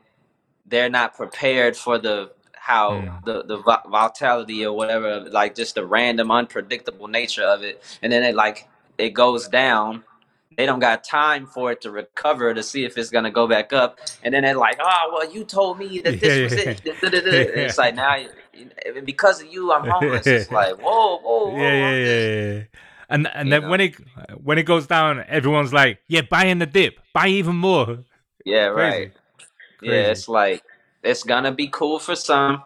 they're 0.65 0.89
not 0.89 1.15
prepared 1.15 1.75
for 1.75 1.97
the 1.97 2.31
how 2.53 2.91
mm. 2.91 3.25
the 3.25 3.43
the 3.43 3.57
volatility 3.87 4.65
or 4.65 4.75
whatever 4.75 5.21
like 5.31 5.55
just 5.55 5.75
the 5.75 5.85
random 5.85 6.29
unpredictable 6.29 7.07
nature 7.07 7.43
of 7.43 7.63
it 7.63 7.81
and 8.01 8.11
then 8.11 8.23
it 8.23 8.35
like 8.35 8.67
it 8.97 9.11
goes 9.11 9.47
down 9.47 10.03
they 10.57 10.65
don't 10.65 10.79
got 10.79 11.03
time 11.03 11.45
for 11.45 11.71
it 11.71 11.79
to 11.81 11.91
recover 11.91 12.53
to 12.53 12.61
see 12.61 12.83
if 12.83 12.97
it's 12.97 13.09
gonna 13.09 13.31
go 13.31 13.47
back 13.47 13.71
up 13.71 13.99
and 14.23 14.33
then 14.33 14.43
they're 14.43 14.57
like 14.57 14.77
oh 14.81 15.09
well 15.13 15.31
you 15.31 15.45
told 15.45 15.79
me 15.79 15.99
that 15.99 16.19
this 16.19 16.37
yeah, 16.37 16.43
was 16.43 16.53
yeah. 16.53 16.71
it 16.71 16.81
yeah. 16.85 17.63
it's 17.63 17.77
like 17.77 17.95
now 17.95 18.17
because 19.05 19.41
of 19.41 19.47
you 19.47 19.71
i'm 19.71 19.89
homeless 19.89 20.27
it's 20.27 20.51
like 20.51 20.75
whoa 20.81 21.19
whoa, 21.19 21.51
whoa. 21.51 21.57
yeah 21.57 21.95
yeah 21.95 22.29
yeah 22.29 22.63
and 23.09 23.29
and 23.33 23.49
then 23.49 23.61
know? 23.61 23.69
when 23.69 23.79
it 23.79 23.95
when 24.43 24.57
it 24.57 24.63
goes 24.63 24.87
down 24.87 25.23
everyone's 25.29 25.71
like 25.71 25.99
yeah 26.09 26.21
buy 26.21 26.45
in 26.45 26.59
the 26.59 26.65
dip 26.65 26.99
buy 27.13 27.27
even 27.27 27.55
more 27.55 27.99
yeah, 28.47 28.69
Crazy. 28.69 28.97
right. 28.97 29.11
Crazy. 29.77 29.93
Yeah, 29.93 30.11
it's 30.11 30.27
like 30.27 30.63
it's 31.03 31.23
gonna 31.23 31.51
be 31.51 31.67
cool 31.67 31.99
for 31.99 32.15
some. 32.15 32.63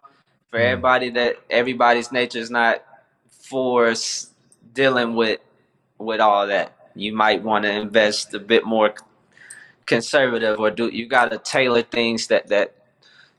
For 0.52 0.60
mm. 0.60 0.64
everybody 0.64 1.10
that 1.12 1.38
everybody's 1.50 2.12
nature 2.12 2.40
is 2.40 2.52
not 2.52 2.84
for 3.30 3.94
dealing 4.74 5.16
with 5.16 5.40
with 5.98 6.20
all 6.20 6.48
that. 6.48 6.74
You 6.94 7.14
might 7.14 7.42
want 7.42 7.64
to 7.64 7.72
invest 7.72 8.34
a 8.34 8.40
bit 8.40 8.66
more 8.66 8.94
conservative 9.86 10.60
or 10.60 10.72
do 10.72 10.88
you 10.88 11.08
got 11.08 11.32
to 11.32 11.38
tailor 11.38 11.82
things 11.82 12.28
that 12.28 12.48
that 12.48 12.74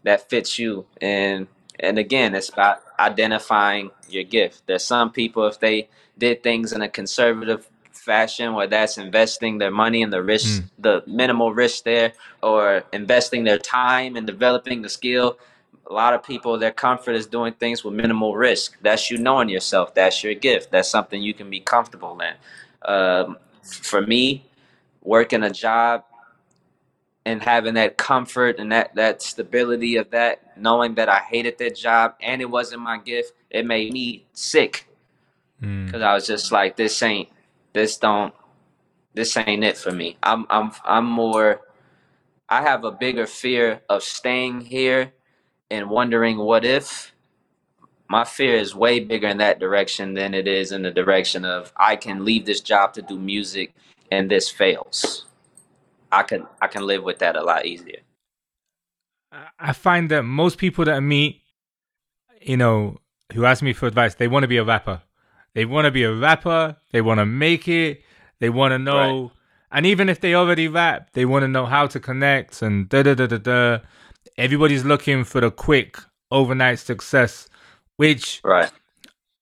that 0.02 0.28
fits 0.28 0.58
you 0.58 0.84
and 1.00 1.46
and 1.80 1.98
again 1.98 2.34
it's 2.34 2.50
about 2.50 2.82
identifying 2.98 3.90
your 4.10 4.24
gift 4.24 4.62
there's 4.66 4.84
some 4.84 5.10
people 5.10 5.46
if 5.46 5.58
they 5.60 5.88
did 6.18 6.42
things 6.42 6.72
in 6.72 6.82
a 6.82 6.88
conservative 6.88 7.70
fashion, 8.02 8.54
where 8.54 8.66
that's 8.66 8.98
investing 8.98 9.58
their 9.58 9.70
money 9.70 10.02
and 10.02 10.12
the 10.12 10.22
risk, 10.22 10.62
mm. 10.62 10.70
the 10.78 11.02
minimal 11.06 11.54
risk 11.54 11.84
there, 11.84 12.12
or 12.42 12.84
investing 12.92 13.44
their 13.44 13.58
time 13.58 14.16
and 14.16 14.26
developing 14.26 14.82
the 14.82 14.88
skill. 14.88 15.38
A 15.90 15.92
lot 15.92 16.14
of 16.14 16.22
people, 16.22 16.58
their 16.58 16.72
comfort 16.72 17.12
is 17.12 17.26
doing 17.26 17.52
things 17.54 17.84
with 17.84 17.94
minimal 17.94 18.36
risk. 18.36 18.76
That's 18.82 19.10
you 19.10 19.18
knowing 19.18 19.48
yourself. 19.48 19.94
That's 19.94 20.22
your 20.22 20.34
gift. 20.34 20.70
That's 20.70 20.88
something 20.88 21.22
you 21.22 21.34
can 21.34 21.50
be 21.50 21.60
comfortable 21.60 22.18
in. 22.20 22.34
Um, 22.90 23.36
for 23.62 24.00
me, 24.00 24.44
working 25.02 25.42
a 25.42 25.50
job 25.50 26.04
and 27.24 27.42
having 27.42 27.74
that 27.74 27.96
comfort 27.96 28.58
and 28.58 28.72
that 28.72 28.94
that 28.96 29.22
stability 29.22 29.96
of 29.96 30.10
that, 30.10 30.56
knowing 30.56 30.94
that 30.96 31.08
I 31.08 31.18
hated 31.18 31.58
that 31.58 31.76
job 31.76 32.14
and 32.20 32.40
it 32.42 32.50
wasn't 32.50 32.82
my 32.82 32.98
gift, 32.98 33.32
it 33.50 33.64
made 33.66 33.92
me 33.92 34.24
sick 34.32 34.88
because 35.60 36.02
mm. 36.02 36.02
I 36.02 36.14
was 36.14 36.26
just 36.26 36.50
like, 36.50 36.76
this 36.76 37.00
ain't 37.02 37.28
this 37.72 37.96
don't 37.96 38.34
this 39.14 39.36
ain't 39.36 39.64
it 39.64 39.76
for 39.76 39.92
me. 39.92 40.16
I'm 40.22 40.46
I'm 40.50 40.72
I'm 40.84 41.06
more 41.06 41.60
I 42.48 42.62
have 42.62 42.84
a 42.84 42.92
bigger 42.92 43.26
fear 43.26 43.82
of 43.88 44.02
staying 44.02 44.62
here 44.62 45.12
and 45.70 45.88
wondering 45.88 46.38
what 46.38 46.64
if 46.64 47.12
my 48.08 48.24
fear 48.24 48.56
is 48.56 48.74
way 48.74 49.00
bigger 49.00 49.28
in 49.28 49.38
that 49.38 49.58
direction 49.58 50.12
than 50.12 50.34
it 50.34 50.46
is 50.46 50.70
in 50.70 50.82
the 50.82 50.90
direction 50.90 51.46
of 51.46 51.72
I 51.76 51.96
can 51.96 52.24
leave 52.24 52.44
this 52.44 52.60
job 52.60 52.92
to 52.94 53.02
do 53.02 53.18
music 53.18 53.74
and 54.10 54.30
this 54.30 54.50
fails. 54.50 55.24
I 56.10 56.22
can 56.22 56.46
I 56.60 56.66
can 56.66 56.86
live 56.86 57.02
with 57.02 57.20
that 57.20 57.36
a 57.36 57.42
lot 57.42 57.64
easier. 57.64 58.00
I 59.58 59.72
find 59.72 60.10
that 60.10 60.24
most 60.24 60.58
people 60.58 60.84
that 60.84 60.94
I 60.94 61.00
meet, 61.00 61.40
you 62.42 62.58
know, 62.58 62.98
who 63.32 63.46
ask 63.46 63.62
me 63.62 63.72
for 63.72 63.86
advice, 63.86 64.14
they 64.16 64.28
want 64.28 64.42
to 64.42 64.48
be 64.48 64.58
a 64.58 64.64
rapper. 64.64 65.00
They 65.54 65.64
want 65.64 65.84
to 65.86 65.90
be 65.90 66.04
a 66.04 66.12
rapper. 66.14 66.76
They 66.92 67.00
want 67.00 67.18
to 67.18 67.26
make 67.26 67.68
it. 67.68 68.02
They 68.40 68.50
want 68.50 68.72
to 68.72 68.78
know, 68.78 69.22
Right. 69.22 69.30
and 69.70 69.86
even 69.86 70.08
if 70.08 70.20
they 70.20 70.34
already 70.34 70.66
rap, 70.68 71.10
they 71.12 71.24
want 71.24 71.42
to 71.44 71.48
know 71.48 71.66
how 71.66 71.86
to 71.86 72.00
connect 72.00 72.62
and 72.62 72.88
da 72.88 73.02
da 73.02 73.14
da 73.14 73.26
da 73.26 73.38
da. 73.38 73.78
Everybody's 74.36 74.84
looking 74.84 75.24
for 75.24 75.40
the 75.40 75.50
quick 75.50 75.98
overnight 76.30 76.78
success, 76.78 77.48
which 77.96 78.40
Right. 78.42 78.70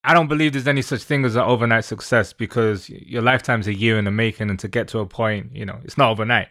I 0.02 0.14
don't 0.14 0.28
believe 0.28 0.52
there's 0.52 0.66
any 0.68 0.82
such 0.82 1.02
thing 1.02 1.24
as 1.24 1.36
an 1.36 1.42
overnight 1.42 1.84
success 1.84 2.32
because 2.32 2.88
your 2.90 3.22
lifetime's 3.22 3.66
a 3.68 3.74
year 3.74 3.98
in 3.98 4.04
the 4.06 4.10
making, 4.10 4.50
and 4.50 4.58
to 4.58 4.68
get 4.68 4.88
to 4.88 4.98
a 4.98 5.06
point, 5.06 5.54
you 5.54 5.64
know, 5.64 5.78
it's 5.84 5.96
not 5.98 6.10
overnight. 6.10 6.48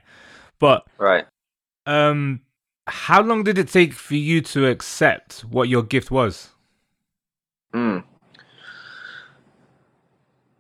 But 0.60 0.88
Right. 0.98 1.26
um, 1.86 2.42
how 2.88 3.22
long 3.22 3.44
did 3.44 3.58
it 3.58 3.68
take 3.70 3.94
for 3.94 4.16
you 4.16 4.42
to 4.42 4.68
accept 4.68 5.42
what 5.42 5.68
your 5.70 5.84
gift 5.84 6.10
was? 6.12 6.50
Mm. 7.74 8.04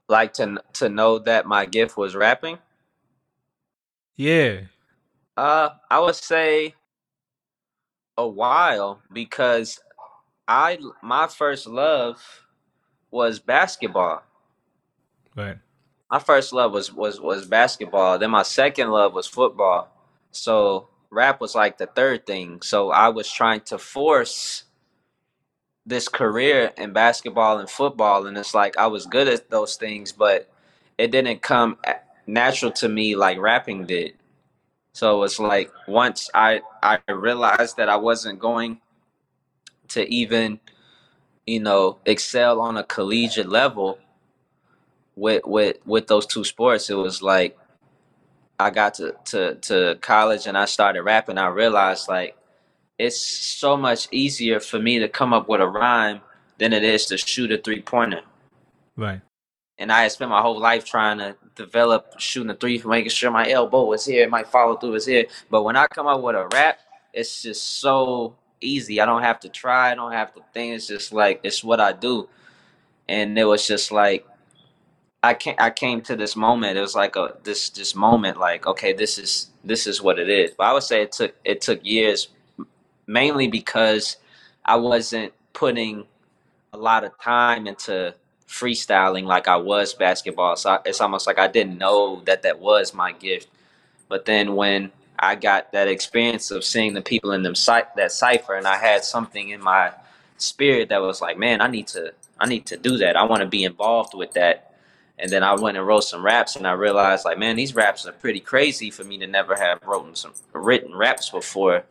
Like 0.10 0.34
to 0.36 0.64
to 0.76 0.90
know 0.90 1.20
that 1.20 1.48
my 1.48 1.66
gift 1.68 1.98
was 1.98 2.16
rapping. 2.16 2.60
Yeah, 4.16 4.62
Uh, 5.38 5.70
I 5.92 6.00
would 6.00 6.16
say 6.16 6.76
a 8.18 8.28
while 8.28 9.02
because 9.14 9.80
I 10.48 10.80
my 11.04 11.28
first 11.28 11.68
love 11.68 12.22
was 13.12 13.40
basketball. 13.40 14.24
right. 15.36 15.58
My 16.12 16.20
first 16.20 16.54
love 16.54 16.74
was 16.74 16.94
was 16.94 17.20
was 17.22 17.46
basketball. 17.48 18.20
Then 18.20 18.32
my 18.32 18.44
second 18.44 18.92
love 18.92 19.14
was 19.14 19.28
football. 19.28 19.90
So 20.32 20.90
rap 21.12 21.42
was 21.42 21.56
like 21.56 21.78
the 21.78 21.88
third 21.88 22.26
thing. 22.28 22.62
So 22.62 22.92
I 22.92 23.10
was 23.10 23.32
trying 23.32 23.62
to 23.64 23.78
force 23.80 24.66
this 25.90 26.08
career 26.08 26.72
in 26.78 26.94
basketball 26.94 27.58
and 27.58 27.70
football 27.70 28.28
and 28.28 28.38
it's 28.38 28.54
like 28.54 28.78
I 28.78 28.88
was 28.88 29.08
good 29.08 29.28
at 29.28 29.50
those 29.50 29.76
things 29.76 30.12
but 30.12 30.50
it 31.00 31.12
didn't 31.12 31.42
come 31.42 31.78
natural 32.28 32.72
to 32.74 32.88
me 32.88 33.16
like 33.16 33.40
rapping 33.40 33.86
did. 33.86 34.14
So 34.94 35.24
it's 35.24 35.40
like 35.40 35.72
once 35.88 36.30
I 36.34 36.62
I 36.84 37.00
realized 37.12 37.78
that 37.78 37.90
I 37.90 37.96
wasn't 37.96 38.40
going 38.40 38.80
to 39.90 40.08
even 40.14 40.60
you 41.48 41.60
know 41.60 41.98
excel 42.06 42.62
on 42.62 42.78
a 42.78 42.84
collegiate 42.84 43.50
level 43.50 43.98
with 45.16 45.42
with 45.46 45.78
with 45.86 46.06
those 46.08 46.28
two 46.28 46.44
sports 46.44 46.90
it 46.90 46.96
was 46.96 47.24
like 47.24 47.58
I 48.60 48.70
got 48.70 48.94
to 48.96 49.16
to 49.26 49.56
to 49.56 49.98
college 50.02 50.46
and 50.46 50.58
I 50.58 50.66
started 50.66 51.02
rapping 51.02 51.40
I 51.40 51.48
realized 51.48 52.08
like 52.08 52.36
it's 53.00 53.20
so 53.20 53.78
much 53.78 54.10
easier 54.12 54.60
for 54.62 54.80
me 54.80 55.00
to 55.00 55.10
come 55.10 55.34
up 55.34 55.50
with 55.50 55.62
a 55.62 55.68
rhyme 55.68 56.22
than 56.60 56.74
it 56.74 56.84
is 56.84 57.08
to 57.08 57.18
shoot 57.18 57.52
a 57.52 57.60
three 57.60 57.82
pointer 57.82 58.22
Right. 58.98 59.22
and 59.80 59.92
I 59.92 60.04
had 60.04 60.14
spent 60.14 60.32
my 60.32 60.42
whole 60.42 60.60
life 60.60 60.86
trying 60.86 61.20
to 61.20 61.38
develop 61.56 62.20
shooting 62.20 62.52
a 62.52 62.56
three, 62.56 62.82
making 62.86 63.12
sure 63.12 63.32
my 63.32 63.50
elbow 63.50 63.92
is 63.94 64.06
here, 64.06 64.30
my 64.30 64.44
follow 64.44 64.78
through 64.78 64.96
is 64.96 65.08
here. 65.08 65.26
But 65.52 65.64
when 65.64 65.78
I 65.78 65.88
come 65.88 66.08
up 66.08 66.22
with 66.22 66.38
a 66.38 66.48
rap, 66.54 66.80
it's 67.14 67.44
just 67.44 67.82
so 67.82 68.36
easy. 68.62 69.02
I 69.02 69.08
don't 69.08 69.24
have 69.24 69.40
to 69.42 69.50
try. 69.50 69.92
I 69.92 69.96
don't 69.96 70.14
have 70.14 70.34
to 70.36 70.42
think. 70.54 70.76
It's 70.76 70.88
just 70.88 71.14
like 71.14 71.42
it's 71.44 71.64
what 71.64 71.82
I 71.82 71.94
do, 71.94 72.30
and 73.10 73.38
it 73.40 73.46
was 73.46 73.68
just 73.68 73.92
like 73.92 74.26
I 75.24 75.34
came. 75.36 75.56
I 75.60 75.72
came 75.72 76.02
to 76.04 76.16
this 76.18 76.36
moment. 76.36 76.78
It 76.78 76.82
was 76.82 76.96
like 76.96 77.16
a 77.18 77.36
this 77.44 77.70
this 77.72 77.96
moment. 77.96 78.40
Like 78.40 78.68
okay, 78.68 78.94
this 78.94 79.18
is 79.20 79.52
this 79.64 79.88
is 79.88 80.02
what 80.02 80.20
it 80.20 80.30
is. 80.30 80.52
But 80.58 80.66
I 80.66 80.74
would 80.74 80.84
say 80.84 81.04
it 81.04 81.12
took 81.14 81.36
it 81.46 81.62
took 81.62 81.86
years, 81.86 82.30
mainly 83.10 83.48
because 83.48 84.18
I 84.64 84.76
wasn't 84.76 85.34
putting 85.54 86.06
a 86.72 86.78
lot 86.78 87.04
of 87.04 87.20
time 87.20 87.66
into 87.66 88.14
freestyling 88.48 89.24
like 89.24 89.48
I 89.48 89.58
was 89.58 89.96
basketball. 89.96 90.56
So 90.56 90.80
it's 90.86 91.02
almost 91.02 91.26
like 91.26 91.40
I 91.40 91.48
didn't 91.48 91.80
know 91.80 92.22
that 92.26 92.44
that 92.44 92.60
was 92.60 92.94
my 92.94 93.12
gift. 93.12 93.48
But 94.08 94.26
then 94.26 94.56
when 94.56 94.92
I 95.18 95.36
got 95.36 95.72
that 95.72 95.88
experience 95.88 96.52
of 96.52 96.64
seeing 96.64 96.94
the 96.94 97.02
people 97.02 97.32
in 97.32 97.42
them 97.42 97.56
cy- 97.56 97.88
that 97.96 98.12
cipher, 98.12 98.56
and 98.56 98.68
I 98.68 98.78
had 98.78 99.04
something 99.04 99.50
in 99.50 99.62
my 99.62 99.92
spirit 100.38 100.90
that 100.90 101.02
was 101.02 101.20
like, 101.20 101.38
man, 101.38 101.62
I 101.62 101.68
need 101.68 101.88
to, 101.88 102.14
I 102.40 102.48
need 102.48 102.68
to 102.68 102.78
do 102.78 102.98
that. 102.98 103.18
I 103.18 103.24
want 103.24 103.42
to 103.42 103.48
be 103.48 103.64
involved 103.64 104.14
with 104.14 104.34
that. 104.34 104.76
And 105.18 105.32
then 105.32 105.44
I 105.44 105.56
went 105.56 105.78
and 105.78 105.86
wrote 105.86 106.06
some 106.06 106.24
raps, 106.24 106.56
and 106.56 106.66
I 106.66 106.72
realized, 106.72 107.26
like, 107.26 107.38
man, 107.38 107.58
these 107.58 107.76
raps 107.76 108.06
are 108.06 108.14
pretty 108.14 108.40
crazy 108.40 108.90
for 108.90 109.04
me 109.04 109.18
to 109.18 109.28
never 109.28 109.56
have 109.56 109.80
written 109.86 110.16
some 110.16 110.32
written 110.54 110.96
raps 110.96 111.30
before. 111.30 111.84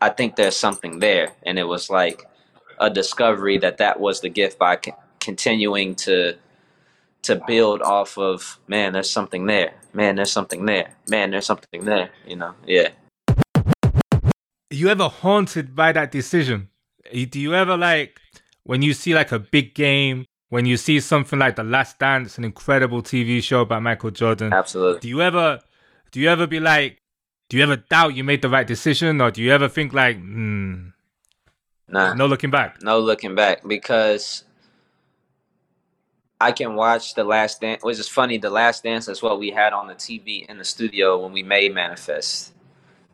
I 0.00 0.08
think 0.10 0.36
there's 0.36 0.56
something 0.56 0.98
there, 0.98 1.32
and 1.44 1.58
it 1.58 1.64
was 1.64 1.90
like 1.90 2.24
a 2.78 2.88
discovery 2.88 3.58
that 3.58 3.78
that 3.78 4.00
was 4.00 4.20
the 4.20 4.30
gift 4.30 4.58
by 4.58 4.78
c- 4.82 4.92
continuing 5.20 5.94
to 5.94 6.36
to 7.22 7.36
build 7.46 7.82
off 7.82 8.16
of 8.16 8.58
man 8.66 8.94
there's 8.94 9.10
something 9.10 9.46
there. 9.46 9.74
Man 9.92 10.16
there's 10.16 10.32
something 10.32 10.64
there. 10.64 10.94
Man 11.10 11.30
there's 11.30 11.44
something 11.44 11.84
there 11.84 12.10
you 12.26 12.36
know? 12.36 12.54
Yeah. 12.66 12.88
You 14.70 14.88
ever 14.88 15.08
haunted 15.08 15.76
by 15.76 15.92
that 15.92 16.10
decision? 16.12 16.68
Do 17.12 17.40
you 17.40 17.54
ever 17.54 17.76
like 17.76 18.18
when 18.64 18.82
you 18.82 18.94
see 18.94 19.14
like 19.14 19.32
a 19.32 19.38
big 19.38 19.74
game, 19.74 20.24
when 20.48 20.64
you 20.64 20.76
see 20.76 21.00
something 21.00 21.38
like 21.38 21.56
The 21.56 21.64
Last 21.64 21.98
Dance, 21.98 22.38
an 22.38 22.44
incredible 22.44 23.02
TV 23.02 23.42
show 23.42 23.62
about 23.62 23.82
Michael 23.82 24.10
Jordan? 24.10 24.52
absolutely. 24.52 25.00
Do 25.00 25.08
you 25.08 25.20
ever, 25.22 25.60
do 26.12 26.20
you 26.20 26.28
ever 26.28 26.46
be 26.46 26.60
like, 26.60 26.99
do 27.50 27.56
you 27.58 27.62
ever 27.64 27.76
doubt 27.76 28.14
you 28.14 28.24
made 28.24 28.40
the 28.42 28.48
right 28.48 28.66
decision, 28.66 29.20
or 29.20 29.30
do 29.30 29.42
you 29.42 29.50
ever 29.52 29.68
think 29.68 29.92
like, 29.92 30.16
hmm, 30.16 30.88
nah 31.88 32.14
no 32.14 32.26
looking 32.26 32.50
back? 32.50 32.80
no 32.82 32.98
looking 32.98 33.34
back 33.34 33.60
because 33.66 34.44
I 36.40 36.52
can 36.52 36.74
watch 36.74 37.14
the 37.14 37.24
last 37.24 37.60
dance 37.60 37.82
which 37.82 37.98
is 37.98 38.08
funny 38.08 38.38
the 38.38 38.48
last 38.50 38.82
dance 38.84 39.08
is 39.08 39.20
what 39.22 39.38
we 39.38 39.50
had 39.50 39.72
on 39.72 39.88
the 39.88 39.94
TV 39.94 40.46
in 40.48 40.56
the 40.58 40.64
studio 40.64 41.20
when 41.22 41.32
we 41.32 41.42
made 41.42 41.74
Manifest 41.74 42.52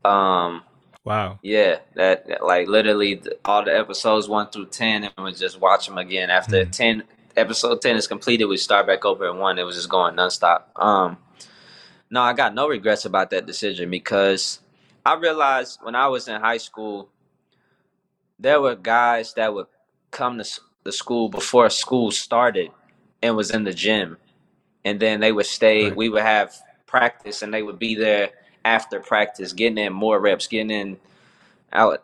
um 0.04 0.62
Wow. 1.04 1.38
Yeah, 1.40 1.78
that, 1.94 2.26
that, 2.26 2.44
like 2.44 2.66
literally 2.66 3.22
all 3.44 3.64
the 3.64 3.70
episodes 3.78 4.28
one 4.28 4.50
through 4.50 4.66
ten, 4.66 5.04
and 5.04 5.12
we 5.24 5.32
just 5.32 5.60
watch 5.60 5.86
them 5.86 5.98
again. 5.98 6.30
After 6.30 6.64
Mm. 6.66 6.72
ten, 6.72 7.04
episode 7.36 7.80
ten 7.80 7.94
is 7.94 8.08
completed, 8.08 8.46
we 8.46 8.56
start 8.56 8.88
back 8.88 9.04
over 9.04 9.24
at 9.28 9.36
one. 9.36 9.56
It 9.56 9.62
was 9.62 9.76
just 9.76 9.88
going 9.88 10.16
nonstop. 10.16 10.62
Um, 10.74 11.16
no, 12.10 12.22
I 12.22 12.32
got 12.34 12.54
no 12.54 12.68
regrets 12.68 13.04
about 13.04 13.30
that 13.30 13.46
decision 13.46 13.90
because 13.90 14.60
I 15.04 15.14
realized 15.16 15.80
when 15.82 15.94
I 15.96 16.08
was 16.08 16.28
in 16.28 16.40
high 16.40 16.58
school, 16.58 17.10
there 18.38 18.60
were 18.60 18.76
guys 18.76 19.34
that 19.34 19.54
would 19.54 19.66
come 20.10 20.36
to 20.38 20.42
s- 20.42 20.60
the 20.84 20.92
school 20.92 21.28
before 21.28 21.70
school 21.70 22.10
started 22.10 22.70
and 23.22 23.36
was 23.36 23.50
in 23.50 23.64
the 23.64 23.74
gym, 23.74 24.18
and 24.84 25.00
then 25.00 25.20
they 25.20 25.32
would 25.32 25.46
stay. 25.46 25.86
Right. 25.86 25.96
We 25.96 26.08
would 26.10 26.22
have 26.22 26.54
practice, 26.86 27.42
and 27.42 27.54
they 27.54 27.62
would 27.62 27.78
be 27.78 27.94
there 27.96 28.30
after 28.64 29.00
practice, 29.00 29.52
getting 29.52 29.78
in 29.78 29.92
more 29.92 30.20
reps, 30.20 30.46
getting 30.48 30.70
in 30.70 30.98
out. 31.72 32.02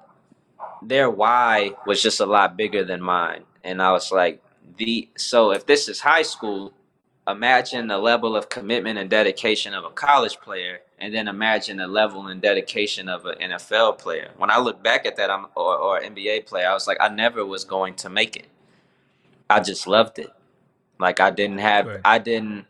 Their 0.82 1.10
why 1.10 1.72
was 1.86 2.02
just 2.02 2.20
a 2.20 2.26
lot 2.26 2.56
bigger 2.56 2.84
than 2.84 3.02
mine, 3.02 3.44
and 3.64 3.82
I 3.82 3.92
was 3.92 4.12
like, 4.12 4.42
the 4.78 5.08
so 5.16 5.52
if 5.52 5.66
this 5.66 5.88
is 5.88 6.00
high 6.00 6.22
school, 6.22 6.72
imagine 7.28 7.88
the 7.88 7.98
level 7.98 8.36
of 8.36 8.48
commitment 8.48 8.98
and 8.98 9.08
dedication 9.10 9.74
of 9.74 9.84
a 9.84 9.90
college 9.90 10.38
player, 10.40 10.80
and 10.98 11.14
then 11.14 11.28
imagine 11.28 11.78
the 11.78 11.86
level 11.86 12.26
and 12.28 12.40
dedication 12.42 13.08
of 13.08 13.26
an 13.26 13.36
NFL 13.40 13.98
player. 13.98 14.30
When 14.36 14.50
I 14.50 14.58
look 14.58 14.82
back 14.82 15.06
at 15.06 15.16
that, 15.16 15.30
I'm 15.30 15.46
or, 15.54 15.76
or 15.78 16.00
NBA 16.00 16.46
player, 16.46 16.68
I 16.68 16.74
was 16.74 16.86
like, 16.86 16.98
I 17.00 17.08
never 17.08 17.44
was 17.46 17.64
going 17.64 17.94
to 17.96 18.10
make 18.10 18.36
it. 18.36 18.46
I 19.50 19.60
just 19.60 19.86
loved 19.86 20.18
it. 20.18 20.32
Like 20.98 21.20
I 21.20 21.30
didn't 21.30 21.58
have, 21.58 21.86
Right. 21.86 22.00
I 22.04 22.18
didn't, 22.18 22.66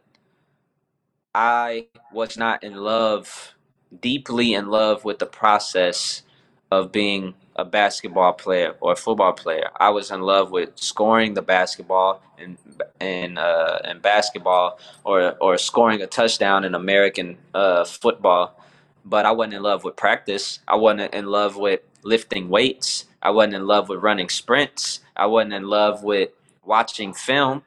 I 1.34 1.88
was 2.12 2.36
not 2.36 2.62
in 2.64 2.74
love, 2.76 3.54
deeply 4.00 4.54
in 4.54 4.68
love 4.68 5.04
with 5.04 5.18
the 5.18 5.26
process 5.26 6.22
of 6.70 6.92
being 6.92 7.34
a 7.56 7.64
basketball 7.64 8.32
player 8.34 8.74
or 8.80 8.92
a 8.92 8.96
football 8.96 9.32
player. 9.32 9.70
I 9.78 9.90
was 9.90 10.10
in 10.10 10.22
love 10.22 10.50
with 10.50 10.70
scoring 10.76 11.34
the 11.34 11.42
basketball 11.42 12.22
and 12.38 12.58
and 13.00 13.38
uh, 13.38 13.80
and 13.84 14.02
basketball 14.02 14.78
or 15.04 15.36
or 15.40 15.58
scoring 15.58 16.02
a 16.02 16.06
touchdown 16.06 16.64
in 16.64 16.74
American 16.74 17.38
uh, 17.54 17.84
football. 17.84 18.58
But 19.04 19.26
I 19.26 19.32
wasn't 19.32 19.54
in 19.54 19.62
love 19.62 19.84
with 19.84 19.96
practice. 19.96 20.60
I 20.68 20.76
wasn't 20.76 21.14
in 21.14 21.26
love 21.26 21.56
with 21.56 21.80
lifting 22.04 22.48
weights. 22.48 23.06
I 23.22 23.30
wasn't 23.30 23.54
in 23.56 23.66
love 23.66 23.88
with 23.88 24.02
running 24.02 24.28
sprints. 24.30 25.00
I 25.16 25.26
wasn't 25.26 25.54
in 25.54 25.64
love 25.68 26.04
with 26.04 26.30
watching 26.64 27.14
film. 27.14 27.62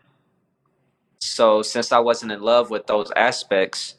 So 1.19 1.61
since 1.63 1.91
I 1.91 1.99
wasn't 1.99 2.33
in 2.33 2.41
love 2.41 2.69
with 2.71 2.87
those 2.87 3.11
aspects, 3.15 3.95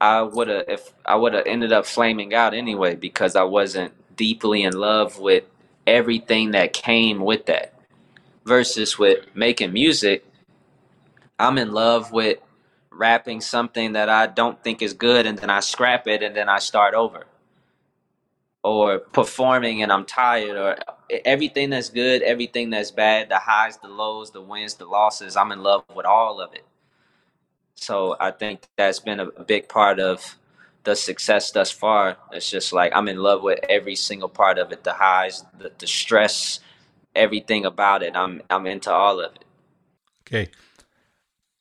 I 0.00 0.22
would 0.22 0.48
have 0.48 0.64
if 0.68 0.92
I 1.06 1.16
would 1.16 1.34
have 1.34 1.46
ended 1.46 1.72
up 1.72 1.86
flaming 1.86 2.34
out 2.34 2.54
anyway 2.54 2.96
because 2.96 3.36
I 3.36 3.44
wasn't 3.44 3.92
deeply 4.16 4.62
in 4.62 4.72
love 4.74 5.18
with 5.18 5.44
everything 5.86 6.52
that 6.52 6.72
came 6.72 7.20
with 7.20 7.46
that. 7.46 7.74
Versus 8.44 8.98
with 8.98 9.26
making 9.34 9.72
music, 9.72 10.24
I'm 11.38 11.58
in 11.58 11.72
love 11.72 12.12
with 12.12 12.38
rapping 12.90 13.40
something 13.40 13.92
that 13.92 14.08
I 14.08 14.26
don't 14.26 14.62
think 14.62 14.82
is 14.82 14.92
good 14.92 15.26
and 15.26 15.38
then 15.38 15.50
I 15.50 15.60
scrap 15.60 16.06
it 16.06 16.22
and 16.22 16.36
then 16.36 16.48
I 16.48 16.58
start 16.58 16.94
over. 16.94 17.26
Or 18.62 18.98
performing 18.98 19.82
and 19.82 19.90
I'm 19.90 20.04
tired 20.04 20.56
or 20.56 20.76
everything 21.24 21.70
that's 21.70 21.88
good, 21.88 22.22
everything 22.22 22.70
that's 22.70 22.90
bad, 22.90 23.30
the 23.30 23.38
highs, 23.38 23.78
the 23.78 23.88
lows, 23.88 24.30
the 24.32 24.42
wins, 24.42 24.74
the 24.74 24.84
losses, 24.84 25.36
I'm 25.36 25.52
in 25.52 25.62
love 25.62 25.84
with 25.94 26.06
all 26.06 26.40
of 26.40 26.52
it. 26.54 26.64
So 27.74 28.16
I 28.20 28.30
think 28.30 28.66
that's 28.76 29.00
been 29.00 29.20
a 29.20 29.26
big 29.44 29.68
part 29.68 29.98
of 29.98 30.36
the 30.84 30.94
success 30.94 31.50
thus 31.50 31.70
far. 31.70 32.16
It's 32.32 32.50
just 32.50 32.72
like 32.72 32.92
I'm 32.94 33.08
in 33.08 33.18
love 33.18 33.42
with 33.42 33.60
every 33.68 33.94
single 33.96 34.28
part 34.28 34.58
of 34.58 34.72
it, 34.72 34.84
the 34.84 34.92
highs, 34.92 35.44
the, 35.58 35.70
the 35.78 35.86
stress, 35.86 36.60
everything 37.14 37.64
about 37.64 38.02
it. 38.02 38.16
I'm 38.16 38.42
I'm 38.50 38.66
into 38.66 38.92
all 38.92 39.20
of 39.20 39.34
it. 39.34 39.44
Okay. 40.22 40.50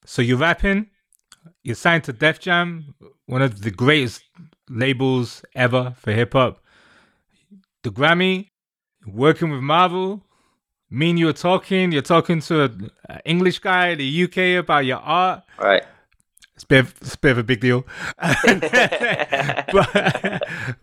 So 0.05 0.21
you're 0.21 0.37
rapping, 0.37 0.87
you're 1.63 1.75
signed 1.75 2.03
to 2.05 2.13
Def 2.13 2.39
Jam, 2.39 2.95
one 3.25 3.41
of 3.41 3.61
the 3.61 3.71
greatest 3.71 4.23
labels 4.69 5.43
ever 5.55 5.93
for 5.97 6.11
hip 6.11 6.33
hop. 6.33 6.63
The 7.83 7.91
Grammy, 7.91 8.49
working 9.05 9.51
with 9.51 9.61
Marvel. 9.61 10.25
mean 10.89 11.17
you 11.17 11.29
are 11.29 11.33
talking. 11.33 11.91
You're 11.91 12.01
talking 12.01 12.41
to 12.41 12.63
an 12.63 12.91
English 13.25 13.59
guy 13.59 13.89
in 13.89 13.99
the 13.99 14.23
UK 14.23 14.63
about 14.63 14.85
your 14.85 14.97
art. 14.97 15.43
Right. 15.59 15.83
It's 16.59 16.65
a 16.65 16.67
bit, 16.67 16.79
of, 16.79 16.95
it's 16.99 17.15
a 17.15 17.17
bit 17.19 17.31
of 17.31 17.37
a 17.37 17.43
big 17.43 17.61
deal. 17.61 17.85
but, 18.19 18.33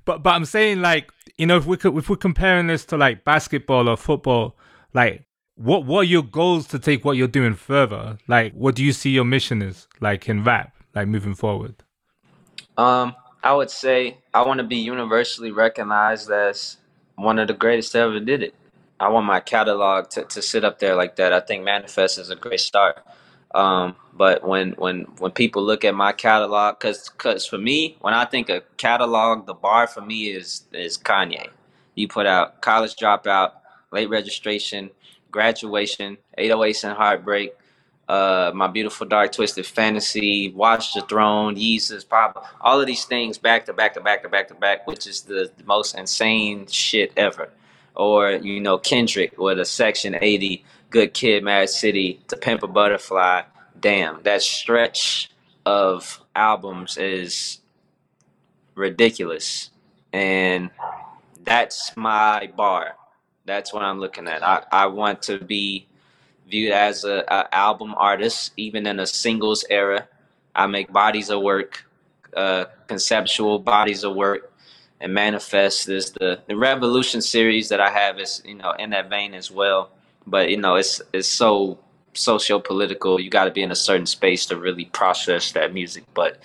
but 0.06 0.22
but 0.22 0.30
I'm 0.30 0.46
saying 0.46 0.80
like 0.80 1.12
you 1.36 1.46
know 1.46 1.58
if 1.58 1.66
we 1.66 1.76
could 1.76 1.94
if 1.98 2.08
we're 2.08 2.16
comparing 2.16 2.66
this 2.66 2.86
to 2.86 2.96
like 2.96 3.24
basketball 3.24 3.86
or 3.86 3.98
football, 3.98 4.56
like 4.94 5.26
what 5.56 5.84
what 5.84 6.00
are 6.00 6.04
your 6.04 6.22
goals 6.22 6.66
to 6.68 6.78
take 6.78 7.04
what 7.04 7.18
you're 7.18 7.28
doing 7.28 7.52
further? 7.52 8.16
Like 8.26 8.54
what 8.54 8.74
do 8.74 8.82
you 8.82 8.94
see 8.94 9.10
your 9.10 9.26
mission 9.26 9.60
is 9.60 9.86
like 10.00 10.30
in 10.30 10.44
rap, 10.44 10.74
like 10.94 11.08
moving 11.08 11.34
forward? 11.34 11.74
Um, 12.78 13.14
I 13.42 13.52
would 13.52 13.70
say 13.70 14.16
I 14.32 14.46
want 14.46 14.58
to 14.60 14.64
be 14.64 14.76
universally 14.76 15.50
recognized 15.50 16.30
as 16.30 16.78
one 17.16 17.38
of 17.38 17.48
the 17.48 17.54
greatest 17.54 17.92
that 17.92 18.00
ever 18.00 18.18
did 18.18 18.42
it. 18.44 18.54
I 18.98 19.10
want 19.10 19.26
my 19.26 19.40
catalog 19.40 20.08
to, 20.10 20.24
to 20.24 20.40
sit 20.40 20.64
up 20.64 20.78
there 20.78 20.96
like 20.96 21.16
that. 21.16 21.34
I 21.34 21.40
think 21.40 21.64
Manifest 21.64 22.18
is 22.18 22.30
a 22.30 22.36
great 22.36 22.60
start. 22.60 23.06
Um, 23.54 23.96
but 24.12 24.46
when 24.46 24.72
when 24.72 25.02
when 25.18 25.30
people 25.30 25.62
look 25.62 25.84
at 25.84 25.94
my 25.94 26.12
catalog, 26.12 26.80
cause 26.80 27.08
cause 27.08 27.46
for 27.46 27.58
me, 27.58 27.96
when 28.00 28.14
I 28.14 28.24
think 28.24 28.48
of 28.48 28.62
catalog, 28.76 29.46
the 29.46 29.54
bar 29.54 29.86
for 29.86 30.00
me 30.00 30.28
is 30.28 30.64
is 30.72 30.98
Kanye. 30.98 31.48
You 31.94 32.08
put 32.08 32.26
out 32.26 32.60
College 32.60 32.96
Dropout, 32.96 33.52
Late 33.92 34.10
Registration, 34.10 34.90
Graduation, 35.30 36.18
808s 36.38 36.84
and 36.84 36.96
Heartbreak, 36.96 37.54
uh, 38.08 38.52
My 38.54 38.66
Beautiful 38.66 39.06
Dark 39.06 39.32
Twisted 39.32 39.66
Fantasy, 39.66 40.50
Watch 40.50 40.94
the 40.94 41.02
Throne, 41.02 41.56
Yeezus, 41.56 42.08
Pop, 42.08 42.46
all 42.60 42.80
of 42.80 42.86
these 42.86 43.04
things 43.04 43.38
back 43.38 43.64
to 43.66 43.72
back 43.72 43.94
to 43.94 44.00
back 44.00 44.22
to 44.22 44.28
back 44.28 44.48
to 44.48 44.54
back, 44.54 44.86
which 44.86 45.06
is 45.06 45.22
the 45.22 45.50
most 45.64 45.96
insane 45.96 46.66
shit 46.66 47.12
ever. 47.16 47.50
Or 47.94 48.30
you 48.32 48.60
know 48.60 48.76
Kendrick 48.78 49.38
with 49.38 49.58
a 49.58 49.64
Section 49.64 50.16
80 50.20 50.64
Good 50.90 51.14
Kid, 51.14 51.42
Mad 51.42 51.68
City, 51.68 52.20
To 52.28 52.36
Pimp 52.36 52.62
a 52.62 52.68
Butterfly. 52.68 53.42
Damn, 53.78 54.22
that 54.22 54.42
stretch 54.42 55.30
of 55.64 56.20
albums 56.34 56.96
is 56.96 57.60
ridiculous. 58.74 59.70
And 60.12 60.70
that's 61.44 61.96
my 61.96 62.50
bar. 62.56 62.94
That's 63.44 63.72
what 63.72 63.82
I'm 63.82 64.00
looking 64.00 64.28
at. 64.28 64.42
I, 64.42 64.62
I 64.70 64.86
want 64.86 65.22
to 65.22 65.38
be 65.38 65.86
viewed 66.48 66.72
as 66.72 67.04
a, 67.04 67.24
a 67.28 67.54
album 67.54 67.94
artist, 67.96 68.52
even 68.56 68.86
in 68.86 69.00
a 69.00 69.06
singles 69.06 69.64
era. 69.68 70.08
I 70.54 70.66
make 70.66 70.92
bodies 70.92 71.30
of 71.30 71.42
work, 71.42 71.84
uh, 72.36 72.66
conceptual 72.86 73.58
bodies 73.58 74.04
of 74.04 74.14
work, 74.14 74.52
and 75.00 75.12
manifest 75.12 75.88
is 75.88 76.12
the 76.12 76.40
the 76.46 76.56
Revolution 76.56 77.20
series 77.20 77.68
that 77.68 77.80
I 77.80 77.90
have 77.90 78.18
is 78.18 78.42
you 78.44 78.54
know 78.54 78.72
in 78.72 78.90
that 78.90 79.10
vein 79.10 79.34
as 79.34 79.50
well 79.50 79.90
but 80.26 80.50
you 80.50 80.56
know 80.56 80.76
it's 80.76 81.00
it's 81.12 81.28
so 81.28 81.78
socio 82.14 82.58
political. 82.58 83.20
You 83.20 83.30
got 83.30 83.44
to 83.44 83.50
be 83.50 83.62
in 83.62 83.70
a 83.70 83.76
certain 83.76 84.06
space 84.06 84.46
to 84.46 84.56
really 84.56 84.86
process 84.86 85.52
that 85.52 85.72
music. 85.74 86.04
But 86.14 86.38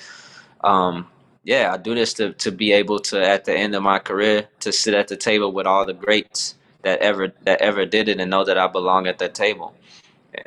um, 0.63 1.07
yeah, 1.43 1.71
I 1.73 1.77
do 1.77 1.95
this 1.95 2.13
to 2.15 2.33
to 2.33 2.51
be 2.51 2.71
able 2.71 2.99
to 2.99 3.25
at 3.25 3.45
the 3.45 3.55
end 3.55 3.75
of 3.75 3.83
my 3.83 3.99
career 3.99 4.47
to 4.59 4.71
sit 4.71 4.93
at 4.93 5.07
the 5.07 5.17
table 5.17 5.51
with 5.51 5.67
all 5.67 5.85
the 5.85 5.93
greats 5.93 6.55
that 6.83 6.99
ever 6.99 7.33
that 7.43 7.61
ever 7.61 7.85
did 7.85 8.09
it 8.09 8.19
and 8.19 8.29
know 8.29 8.43
that 8.43 8.57
I 8.57 8.67
belong 8.67 9.07
at 9.07 9.19
that 9.19 9.33
table. 9.35 9.75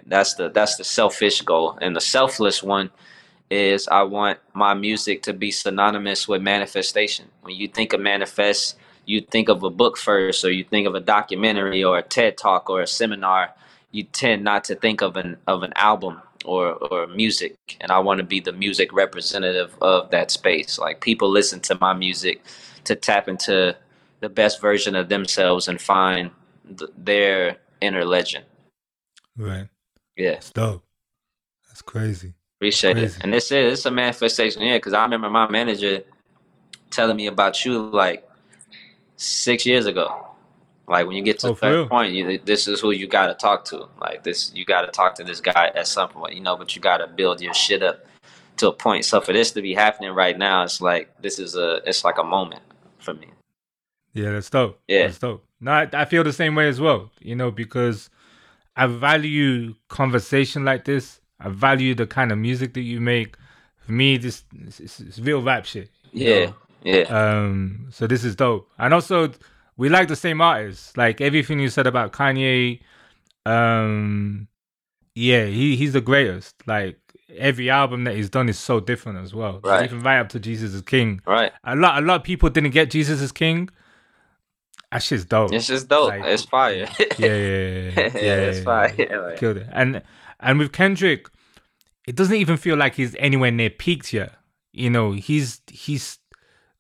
That's 0.07 0.35
the 0.35 0.49
that's 0.51 0.77
the 0.77 0.85
selfish 0.85 1.43
goal, 1.43 1.79
and 1.81 1.95
the 1.95 2.01
selfless 2.01 2.63
one 2.63 2.91
is 3.51 3.87
I 3.89 4.03
want 4.03 4.39
my 4.55 4.75
music 4.75 5.23
to 5.25 5.33
be 5.33 5.51
synonymous 5.51 6.27
with 6.27 6.43
manifestation. 6.43 7.27
When 7.43 7.55
you 7.55 7.69
think 7.69 7.93
of 7.93 8.01
manifest, 8.01 8.77
you 9.07 9.21
think 9.21 9.49
of 9.49 9.63
a 9.63 9.71
book 9.71 9.97
first 9.97 10.45
or 10.45 10.51
you 10.51 10.65
think 10.65 10.87
of 10.87 10.95
a 10.95 11.01
documentary 11.01 11.85
or 11.85 11.99
a 11.99 12.03
TED 12.03 12.37
talk 12.37 12.71
or 12.71 12.83
a 12.83 12.87
seminar, 12.87 13.51
you 13.91 14.05
tend 14.05 14.43
not 14.43 14.65
to 14.65 14.75
think 14.75 15.03
of 15.03 15.17
an 15.17 15.37
of 15.47 15.63
an 15.63 15.73
album 15.77 16.21
or 16.45 16.73
or 16.73 17.07
music. 17.07 17.57
And 17.81 17.91
I 17.91 17.99
want 17.99 18.19
to 18.19 18.25
be 18.25 18.41
the 18.41 18.53
music 18.53 18.93
representative 18.93 19.75
of 19.81 20.11
that 20.11 20.31
space. 20.31 20.79
Like 20.79 21.01
people 21.01 21.29
listen 21.29 21.61
to 21.61 21.79
my 21.81 21.93
music 21.93 22.43
to 22.85 22.95
tap 22.95 23.29
into 23.29 23.77
the 24.21 24.29
best 24.29 24.61
version 24.61 24.95
of 24.95 25.09
themselves 25.09 25.69
and 25.69 25.81
find 25.81 26.31
th- 26.79 26.91
their 26.97 27.59
inner 27.81 28.05
legend. 28.05 28.45
Right. 29.37 29.69
Yeah. 30.17 30.33
That's 30.33 30.51
dope. 30.51 30.85
That's 31.69 31.83
crazy. 31.83 32.35
Appreciate 32.59 32.95
Crazy. 32.95 33.19
it. 33.19 33.25
And 33.25 33.33
this 33.33 33.51
is 33.51 33.73
it's 33.73 33.87
a 33.87 33.91
manifestation 33.91 34.63
yeah, 34.63 34.77
because 34.77 34.93
I 34.93 35.03
remember 35.03 35.29
my 35.29 35.51
manager 35.51 36.05
telling 36.91 37.17
me 37.17 37.27
about 37.27 37.65
you 37.65 37.79
like 37.79 38.27
six 39.25 39.65
years 39.67 39.87
ago. 39.87 40.27
Like 40.87 41.07
when 41.07 41.17
you 41.17 41.23
get 41.23 41.39
to 41.41 41.49
Oh, 41.49 41.53
a 41.53 41.57
for 41.57 41.67
real? 41.67 41.75
certain 41.77 41.89
point, 41.89 42.13
you, 42.13 42.39
this 42.45 42.69
is 42.69 42.81
who 42.81 42.91
you 42.91 43.07
got 43.07 43.29
to 43.29 43.35
talk 43.35 43.65
to. 43.67 43.89
Like 44.01 44.23
this, 44.23 44.53
you 44.55 44.65
got 44.65 44.83
to 44.83 44.89
talk 44.89 45.15
to 45.17 45.25
this 45.25 45.41
guy 45.41 45.73
at 45.75 45.87
some 45.87 46.11
point, 46.11 46.35
you 46.35 46.43
know. 46.43 46.57
But 46.57 46.77
you 46.77 46.83
got 46.83 46.99
to 46.99 47.07
build 47.07 47.41
your 47.41 47.55
shit 47.55 47.83
up 47.83 48.05
to 48.59 48.69
a 48.69 48.73
point. 48.73 49.05
So 49.05 49.21
for 49.21 49.33
this 49.33 49.51
to 49.53 49.63
be 49.63 49.75
happening 49.75 50.13
right 50.13 50.37
now, 50.37 50.63
it's 50.63 50.81
like 50.81 51.11
this 51.23 51.39
is 51.39 51.57
a, 51.57 51.81
it's 51.87 52.05
like 52.05 52.19
a 52.19 52.25
moment 52.25 52.63
for 52.99 53.15
me. 53.15 53.29
Yeah, 54.13 54.33
that's 54.33 54.51
dope. 54.51 54.79
Yeah. 54.87 55.07
That's 55.07 55.19
dope. 55.19 55.45
No, 55.61 55.73
I, 55.73 55.89
I 55.93 56.05
feel 56.05 56.23
the 56.23 56.33
same 56.33 56.55
way 56.55 56.69
as 56.69 56.81
well, 56.81 57.11
you 57.21 57.35
know, 57.35 57.51
because 57.51 58.11
I 58.77 58.87
value 58.87 59.75
conversation 59.89 60.65
like 60.65 60.85
this. 60.85 61.21
I 61.41 61.49
value 61.49 61.95
the 61.95 62.07
kind 62.07 62.31
of 62.31 62.39
music 62.39 62.75
that 62.75 62.83
you 62.83 63.01
make. 63.01 63.37
For 63.79 63.93
me, 63.93 64.19
this 64.19 64.45
it's, 64.67 64.81
it's, 64.81 65.01
it's 65.01 65.19
real 65.19 65.43
rap 65.43 65.65
shit. 65.65 65.91
Yeah, 66.13 66.47
know? 66.47 66.55
Yeah, 66.85 67.03
Um, 67.09 67.89
so 67.91 68.07
this 68.07 68.23
is 68.25 68.37
dope. 68.37 68.71
And 68.79 68.95
also, 68.95 69.33
we 69.77 69.89
like 69.89 70.07
the 70.09 70.17
same 70.17 70.41
artists. 70.41 70.97
Like 70.97 71.21
everything 71.21 71.59
you 71.59 71.69
said 71.69 71.87
about 71.87 72.13
Kanye, 72.13 72.81
um, 73.47 74.49
yeah, 75.15 75.47
he 75.47 75.77
he's 75.77 75.93
the 75.93 76.01
greatest. 76.01 76.55
Like 76.67 76.99
every 77.37 77.71
album 77.71 78.05
that 78.05 78.15
he's 78.15 78.31
done 78.31 78.49
is 78.49 78.59
so 78.59 78.81
different 78.81 79.19
as 79.19 79.35
well. 79.35 79.61
Right. 79.65 79.85
Even 79.85 80.01
right 80.01 80.19
up 80.19 80.29
to 80.31 80.41
Jesus 80.41 80.75
is 80.75 80.83
King. 80.83 81.21
right. 81.27 81.53
A 81.65 81.75
lot, 81.75 82.03
a 82.03 82.07
lot 82.07 82.17
of 82.21 82.23
people 82.25 82.49
didn't 82.51 82.71
get 82.71 82.91
Jesus 82.91 83.21
is 83.21 83.33
King. 83.33 83.69
That 84.93 85.03
shit's 85.03 85.25
dope. 85.25 85.53
It's 85.53 85.67
just 85.67 85.89
dope. 85.89 86.11
Like- 86.11 86.25
it's 86.25 86.45
fire. 86.45 86.89
yeah, 87.01 87.07
yeah, 87.19 87.27
yeah, 87.27 87.91
yeah, 87.97 88.11
Yeah, 88.15 88.37
it's 88.51 88.61
fire. 88.65 88.95
Like- 89.29 89.39
Killed 89.39 89.57
it. 89.59 89.67
And 89.73 90.03
and 90.41 90.59
with 90.59 90.73
Kendrick, 90.73 91.29
it 92.07 92.15
doesn't 92.17 92.37
even 92.37 92.57
feel 92.57 92.77
like 92.77 92.95
he's 92.95 93.17
anywhere 93.19 93.51
near 93.51 93.71
peaked 93.71 94.13
yet. 94.13 94.35
You 94.73 94.91
know, 94.91 95.13
he's 95.13 95.61
he's. 95.69 96.19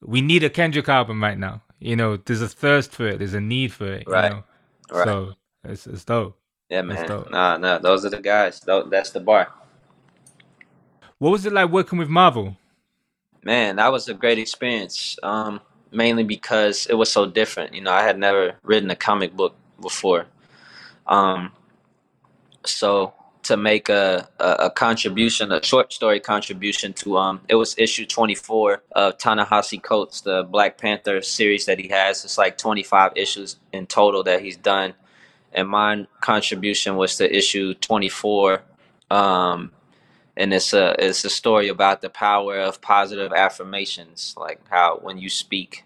We 0.02 0.20
need 0.20 0.44
a 0.44 0.50
Kendrick 0.50 0.88
album 0.88 1.22
right 1.22 1.38
now. 1.38 1.62
You 1.78 1.96
know, 1.96 2.16
there's 2.16 2.42
a 2.42 2.48
thirst 2.48 2.92
for 2.92 3.08
it. 3.08 3.18
There's 3.18 3.34
a 3.34 3.40
need 3.40 3.72
for 3.72 3.86
it. 3.86 4.04
Right. 4.06 4.30
You 4.30 4.36
know? 4.36 4.44
Right. 4.90 5.04
So 5.04 5.34
it's 5.64 5.86
it's 5.86 6.04
dope. 6.04 6.38
yeah, 6.68 6.82
man. 6.82 7.06
dope. 7.06 7.30
Nah, 7.30 7.56
nah. 7.56 7.78
Those 7.78 8.04
are 8.04 8.10
the 8.10 8.20
guys. 8.20 8.60
That's 8.60 9.10
the 9.10 9.20
bar. 9.20 9.48
What 11.18 11.30
was 11.30 11.46
it 11.46 11.52
like 11.52 11.70
working 11.70 11.98
with 11.98 12.08
Marvel? 12.08 12.56
Man, 13.42 13.76
that 13.76 13.92
was 13.92 14.08
a 14.08 14.14
great 14.14 14.38
experience. 14.38 15.18
Um, 15.22 15.60
mainly 15.94 16.24
because 16.24 16.86
it 16.86 16.94
was 16.94 17.10
so 17.10 17.26
different. 17.26 17.74
You 17.74 17.80
know, 17.80 17.92
I 17.92 18.02
had 18.02 18.18
never 18.18 18.56
written 18.62 18.90
a 18.90 18.96
comic 18.96 19.34
book 19.34 19.54
before. 19.80 20.26
Um, 21.06 21.52
so 22.64 23.14
to 23.44 23.56
make 23.56 23.88
a, 23.88 24.28
a, 24.40 24.56
a 24.66 24.70
contribution, 24.70 25.52
a 25.52 25.62
short 25.62 25.92
story 25.92 26.20
contribution 26.20 26.92
to 26.94 27.18
um, 27.18 27.40
it 27.48 27.54
was 27.54 27.74
issue 27.78 28.06
24 28.06 28.82
of 28.92 29.18
Ta-Nehisi 29.18 29.82
Coates, 29.82 30.22
the 30.22 30.44
Black 30.44 30.78
Panther 30.78 31.22
series 31.22 31.66
that 31.66 31.78
he 31.78 31.88
has. 31.88 32.24
It's 32.24 32.38
like 32.38 32.58
25 32.58 33.12
issues 33.16 33.56
in 33.72 33.86
total 33.86 34.22
that 34.24 34.42
he's 34.42 34.56
done, 34.56 34.94
and 35.52 35.68
my 35.68 36.06
contribution 36.20 36.96
was 36.96 37.16
to 37.18 37.36
issue 37.36 37.74
24. 37.74 38.62
Um, 39.10 39.72
and 40.36 40.52
it's 40.52 40.72
a 40.72 40.96
it's 40.98 41.24
a 41.24 41.30
story 41.30 41.68
about 41.68 42.00
the 42.00 42.10
power 42.10 42.58
of 42.58 42.80
positive 42.80 43.32
affirmations, 43.32 44.34
like 44.36 44.60
how 44.68 44.98
when 45.02 45.18
you 45.18 45.28
speak, 45.28 45.84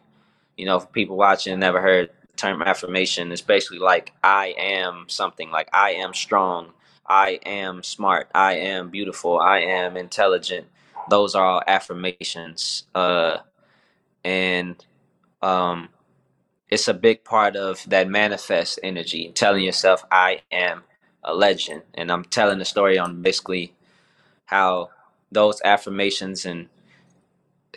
you 0.56 0.66
know, 0.66 0.80
people 0.80 1.16
watching 1.16 1.59
never 1.59 1.80
heard 1.80 2.11
the 2.30 2.36
term 2.36 2.62
affirmation, 2.62 3.32
it's 3.32 3.42
basically 3.42 3.78
like 3.78 4.12
I 4.24 4.54
am 4.59 5.06
something, 5.09 5.50
like 5.50 5.68
I 5.72 5.92
am 5.92 6.14
strong, 6.14 6.72
I 7.09 7.40
am 7.46 7.82
smart, 7.82 8.30
I 8.34 8.54
am 8.54 8.90
beautiful, 8.90 9.38
I 9.40 9.61
am 9.61 9.96
intelligent, 9.96 10.66
those 11.11 11.34
are 11.34 11.46
all 11.46 11.62
affirmations. 11.66 12.84
Uh, 12.94 13.38
and 14.24 14.84
um, 15.42 15.88
it's 16.70 16.88
a 16.88 16.94
big 16.94 17.24
part 17.24 17.56
of 17.56 17.84
that 17.88 18.09
manifest 18.09 18.78
energy, 18.82 19.32
telling 19.34 19.64
yourself, 19.64 20.04
I 20.11 20.42
am 20.52 20.82
a 21.24 21.34
legend. 21.34 21.82
And 21.94 22.12
I'm 22.12 22.24
telling 22.24 22.59
the 22.59 22.64
story 22.64 22.98
on 22.98 23.22
basically 23.22 23.74
how 24.46 24.90
those 25.32 25.61
affirmations 25.64 26.46
and 26.46 26.68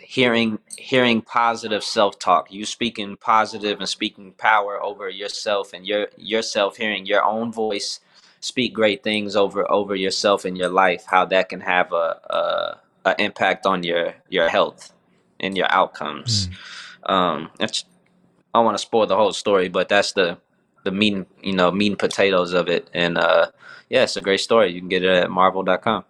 hearing 0.01 0.59
hearing 0.77 1.21
positive 1.21 1.83
self-talk 1.83 2.51
you 2.51 2.65
speaking 2.65 3.15
positive 3.17 3.79
and 3.79 3.89
speaking 3.89 4.33
power 4.33 4.81
over 4.83 5.09
yourself 5.09 5.73
and 5.73 5.87
your 5.87 6.07
yourself 6.17 6.77
hearing 6.77 7.05
your 7.05 7.23
own 7.23 7.51
voice 7.51 7.99
speak 8.41 8.73
great 8.73 9.03
things 9.03 9.35
over 9.35 9.69
over 9.71 9.95
yourself 9.95 10.45
and 10.45 10.57
your 10.57 10.69
life 10.69 11.05
how 11.07 11.23
that 11.23 11.47
can 11.49 11.61
have 11.61 11.93
a, 11.93 11.95
a, 13.05 13.09
a 13.09 13.21
impact 13.21 13.65
on 13.65 13.83
your 13.83 14.13
your 14.29 14.49
health 14.49 14.91
and 15.39 15.55
your 15.55 15.71
outcomes 15.71 16.47
mm. 16.47 17.11
um 17.11 17.49
i 17.59 17.67
don't 18.53 18.65
want 18.65 18.77
to 18.77 18.81
spoil 18.81 19.07
the 19.07 19.15
whole 19.15 19.31
story 19.31 19.69
but 19.69 19.87
that's 19.87 20.11
the 20.13 20.37
the 20.83 20.91
meat 20.91 21.13
and, 21.13 21.25
you 21.41 21.53
know 21.53 21.71
meat 21.71 21.91
and 21.91 21.99
potatoes 21.99 22.53
of 22.53 22.67
it 22.67 22.89
and 22.93 23.17
uh 23.17 23.47
yeah 23.89 24.03
it's 24.03 24.17
a 24.17 24.21
great 24.21 24.39
story 24.39 24.71
you 24.71 24.81
can 24.81 24.89
get 24.89 25.03
it 25.03 25.23
at 25.23 25.29
marvel.com 25.29 26.03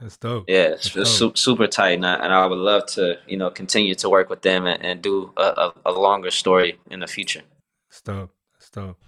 that's 0.00 0.18
dope. 0.18 0.44
Yeah, 0.48 0.74
it's, 0.74 0.92
Su- 1.10 1.32
super 1.34 1.66
tight, 1.66 1.92
and 1.92 2.06
I, 2.06 2.14
and 2.16 2.30
I, 2.30 2.44
would 2.44 2.58
love 2.58 2.84
to, 2.88 3.18
you 3.26 3.38
know, 3.38 3.48
continue 3.48 3.94
to 3.94 4.10
work 4.10 4.28
with 4.28 4.42
them 4.42 4.66
and, 4.66 4.84
and 4.84 5.00
do 5.00 5.32
a, 5.38 5.42
a, 5.42 5.72
a, 5.86 5.92
longer 5.92 6.30
story 6.30 6.78
in 6.90 7.00
the 7.00 7.06
future. 7.06 7.40
That's 7.88 8.02
dope. 8.02 8.30
That's 8.52 8.68
dope. 8.68 8.98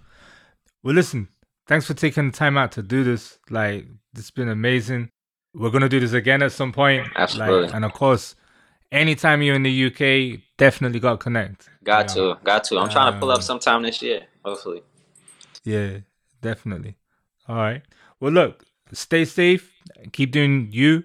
Well, 0.81 0.95
listen, 0.95 1.27
thanks 1.67 1.85
for 1.85 1.93
taking 1.93 2.31
the 2.31 2.37
time 2.37 2.57
out 2.57 2.71
to 2.73 2.81
do 2.81 3.03
this. 3.03 3.37
Like, 3.49 3.85
it's 4.15 4.31
been 4.31 4.49
amazing. 4.49 5.09
We're 5.53 5.69
gonna 5.69 5.89
do 5.89 5.99
this 5.99 6.13
again 6.13 6.41
at 6.41 6.51
some 6.51 6.71
point. 6.71 7.07
Absolutely. 7.15 7.63
Like, 7.63 7.73
and 7.73 7.85
of 7.85 7.93
course, 7.93 8.35
anytime 8.91 9.41
you're 9.41 9.55
in 9.55 9.63
the 9.63 9.85
UK, 9.87 10.41
definitely 10.57 10.99
got 10.99 11.19
connect. 11.19 11.69
Got 11.83 12.09
to, 12.09 12.37
got 12.43 12.63
to. 12.65 12.77
I'm 12.79 12.89
trying 12.89 13.13
to 13.13 13.19
pull 13.19 13.31
up 13.31 13.39
uh, 13.39 13.41
sometime 13.41 13.81
this 13.83 14.01
year, 14.01 14.23
hopefully. 14.43 14.81
Yeah, 15.63 15.99
definitely. 16.41 16.95
All 17.47 17.55
right. 17.55 17.81
Well, 18.19 18.31
look, 18.31 18.65
stay 18.91 19.25
safe, 19.25 19.71
keep 20.11 20.31
doing 20.31 20.69
you, 20.71 21.03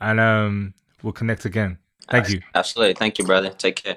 and 0.00 0.20
um, 0.20 0.74
we'll 1.02 1.12
connect 1.12 1.44
again. 1.44 1.78
Thank 2.10 2.30
you. 2.30 2.40
Absolutely. 2.54 2.94
Thank 2.94 3.18
you, 3.18 3.24
brother. 3.24 3.50
Take 3.50 3.76
care. 3.76 3.96